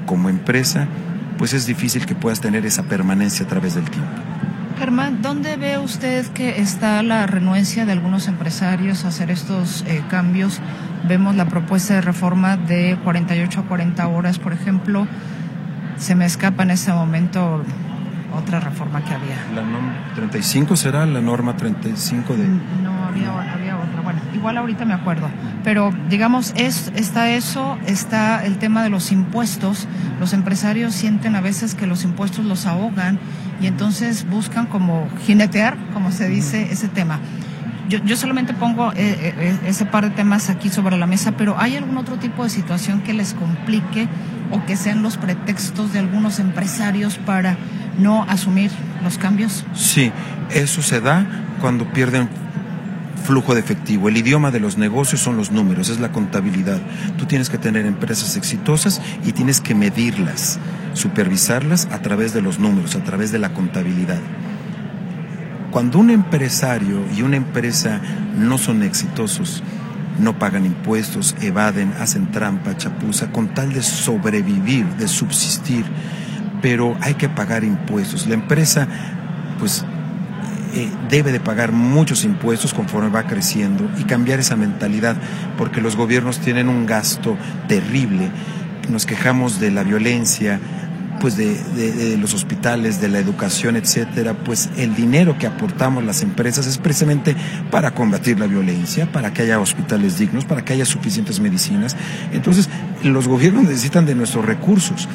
como 0.07 0.29
empresa, 0.29 0.87
pues 1.39 1.53
es 1.53 1.67
difícil 1.67 2.07
que 2.07 2.15
puedas 2.15 2.41
tener 2.41 2.67
esa 2.67 2.85
permanencia 2.85 3.47
a 3.47 3.49
través 3.49 3.75
del 3.75 3.89
tiempo. 3.89 4.32
Germán, 4.79 5.23
¿dónde 5.23 5.57
ve 5.57 5.79
usted 5.79 6.27
que 6.29 6.61
está 6.61 7.03
la 7.03 7.27
renuencia 7.27 7.85
de 7.85 7.93
algunos 7.93 8.29
empresarios 8.29 9.05
a 9.05 9.09
hacer 9.09 9.31
estos 9.31 9.85
eh, 9.87 10.03
cambios? 10.11 10.61
Vemos 11.09 11.35
la 11.37 11.47
propuesta 11.47 11.95
de 11.95 12.01
reforma 12.01 12.57
de 12.57 12.99
48 13.05 13.61
a 13.61 13.63
40 13.65 14.09
horas, 14.09 14.39
por 14.39 14.53
ejemplo 14.53 15.07
se 16.03 16.17
me 16.17 16.27
escapa 16.27 16.65
en 16.65 16.73
ese 16.73 16.93
momento 16.93 17.63
otra 18.35 18.61
reforma 18.61 19.05
que 19.05 19.15
había. 19.15 19.37
¿La 19.55 19.63
norma 19.63 19.93
35 20.17 20.77
será 20.77 21.07
la 21.07 21.21
norma 21.21 21.57
35 21.57 22.35
de...? 22.35 22.49
No, 22.83 23.05
había, 23.07 23.53
había 23.53 23.77
otra. 23.77 24.01
Bueno, 24.03 24.21
igual 24.35 24.57
ahorita 24.57 24.85
me 24.85 24.95
acuerdo. 24.95 25.29
Pero 25.63 25.93
digamos, 26.09 26.53
es, 26.57 26.91
está 26.97 27.31
eso, 27.31 27.79
está 27.87 28.45
el 28.45 28.59
tema 28.59 28.83
de 28.83 28.91
los 28.91 29.13
impuestos. 29.13 29.87
Los 30.19 30.33
empresarios 30.33 30.95
sienten 30.95 31.37
a 31.37 31.41
veces 31.41 31.75
que 31.75 31.87
los 31.87 32.05
impuestos 32.05 32.45
los 32.45 32.67
ahogan 32.67 33.19
y 33.61 33.67
entonces 33.67 34.29
buscan 34.29 34.67
como 34.67 35.09
jinetear, 35.27 35.77
como 35.93 36.13
se 36.13 36.29
dice, 36.29 36.69
ese 36.71 36.89
tema. 36.89 37.21
Yo, 37.89 37.99
yo, 38.05 38.17
solamente 38.17 38.55
pongo 38.55 38.93
eh, 38.93 39.35
eh, 39.37 39.59
ese 39.67 39.85
par 39.85 40.05
de 40.05 40.11
temas 40.11 40.49
aquí 40.49 40.71
sobre 40.71 40.97
la 40.97 41.07
mesa, 41.07 41.33
pero 41.33 41.57
¿hay 41.59 41.77
algún 41.77 41.99
otro 41.99 42.17
tipo 42.17 42.45
de 42.45 42.51
situación 42.51 43.03
que 43.03 43.13
les 43.13 43.35
complique 43.35 44.09
o 44.51 44.65
que 44.65 44.77
sean 44.77 45.03
los 45.03 45.17
pretextos 45.17 45.93
de 45.93 45.99
algunos 45.99 46.39
empresarios 46.39 47.19
para 47.19 47.57
no 47.99 48.23
asumir 48.25 48.71
los 49.03 49.19
cambios? 49.19 49.65
Sí, 49.75 50.11
eso 50.51 50.81
se 50.81 51.01
da 51.01 51.27
cuando 51.61 51.85
pierden 51.93 52.29
flujo 53.23 53.55
de 53.55 53.61
efectivo. 53.61 54.09
El 54.09 54.17
idioma 54.17 54.51
de 54.51 54.61
los 54.61 54.77
negocios 54.77 55.21
son 55.21 55.37
los 55.37 55.51
números, 55.51 55.89
es 55.89 56.01
la 56.01 56.13
contabilidad. 56.13 56.81
Tú 57.17 57.27
tienes 57.27 57.49
que 57.49 57.59
tener 57.59 57.87
empresas 57.87 58.37
exitosas 58.37 59.01
y 59.25 59.33
tienes 59.33 59.61
que 59.61 59.75
medirlas, 59.75 60.59
supervisarlas 60.95 61.89
a 61.91 62.01
través 62.03 62.35
de 62.35 62.43
los 62.43 62.59
números, 62.59 62.97
a 62.97 63.05
través 63.05 63.33
de 63.33 63.39
la 63.39 63.55
contabilidad. 63.55 64.21
Cuando 65.71 65.99
un 65.99 66.11
empresario 66.11 67.03
y 67.17 67.23
una 67.23 67.37
empresa 67.37 68.01
no 68.37 68.59
son 68.59 68.83
exitosos, 68.83 69.63
no 70.19 70.39
pagan 70.39 70.67
impuestos, 70.67 71.35
evaden, 71.41 71.95
hacen 71.99 72.31
trampa, 72.31 72.77
chapuza, 72.77 73.33
con 73.33 73.55
tal 73.55 73.73
de 73.73 73.83
sobrevivir, 73.83 74.87
de 74.97 75.09
subsistir. 75.09 75.87
Pero 76.61 76.97
hay 77.01 77.15
que 77.15 77.29
pagar 77.29 77.65
impuestos. 77.65 78.27
La 78.27 78.35
empresa, 78.35 78.87
pues, 79.59 79.85
eh, 80.75 80.89
debe 81.11 81.33
de 81.33 81.41
pagar 81.41 81.73
muchos 81.73 82.25
impuestos 82.25 82.73
conforme 82.73 83.11
va 83.11 83.27
creciendo 83.27 83.91
y 83.99 84.05
cambiar 84.05 84.41
esa 84.41 84.57
mentalidad, 84.57 85.17
porque 85.59 85.81
los 85.81 85.97
gobiernos 85.97 86.39
tienen 86.39 86.69
un 86.69 86.87
gasto 86.87 87.37
terrible. 87.69 88.31
Nos 88.89 89.07
quejamos 89.07 89.61
de 89.61 89.71
la 89.71 89.83
violencia, 89.83 90.59
pues 91.21 91.37
de, 91.37 92.17
los 92.19 92.35
hospitales, 92.35 93.01
de 93.01 93.09
la 93.09 93.19
educación, 93.19 93.77
etcétera, 93.77 94.35
pues 94.35 94.71
el 94.77 94.95
dinero 94.95 95.39
que 95.39 95.47
aportamos 95.47 96.03
las 96.05 96.23
empresas 96.23 96.67
es 96.67 96.79
precisamente 96.79 97.37
para 97.71 97.93
combatir 97.93 98.41
la 98.41 98.47
violencia, 98.47 99.11
para 99.13 99.33
que 99.33 99.43
haya 99.43 99.61
hospitales 99.61 100.19
dignos, 100.19 100.45
para 100.45 100.65
que 100.65 100.73
haya 100.73 100.85
suficientes 100.85 101.39
medicinas. 101.39 101.97
Entonces, 102.33 102.69
los 103.05 103.29
gobiernos 103.29 103.65
necesitan 103.65 104.05
de 104.05 104.15
nuestros 104.15 104.45
recursos. 104.45 105.09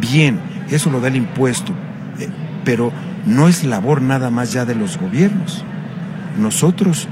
Bien, 0.00 0.40
eso 0.70 0.88
lo 0.88 1.00
da 1.00 1.08
el 1.08 1.16
impuesto, 1.16 1.72
eh, 2.18 2.28
pero 2.64 2.90
no 3.26 3.48
es 3.48 3.64
labor 3.64 4.02
nada 4.02 4.30
más 4.30 4.52
ya 4.52 4.64
de 4.64 4.74
los 4.74 4.98
gobiernos. 4.98 5.64
Nosotros, 6.38 7.08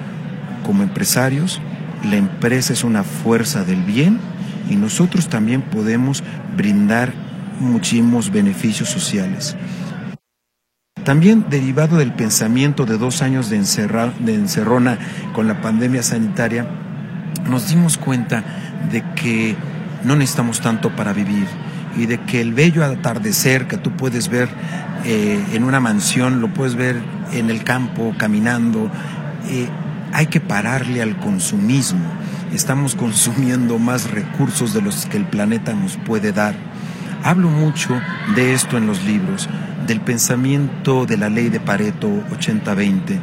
como 0.64 0.82
empresarios, 0.82 1.60
la 2.04 2.16
empresa 2.16 2.72
es 2.72 2.84
una 2.84 3.02
fuerza 3.02 3.64
del 3.64 3.82
bien 3.82 4.18
y 4.70 4.76
nosotros 4.76 5.28
también 5.28 5.62
podemos 5.62 6.22
brindar 6.56 7.12
muchísimos 7.60 8.30
beneficios 8.30 8.88
sociales. 8.88 9.56
También 11.04 11.46
derivado 11.48 11.96
del 11.96 12.12
pensamiento 12.12 12.84
de 12.84 12.98
dos 12.98 13.22
años 13.22 13.48
de, 13.48 13.56
encerrona 13.56 14.98
con 15.32 15.48
la 15.48 15.60
pandemia 15.62 16.02
sanitaria, 16.02 16.66
nos 17.48 17.68
dimos 17.68 17.96
cuenta 17.96 18.44
de 18.92 19.02
que 19.14 19.56
no 20.04 20.16
necesitamos 20.16 20.60
tanto 20.60 20.94
para 20.94 21.12
vivir 21.12 21.46
y 21.96 22.06
de 22.06 22.18
que 22.20 22.40
el 22.40 22.52
bello 22.52 22.84
atardecer 22.84 23.66
que 23.66 23.78
tú 23.78 23.92
puedes 23.92 24.28
ver 24.28 24.48
eh, 25.04 25.44
en 25.52 25.64
una 25.64 25.80
mansión, 25.80 26.40
lo 26.40 26.52
puedes 26.52 26.74
ver 26.74 27.00
en 27.32 27.50
el 27.50 27.64
campo, 27.64 28.14
caminando, 28.18 28.90
eh, 29.48 29.68
hay 30.12 30.26
que 30.26 30.40
pararle 30.40 31.02
al 31.02 31.16
consumismo. 31.18 32.04
Estamos 32.52 32.94
consumiendo 32.94 33.78
más 33.78 34.10
recursos 34.10 34.72
de 34.72 34.82
los 34.82 35.06
que 35.06 35.18
el 35.18 35.26
planeta 35.26 35.74
nos 35.74 35.96
puede 35.98 36.32
dar 36.32 36.54
Hablo 37.24 37.48
mucho 37.48 38.00
de 38.36 38.54
esto 38.54 38.78
en 38.78 38.86
los 38.86 39.02
libros, 39.04 39.48
del 39.86 40.00
pensamiento 40.00 41.04
de 41.04 41.16
la 41.16 41.28
ley 41.28 41.48
de 41.48 41.58
Pareto 41.58 42.08
80-20, 42.30 43.18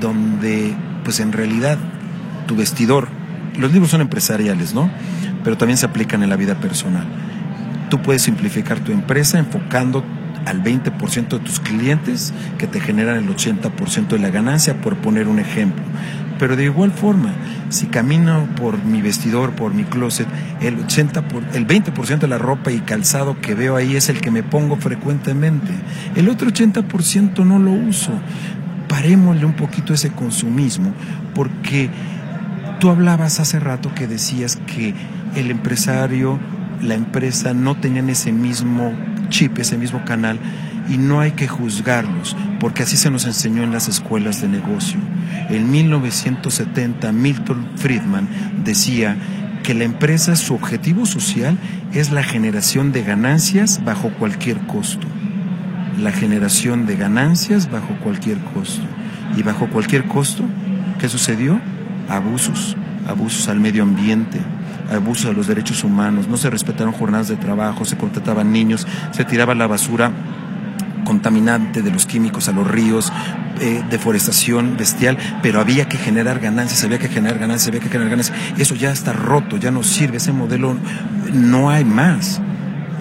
donde 0.00 0.74
pues 1.02 1.18
en 1.18 1.32
realidad 1.32 1.76
tu 2.46 2.54
vestidor, 2.54 3.08
los 3.58 3.72
libros 3.72 3.90
son 3.90 4.00
empresariales, 4.00 4.74
¿no? 4.74 4.90
Pero 5.42 5.56
también 5.56 5.76
se 5.76 5.86
aplican 5.86 6.22
en 6.22 6.30
la 6.30 6.36
vida 6.36 6.54
personal. 6.60 7.06
Tú 7.90 8.00
puedes 8.00 8.22
simplificar 8.22 8.78
tu 8.78 8.92
empresa 8.92 9.38
enfocando 9.38 10.04
al 10.46 10.62
20% 10.62 11.28
de 11.28 11.38
tus 11.40 11.60
clientes 11.60 12.32
que 12.56 12.66
te 12.66 12.80
generan 12.80 13.18
el 13.18 13.28
80% 13.28 14.08
de 14.08 14.18
la 14.18 14.30
ganancia, 14.30 14.80
por 14.80 14.96
poner 14.96 15.28
un 15.28 15.38
ejemplo. 15.38 15.84
Pero 16.38 16.56
de 16.56 16.64
igual 16.64 16.92
forma, 16.92 17.32
si 17.70 17.86
camino 17.86 18.46
por 18.56 18.82
mi 18.84 19.02
vestidor, 19.02 19.52
por 19.52 19.74
mi 19.74 19.84
closet, 19.84 20.28
el 20.60 20.78
80 20.80 21.28
por, 21.28 21.42
el 21.54 21.66
20% 21.66 22.18
de 22.18 22.28
la 22.28 22.38
ropa 22.38 22.70
y 22.70 22.80
calzado 22.80 23.40
que 23.40 23.54
veo 23.54 23.76
ahí 23.76 23.96
es 23.96 24.08
el 24.08 24.20
que 24.20 24.30
me 24.30 24.42
pongo 24.42 24.76
frecuentemente. 24.76 25.72
El 26.14 26.28
otro 26.28 26.48
80% 26.48 27.44
no 27.44 27.58
lo 27.58 27.72
uso. 27.72 28.12
Parémosle 28.88 29.46
un 29.46 29.54
poquito 29.54 29.94
ese 29.94 30.10
consumismo 30.12 30.92
porque 31.34 31.90
tú 32.80 32.90
hablabas 32.90 33.40
hace 33.40 33.58
rato 33.58 33.94
que 33.94 34.06
decías 34.06 34.56
que 34.56 34.94
el 35.34 35.50
empresario, 35.50 36.38
la 36.82 36.94
empresa 36.94 37.54
no 37.54 37.76
tenían 37.76 38.10
ese 38.10 38.32
mismo 38.32 38.92
chip, 39.28 39.58
ese 39.58 39.78
mismo 39.78 40.04
canal 40.04 40.38
y 40.88 40.98
no 40.98 41.20
hay 41.20 41.32
que 41.32 41.48
juzgarlos, 41.48 42.36
porque 42.60 42.82
así 42.82 42.96
se 42.96 43.10
nos 43.10 43.24
enseñó 43.26 43.62
en 43.62 43.72
las 43.72 43.88
escuelas 43.88 44.40
de 44.40 44.48
negocio. 44.48 44.98
En 45.50 45.70
1970, 45.70 47.12
Milton 47.12 47.68
Friedman 47.76 48.28
decía 48.64 49.16
que 49.62 49.74
la 49.74 49.84
empresa, 49.84 50.36
su 50.36 50.54
objetivo 50.54 51.06
social 51.06 51.58
es 51.92 52.12
la 52.12 52.22
generación 52.22 52.92
de 52.92 53.02
ganancias 53.02 53.84
bajo 53.84 54.10
cualquier 54.10 54.58
costo. 54.66 55.06
La 56.00 56.12
generación 56.12 56.86
de 56.86 56.96
ganancias 56.96 57.70
bajo 57.70 57.96
cualquier 58.02 58.38
costo. 58.38 58.84
Y 59.36 59.42
bajo 59.42 59.68
cualquier 59.68 60.04
costo, 60.04 60.44
¿qué 61.00 61.08
sucedió? 61.08 61.60
Abusos, 62.08 62.76
abusos 63.08 63.48
al 63.48 63.58
medio 63.58 63.82
ambiente, 63.82 64.38
abusos 64.90 65.26
a 65.26 65.32
los 65.32 65.46
derechos 65.46 65.84
humanos, 65.84 66.28
no 66.28 66.36
se 66.36 66.50
respetaron 66.50 66.92
jornadas 66.92 67.28
de 67.28 67.36
trabajo, 67.36 67.84
se 67.84 67.96
contrataban 67.96 68.52
niños, 68.52 68.86
se 69.12 69.24
tiraba 69.24 69.54
la 69.54 69.66
basura 69.66 70.12
contaminante 71.04 71.82
de 71.82 71.90
los 71.90 72.04
químicos 72.04 72.48
a 72.48 72.52
los 72.52 72.68
ríos, 72.68 73.12
eh, 73.60 73.82
deforestación 73.88 74.76
bestial, 74.76 75.16
pero 75.40 75.60
había 75.60 75.88
que 75.88 75.96
generar 75.96 76.40
ganancias, 76.40 76.84
había 76.84 76.98
que 76.98 77.08
generar 77.08 77.38
ganancias, 77.38 77.68
había 77.68 77.80
que 77.80 77.88
generar 77.88 78.10
ganancias. 78.10 78.36
Eso 78.58 78.74
ya 78.74 78.90
está 78.90 79.12
roto, 79.12 79.56
ya 79.56 79.70
no 79.70 79.82
sirve, 79.82 80.18
ese 80.18 80.32
modelo 80.32 80.76
no 81.32 81.70
hay 81.70 81.84
más. 81.84 82.42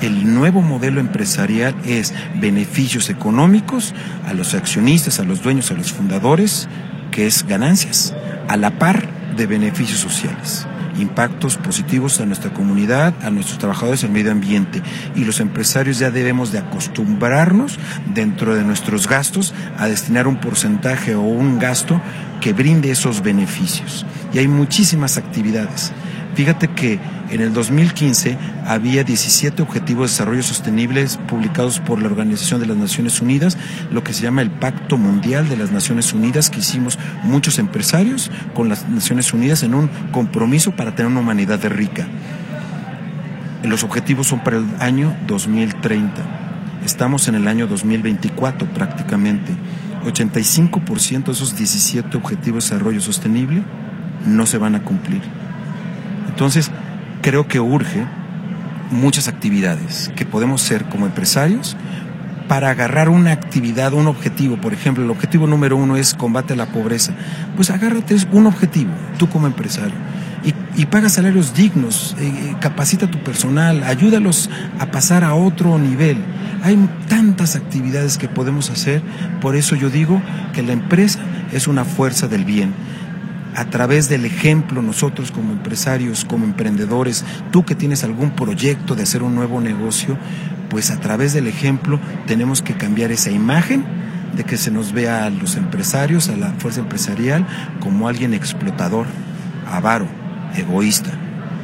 El 0.01 0.33
nuevo 0.33 0.61
modelo 0.61 0.99
empresarial 0.99 1.75
es 1.85 2.13
beneficios 2.39 3.09
económicos 3.09 3.93
a 4.27 4.33
los 4.33 4.53
accionistas, 4.53 5.19
a 5.19 5.23
los 5.23 5.41
dueños, 5.41 5.71
a 5.71 5.73
los 5.73 5.91
fundadores, 5.91 6.69
que 7.11 7.27
es 7.27 7.45
ganancias, 7.47 8.13
a 8.47 8.55
la 8.57 8.77
par 8.77 9.07
de 9.35 9.47
beneficios 9.47 9.99
sociales 9.99 10.67
impactos 10.97 11.57
positivos 11.57 12.19
a 12.19 12.25
nuestra 12.25 12.53
comunidad, 12.53 13.13
a 13.23 13.29
nuestros 13.29 13.57
trabajadores, 13.57 14.03
al 14.03 14.11
medio 14.11 14.31
ambiente. 14.31 14.81
Y 15.15 15.25
los 15.25 15.39
empresarios 15.39 15.99
ya 15.99 16.11
debemos 16.11 16.51
de 16.51 16.59
acostumbrarnos 16.59 17.77
dentro 18.13 18.55
de 18.55 18.63
nuestros 18.63 19.07
gastos 19.07 19.53
a 19.77 19.87
destinar 19.87 20.27
un 20.27 20.37
porcentaje 20.37 21.15
o 21.15 21.21
un 21.21 21.59
gasto 21.59 22.01
que 22.41 22.53
brinde 22.53 22.91
esos 22.91 23.21
beneficios. 23.21 24.05
Y 24.33 24.39
hay 24.39 24.47
muchísimas 24.47 25.17
actividades. 25.17 25.91
Fíjate 26.35 26.67
que 26.67 26.99
en 27.31 27.39
el 27.39 27.53
2015 27.53 28.37
había 28.67 29.05
17 29.05 29.61
Objetivos 29.61 30.09
de 30.09 30.13
Desarrollo 30.13 30.43
Sostenibles 30.43 31.17
publicados 31.29 31.79
por 31.79 32.01
la 32.01 32.09
Organización 32.09 32.59
de 32.59 32.67
las 32.67 32.75
Naciones 32.75 33.21
Unidas, 33.21 33.57
lo 33.89 34.03
que 34.03 34.11
se 34.11 34.23
llama 34.23 34.41
el 34.41 34.51
Pacto 34.51 34.97
Mundial 34.97 35.47
de 35.47 35.55
las 35.55 35.71
Naciones 35.71 36.11
Unidas, 36.11 36.49
que 36.49 36.59
hicimos 36.59 36.99
muchos 37.23 37.57
empresarios 37.57 38.29
con 38.53 38.67
las 38.67 38.87
Naciones 38.89 39.33
Unidas 39.33 39.63
en 39.63 39.75
un 39.75 39.87
compromiso 40.11 40.75
para 40.75 40.93
tener 40.93 41.09
una 41.09 41.21
humanidad 41.21 41.63
rica. 41.69 42.05
Los 43.63 43.85
objetivos 43.85 44.27
son 44.27 44.43
para 44.43 44.57
el 44.57 44.65
año 44.79 45.15
2030. 45.27 46.21
Estamos 46.85 47.29
en 47.29 47.35
el 47.35 47.47
año 47.47 47.65
2024 47.65 48.67
prácticamente. 48.73 49.53
85% 50.03 51.23
de 51.23 51.31
esos 51.31 51.55
17 51.55 52.17
Objetivos 52.17 52.65
de 52.65 52.75
Desarrollo 52.75 52.99
Sostenible 52.99 53.63
no 54.27 54.45
se 54.45 54.57
van 54.57 54.75
a 54.75 54.83
cumplir. 54.83 55.21
Entonces, 56.35 56.69
creo 57.21 57.47
que 57.47 57.61
urge 57.61 58.03
muchas 58.91 59.29
actividades 59.29 60.11
que 60.17 60.25
podemos 60.25 60.61
ser 60.61 60.83
como 60.83 61.05
empresarios 61.05 61.77
para 62.49 62.71
agarrar 62.71 63.07
una 63.07 63.31
actividad, 63.31 63.93
un 63.93 64.07
objetivo. 64.07 64.57
Por 64.57 64.73
ejemplo, 64.73 65.05
el 65.05 65.09
objetivo 65.09 65.47
número 65.47 65.77
uno 65.77 65.95
es 65.95 66.13
combate 66.13 66.51
a 66.51 66.57
la 66.57 66.65
pobreza. 66.65 67.13
Pues 67.55 67.69
agárrate 67.69 68.17
un 68.33 68.47
objetivo, 68.47 68.91
tú 69.17 69.29
como 69.29 69.47
empresario. 69.47 69.95
Y, 70.75 70.85
paga 70.87 71.07
salarios 71.07 71.53
dignos, 71.53 72.17
eh, 72.19 72.27
eh, 72.27 72.55
capacita 72.59 73.05
a 73.05 73.11
tu 73.11 73.19
personal, 73.19 73.81
ayúdalos 73.85 74.49
a 74.77 74.87
pasar 74.87 75.23
a 75.23 75.35
otro 75.35 75.79
nivel. 75.79 76.17
Hay 76.63 76.77
tantas 77.07 77.55
actividades 77.55 78.17
que 78.17 78.27
podemos 78.27 78.69
hacer, 78.69 79.01
por 79.39 79.55
eso 79.55 79.77
yo 79.77 79.89
digo 79.89 80.21
que 80.53 80.63
la 80.63 80.73
empresa 80.73 81.19
es 81.53 81.69
una 81.69 81.85
fuerza 81.85 82.27
del 82.27 82.43
bien 82.43 82.73
a 83.55 83.65
través 83.65 84.09
del 84.09 84.25
ejemplo 84.25 84.81
nosotros 84.81 85.31
como 85.31 85.53
empresarios, 85.53 86.25
como 86.25 86.43
emprendedores, 86.43 87.23
tú 87.51 87.63
que 87.63 87.73
tienes 87.73 88.03
algún 88.03 88.31
proyecto 88.31 88.95
de 88.95 89.03
hacer 89.03 89.23
un 89.23 89.33
nuevo 89.33 89.61
negocio, 89.61 90.17
pues 90.69 90.91
a 90.91 90.99
través 90.99 91.33
del 91.33 91.47
ejemplo 91.47 91.99
tenemos 92.27 92.61
que 92.61 92.75
cambiar 92.75 93.11
esa 93.11 93.31
imagen 93.31 93.85
de 94.35 94.43
que 94.43 94.57
se 94.57 94.71
nos 94.71 94.91
vea 94.91 95.25
a 95.25 95.29
los 95.29 95.55
empresarios, 95.55 96.27
a 96.27 96.35
la 96.35 96.51
fuerza 96.53 96.81
empresarial, 96.81 97.47
como 97.79 98.09
alguien 98.09 98.33
explotador, 98.33 99.07
avaro, 99.71 100.07
egoísta. 100.57 101.11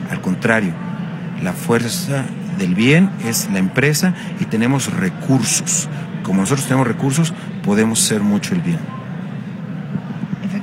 Al 0.10 0.22
contrario, 0.22 0.74
la 1.44 1.52
fuerza 1.52 2.26
del 2.58 2.74
bien 2.74 3.10
es 3.26 3.50
la 3.52 3.60
empresa 3.60 4.14
y 4.40 4.46
tenemos 4.46 4.94
recursos. 4.94 5.90
Como 6.24 6.42
nosotros 6.42 6.68
tenemos 6.68 6.88
recursos, 6.88 7.34
podemos 7.64 8.00
ser 8.00 8.22
mucho 8.22 8.54
el 8.54 8.62
bien 8.62 9.01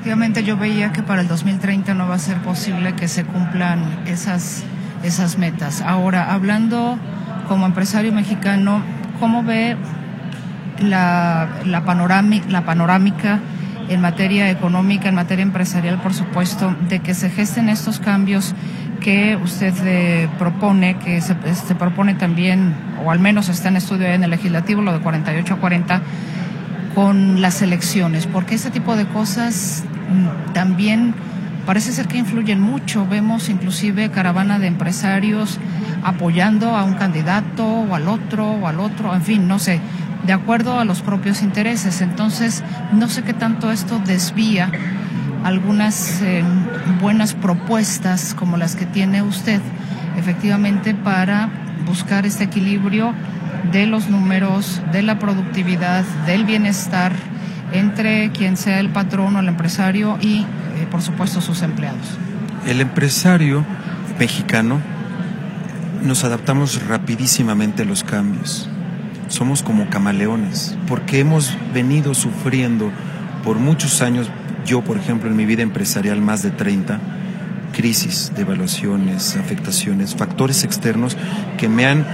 efectivamente 0.08 0.42
yo 0.42 0.56
veía 0.56 0.90
que 0.90 1.02
para 1.02 1.20
el 1.20 1.28
2030 1.28 1.92
no 1.92 2.08
va 2.08 2.14
a 2.14 2.18
ser 2.18 2.38
posible 2.38 2.94
que 2.94 3.08
se 3.08 3.24
cumplan 3.24 3.84
esas, 4.06 4.64
esas 5.02 5.36
metas. 5.36 5.82
Ahora, 5.82 6.32
hablando 6.32 6.98
como 7.46 7.66
empresario 7.66 8.10
mexicano, 8.10 8.80
¿cómo 9.20 9.42
ve 9.42 9.76
la, 10.78 11.60
la, 11.66 11.84
panorámica, 11.84 12.46
la 12.48 12.64
panorámica 12.64 13.40
en 13.90 14.00
materia 14.00 14.48
económica, 14.50 15.10
en 15.10 15.14
materia 15.14 15.42
empresarial, 15.42 16.00
por 16.00 16.14
supuesto, 16.14 16.74
de 16.88 17.00
que 17.00 17.12
se 17.12 17.28
gesten 17.28 17.68
estos 17.68 18.00
cambios 18.00 18.54
que 19.02 19.36
usted 19.36 19.74
eh, 19.84 20.26
propone, 20.38 20.96
que 20.96 21.20
se, 21.20 21.34
propone 21.74 22.14
también, 22.14 22.74
o 23.04 23.10
al 23.10 23.18
menos 23.18 23.50
está 23.50 23.68
en 23.68 23.76
estudio 23.76 24.06
en 24.06 24.24
el 24.24 24.30
legislativo, 24.30 24.80
lo 24.80 24.94
de 24.94 25.00
48 25.00 25.52
a 25.52 25.56
40, 25.58 26.00
con 26.94 27.42
las 27.42 27.60
elecciones, 27.60 28.26
porque 28.26 28.54
ese 28.54 28.70
tipo 28.70 28.96
de 28.96 29.04
cosas 29.04 29.84
también 30.52 31.14
parece 31.66 31.92
ser 31.92 32.08
que 32.08 32.18
influyen 32.18 32.60
mucho. 32.60 33.06
Vemos 33.06 33.48
inclusive 33.48 34.10
caravana 34.10 34.58
de 34.58 34.66
empresarios 34.66 35.58
apoyando 36.02 36.76
a 36.76 36.84
un 36.84 36.94
candidato 36.94 37.66
o 37.66 37.94
al 37.94 38.08
otro 38.08 38.52
o 38.52 38.66
al 38.66 38.80
otro, 38.80 39.14
en 39.14 39.22
fin, 39.22 39.48
no 39.48 39.58
sé, 39.58 39.80
de 40.26 40.32
acuerdo 40.32 40.78
a 40.78 40.84
los 40.84 41.02
propios 41.02 41.42
intereses. 41.42 42.00
Entonces, 42.00 42.62
no 42.92 43.08
sé 43.08 43.22
qué 43.22 43.34
tanto 43.34 43.70
esto 43.70 44.00
desvía 44.04 44.70
algunas 45.44 46.20
eh, 46.22 46.42
buenas 47.00 47.34
propuestas 47.34 48.34
como 48.34 48.56
las 48.56 48.74
que 48.74 48.86
tiene 48.86 49.22
usted, 49.22 49.60
efectivamente, 50.16 50.94
para 50.94 51.48
buscar 51.86 52.26
este 52.26 52.44
equilibrio 52.44 53.14
de 53.72 53.86
los 53.86 54.08
números, 54.08 54.80
de 54.92 55.02
la 55.02 55.18
productividad, 55.18 56.04
del 56.26 56.44
bienestar 56.44 57.12
entre 57.72 58.30
quien 58.30 58.56
sea 58.56 58.80
el 58.80 58.90
patrón 58.90 59.36
o 59.36 59.40
el 59.40 59.48
empresario 59.48 60.18
y, 60.20 60.40
eh, 60.40 60.86
por 60.90 61.02
supuesto, 61.02 61.40
sus 61.40 61.62
empleados. 61.62 62.18
El 62.66 62.80
empresario 62.80 63.64
mexicano 64.18 64.80
nos 66.02 66.24
adaptamos 66.24 66.86
rapidísimamente 66.86 67.82
a 67.82 67.86
los 67.86 68.04
cambios. 68.04 68.68
Somos 69.28 69.62
como 69.62 69.90
camaleones, 69.90 70.76
porque 70.86 71.20
hemos 71.20 71.56
venido 71.74 72.14
sufriendo 72.14 72.90
por 73.44 73.58
muchos 73.58 74.00
años, 74.00 74.30
yo 74.64 74.82
por 74.82 74.96
ejemplo 74.96 75.28
en 75.30 75.36
mi 75.36 75.44
vida 75.44 75.62
empresarial 75.62 76.20
más 76.20 76.42
de 76.42 76.50
30, 76.50 77.00
crisis, 77.72 78.32
devaluaciones, 78.34 79.36
afectaciones, 79.36 80.14
factores 80.14 80.64
externos 80.64 81.16
que 81.58 81.68
me 81.68 81.86
han 81.86 82.06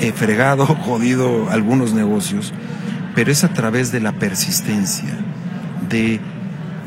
eh, 0.00 0.12
fregado, 0.14 0.66
jodido 0.86 1.50
algunos 1.50 1.92
negocios 1.92 2.52
pero 3.14 3.30
es 3.30 3.44
a 3.44 3.52
través 3.52 3.92
de 3.92 4.00
la 4.00 4.12
persistencia, 4.12 5.10
de 5.88 6.20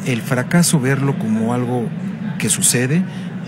el 0.05 0.21
fracaso 0.21 0.80
verlo 0.80 1.17
como 1.17 1.53
algo 1.53 1.88
que 2.38 2.49
sucede, 2.49 3.03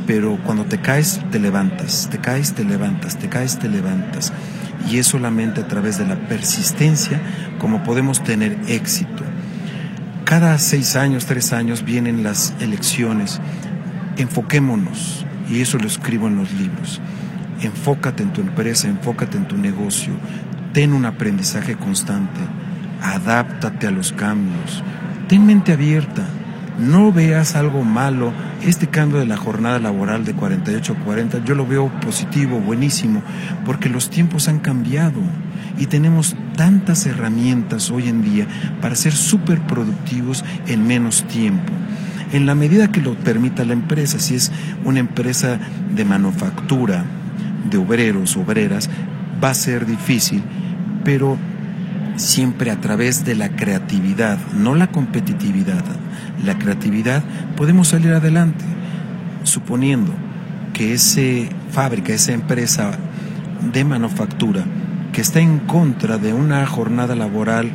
pero 0.05 0.37
cuando 0.45 0.65
te 0.65 0.79
caes 0.79 1.21
te 1.31 1.39
levantas, 1.39 2.07
te 2.09 2.17
caes 2.19 2.53
te 2.53 2.63
levantas, 2.63 3.17
te 3.17 3.29
caes 3.29 3.59
te 3.59 3.69
levantas. 3.69 4.33
Y 4.89 4.99
es 4.99 5.07
solamente 5.07 5.61
a 5.61 5.67
través 5.67 5.97
de 5.97 6.05
la 6.05 6.15
persistencia 6.15 7.19
como 7.59 7.83
podemos 7.83 8.23
tener 8.23 8.57
éxito. 8.67 9.23
Cada 10.23 10.57
seis 10.59 10.95
años, 10.95 11.25
tres 11.25 11.51
años 11.53 11.83
vienen 11.83 12.23
las 12.23 12.53
elecciones. 12.59 13.41
Enfoquémonos, 14.17 15.25
y 15.49 15.61
eso 15.61 15.77
lo 15.77 15.87
escribo 15.87 16.27
en 16.27 16.37
los 16.37 16.51
libros. 16.53 17.01
Enfócate 17.61 18.23
en 18.23 18.33
tu 18.33 18.41
empresa, 18.41 18.87
enfócate 18.87 19.37
en 19.37 19.47
tu 19.47 19.57
negocio, 19.57 20.13
ten 20.73 20.93
un 20.93 21.05
aprendizaje 21.05 21.75
constante, 21.75 22.39
adáptate 23.13 23.87
a 23.87 23.91
los 23.91 24.11
cambios, 24.11 24.83
ten 25.27 25.45
mente 25.45 25.73
abierta, 25.73 26.25
no 26.79 27.11
veas 27.11 27.55
algo 27.55 27.83
malo. 27.83 28.31
Este 28.61 28.87
cambio 28.87 29.19
de 29.19 29.25
la 29.25 29.37
jornada 29.37 29.79
laboral 29.79 30.25
de 30.25 30.33
48 30.33 30.93
a 30.93 31.03
40, 31.03 31.43
yo 31.45 31.55
lo 31.55 31.65
veo 31.65 31.89
positivo, 32.01 32.59
buenísimo, 32.59 33.21
porque 33.65 33.89
los 33.89 34.09
tiempos 34.09 34.47
han 34.47 34.59
cambiado 34.59 35.21
y 35.77 35.85
tenemos 35.85 36.35
tantas 36.55 37.05
herramientas 37.05 37.91
hoy 37.91 38.07
en 38.09 38.23
día 38.23 38.47
para 38.81 38.95
ser 38.95 39.13
súper 39.13 39.59
productivos 39.61 40.43
en 40.67 40.87
menos 40.87 41.23
tiempo. 41.27 41.71
En 42.33 42.45
la 42.45 42.55
medida 42.55 42.91
que 42.91 43.01
lo 43.01 43.13
permita 43.15 43.63
la 43.63 43.73
empresa, 43.73 44.19
si 44.19 44.35
es 44.35 44.51
una 44.83 44.99
empresa 44.99 45.59
de 45.95 46.03
manufactura, 46.03 47.05
de 47.69 47.77
obreros, 47.77 48.35
obreras, 48.37 48.89
va 49.41 49.51
a 49.51 49.53
ser 49.53 49.85
difícil, 49.85 50.41
pero 51.03 51.37
siempre 52.17 52.71
a 52.71 52.81
través 52.81 53.23
de 53.23 53.35
la 53.35 53.49
creatividad, 53.49 54.37
no 54.53 54.75
la 54.75 54.87
competitividad, 54.87 55.83
la 56.43 56.57
creatividad, 56.57 57.23
podemos 57.55 57.89
salir 57.89 58.11
adelante, 58.11 58.65
suponiendo 59.43 60.13
que 60.73 60.93
esa 60.93 61.21
fábrica, 61.71 62.13
esa 62.13 62.33
empresa 62.33 62.91
de 63.71 63.83
manufactura 63.83 64.63
que 65.13 65.21
está 65.21 65.39
en 65.39 65.59
contra 65.59 66.17
de 66.17 66.33
una 66.33 66.65
jornada 66.65 67.15
laboral 67.15 67.71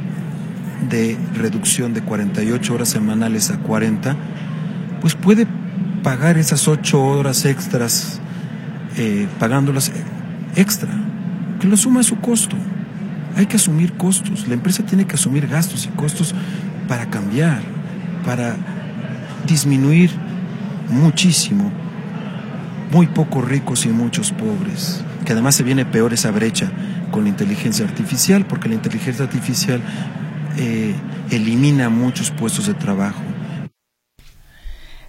de 0.88 1.16
reducción 1.34 1.94
de 1.94 2.02
48 2.02 2.74
horas 2.74 2.88
semanales 2.88 3.50
a 3.50 3.58
40, 3.58 4.16
pues 5.00 5.14
puede 5.14 5.46
pagar 6.02 6.38
esas 6.38 6.68
8 6.68 7.02
horas 7.02 7.44
extras, 7.44 8.20
eh, 8.96 9.26
pagándolas 9.38 9.92
extra, 10.56 10.90
que 11.60 11.68
lo 11.68 11.76
suma 11.76 12.00
a 12.00 12.04
su 12.04 12.18
costo. 12.20 12.56
Hay 13.36 13.46
que 13.46 13.56
asumir 13.56 13.94
costos, 13.94 14.46
la 14.46 14.54
empresa 14.54 14.84
tiene 14.84 15.06
que 15.06 15.14
asumir 15.14 15.46
gastos 15.46 15.86
y 15.86 15.88
costos 15.88 16.34
para 16.88 17.08
cambiar 17.08 17.62
para 18.24 18.56
disminuir 19.46 20.10
muchísimo, 20.88 21.70
muy 22.90 23.06
pocos 23.06 23.46
ricos 23.46 23.86
y 23.86 23.88
muchos 23.88 24.32
pobres, 24.32 25.04
que 25.24 25.32
además 25.32 25.54
se 25.54 25.62
viene 25.62 25.84
peor 25.84 26.12
esa 26.12 26.30
brecha 26.30 26.70
con 27.10 27.24
la 27.24 27.30
inteligencia 27.30 27.84
artificial, 27.84 28.46
porque 28.46 28.68
la 28.68 28.74
inteligencia 28.74 29.24
artificial 29.24 29.80
eh, 30.56 30.94
elimina 31.30 31.88
muchos 31.88 32.30
puestos 32.30 32.66
de 32.66 32.74
trabajo. 32.74 33.20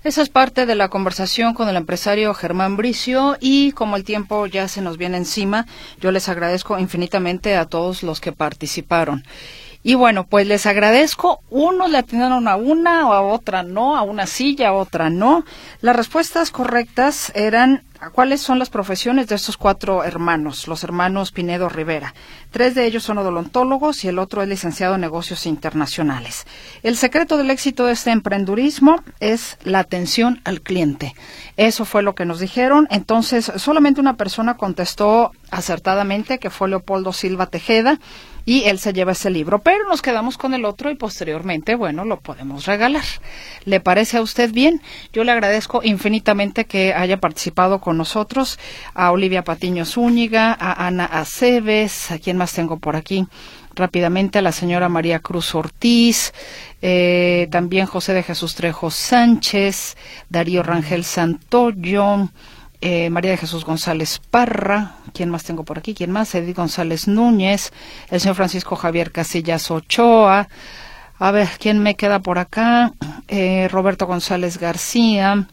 Esa 0.04 0.22
es 0.22 0.28
parte 0.28 0.66
de 0.66 0.76
la 0.76 0.90
conversación 0.90 1.54
con 1.54 1.70
el 1.70 1.78
empresario 1.78 2.34
Germán 2.34 2.76
Bricio 2.76 3.38
y 3.40 3.72
como 3.72 3.96
el 3.96 4.04
tiempo 4.04 4.48
ya 4.48 4.68
se 4.68 4.82
nos 4.82 4.98
viene 4.98 5.16
encima, 5.16 5.66
yo 6.02 6.12
les 6.12 6.28
agradezco 6.28 6.78
infinitamente 6.78 7.56
a 7.56 7.68
todos 7.68 8.04
los 8.04 8.20
que 8.20 8.34
participaron. 8.34 9.24
Y 9.82 9.96
bueno, 9.96 10.26
pues 10.26 10.46
les 10.46 10.66
agradezco. 10.66 11.42
Unos 11.50 11.90
le 11.90 12.00
atinaron 12.00 12.50
a 12.50 12.58
una, 12.58 13.02
a 13.04 13.22
otra 13.22 13.64
no, 13.64 13.96
a 13.96 14.02
una 14.02 14.28
silla, 14.28 14.70
a 14.70 14.74
otra 14.74 15.10
no. 15.10 15.46
Las 15.80 15.96
respuestas 15.96 16.52
correctas 16.52 17.32
eran 17.34 17.84
¿Cuáles 18.12 18.42
son 18.42 18.60
las 18.60 18.70
profesiones 18.70 19.28
de 19.28 19.36
estos 19.36 19.56
cuatro 19.56 20.04
hermanos, 20.04 20.68
los 20.68 20.84
hermanos 20.84 21.32
Pinedo 21.32 21.70
Rivera? 21.70 22.14
Tres 22.52 22.76
de 22.76 22.86
ellos 22.86 23.04
son 23.04 23.18
odontólogos 23.18 24.04
y 24.04 24.10
el 24.10 24.20
otro 24.20 24.42
es 24.42 24.50
licenciado 24.50 24.96
en 24.96 25.02
negocios 25.02 25.46
internacionales. 25.46 26.46
El 26.82 26.98
secreto 26.98 27.38
del 27.38 27.50
éxito 27.50 27.86
de 27.86 27.94
este 27.94 28.12
emprendurismo 28.12 29.02
es 29.20 29.58
la 29.64 29.80
atención 29.80 30.42
al 30.44 30.62
cliente. 30.62 31.16
Eso 31.56 31.86
fue 31.86 32.04
lo 32.04 32.16
que 32.16 32.26
nos 32.26 32.40
dijeron. 32.40 32.88
Entonces, 32.92 33.52
solamente 33.56 34.02
una 34.02 34.18
persona 34.18 34.58
contestó 34.58 35.32
acertadamente, 35.52 36.40
que 36.40 36.50
fue 36.50 36.70
Leopoldo 36.70 37.14
Silva 37.14 37.46
Tejeda 37.46 38.00
y 38.46 38.64
él 38.64 38.80
se 38.80 38.94
lleva 38.94 39.14
ese 39.14 39.30
libro. 39.30 39.60
Pero 39.60 39.88
nos 39.88 40.02
quedamos 40.02 40.38
con 40.38 40.54
el 40.54 40.66
otro 40.66 40.90
y 40.92 40.96
posteriormente, 40.96 41.76
bueno, 41.76 42.06
lo 42.06 42.20
podemos 42.20 42.66
regalar. 42.66 43.04
¿Le 43.66 43.80
parece 43.80 44.18
a 44.18 44.22
usted 44.22 44.52
bien? 44.52 44.82
Yo 45.12 45.24
le 45.24 45.32
agradezco 45.32 45.82
infinitamente 45.84 46.66
que 46.66 46.94
haya 46.94 47.20
participado 47.20 47.80
con 47.80 47.98
nosotros, 47.98 48.60
a 48.94 49.12
Olivia 49.12 49.44
Patiño 49.44 49.86
Zúñiga, 49.86 50.56
a 50.60 50.88
Ana 50.88 51.06
Aceves, 51.06 52.12
a 52.12 52.20
quién 52.20 52.38
más 52.38 52.54
tengo 52.54 52.78
por 52.78 52.96
aquí 52.96 53.28
rápidamente 53.76 54.40
a 54.40 54.42
la 54.42 54.52
señora 54.52 54.90
María 54.90 55.20
Cruz 55.20 55.56
Ortiz, 55.56 56.34
eh, 56.82 57.48
también 57.52 57.86
José 57.86 58.14
de 58.14 58.24
Jesús 58.24 58.56
Trejo 58.56 58.92
Sánchez, 58.92 59.98
Darío 60.30 60.64
Rangel 60.64 61.04
Santoyo, 61.04 62.30
eh, 62.86 63.10
María 63.10 63.32
de 63.32 63.38
Jesús 63.38 63.64
González 63.64 64.20
Parra, 64.30 64.98
¿quién 65.14 65.30
más 65.30 65.46
tengo 65.46 65.64
por 65.64 65.78
aquí? 65.78 65.94
¿Quién 65.94 66.12
más? 66.12 66.36
Edith 66.36 66.58
González 66.58 67.08
Núñez, 67.08 67.72
el 68.10 68.20
señor 68.20 68.36
Francisco 68.36 68.76
Javier 68.76 69.14
Casillas 69.14 69.72
Ochoa, 69.72 70.50
a 71.18 71.32
ver, 71.32 71.48
¿quién 71.60 71.80
me 71.80 71.96
queda 71.96 72.20
por 72.20 72.40
acá? 72.40 72.92
Eh, 73.30 73.70
Roberto 73.72 74.06
González 74.06 74.58
García, 74.58 75.48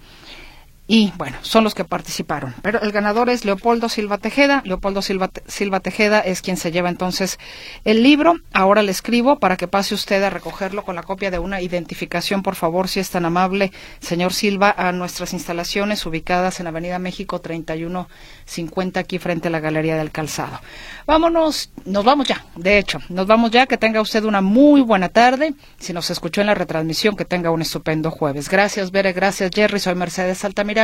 y 0.93 1.13
bueno, 1.17 1.37
son 1.43 1.63
los 1.63 1.77
que 1.77 1.85
participaron. 1.85 2.53
Pero 2.63 2.81
el 2.83 2.91
ganador 2.91 3.31
es 3.31 3.45
Leopoldo 3.45 3.89
Silva 3.89 4.19
Tejeda. 4.19 4.61
Leopoldo 4.65 5.03
Silva, 5.03 5.31
Silva 5.47 5.79
Tejeda 5.79 6.19
es 6.19 6.43
quien 6.43 6.57
se 6.57 6.73
lleva 6.73 6.89
entonces 6.89 7.39
el 7.85 8.03
libro. 8.03 8.35
Ahora 8.53 8.83
le 8.83 8.91
escribo 8.91 9.39
para 9.39 9.57
que 9.57 9.69
pase 9.69 9.95
usted 9.95 10.21
a 10.25 10.31
recogerlo 10.31 10.83
con 10.83 10.97
la 10.97 11.05
copia 11.05 11.31
de 11.31 11.39
una 11.39 11.61
identificación, 11.61 12.43
por 12.43 12.57
favor, 12.57 12.89
si 12.89 12.99
es 12.99 13.09
tan 13.09 13.25
amable, 13.25 13.71
señor 14.01 14.33
Silva, 14.33 14.75
a 14.77 14.91
nuestras 14.91 15.33
instalaciones 15.33 16.05
ubicadas 16.07 16.59
en 16.59 16.67
Avenida 16.67 16.99
México 16.99 17.41
3150, 17.41 18.99
aquí 18.99 19.21
frente 19.21 19.47
a 19.47 19.53
la 19.53 19.61
Galería 19.61 19.97
del 19.97 20.11
Calzado. 20.11 20.59
Vámonos, 21.07 21.71
nos 21.85 22.05
vamos 22.05 22.27
ya, 22.27 22.45
de 22.57 22.79
hecho, 22.79 22.99
nos 23.11 23.29
vamos 23.29 23.53
ya. 23.53 23.67
Que 23.67 23.77
tenga 23.77 24.01
usted 24.01 24.25
una 24.25 24.41
muy 24.41 24.81
buena 24.81 25.09
tarde. 25.09 25.55
Si 25.79 25.93
nos 25.93 26.11
escuchó 26.11 26.41
en 26.41 26.49
la 26.49 26.57
retransmisión, 26.57 27.15
que 27.15 27.25
tenga 27.25 27.53
un 27.53 27.63
estupendo 27.63 28.11
jueves. 28.11 28.49
Gracias, 28.49 28.91
Bere, 28.91 29.13
gracias, 29.13 29.53
Jerry. 29.55 29.79
Soy 29.79 29.95
Mercedes 29.95 30.45
Altamira 30.45 30.80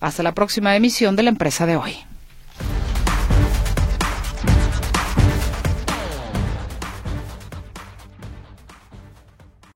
hasta 0.00 0.22
la 0.22 0.32
próxima 0.32 0.74
emisión 0.76 1.16
de 1.16 1.22
la 1.22 1.30
empresa 1.30 1.66
de 1.66 1.76
hoy. 1.76 1.96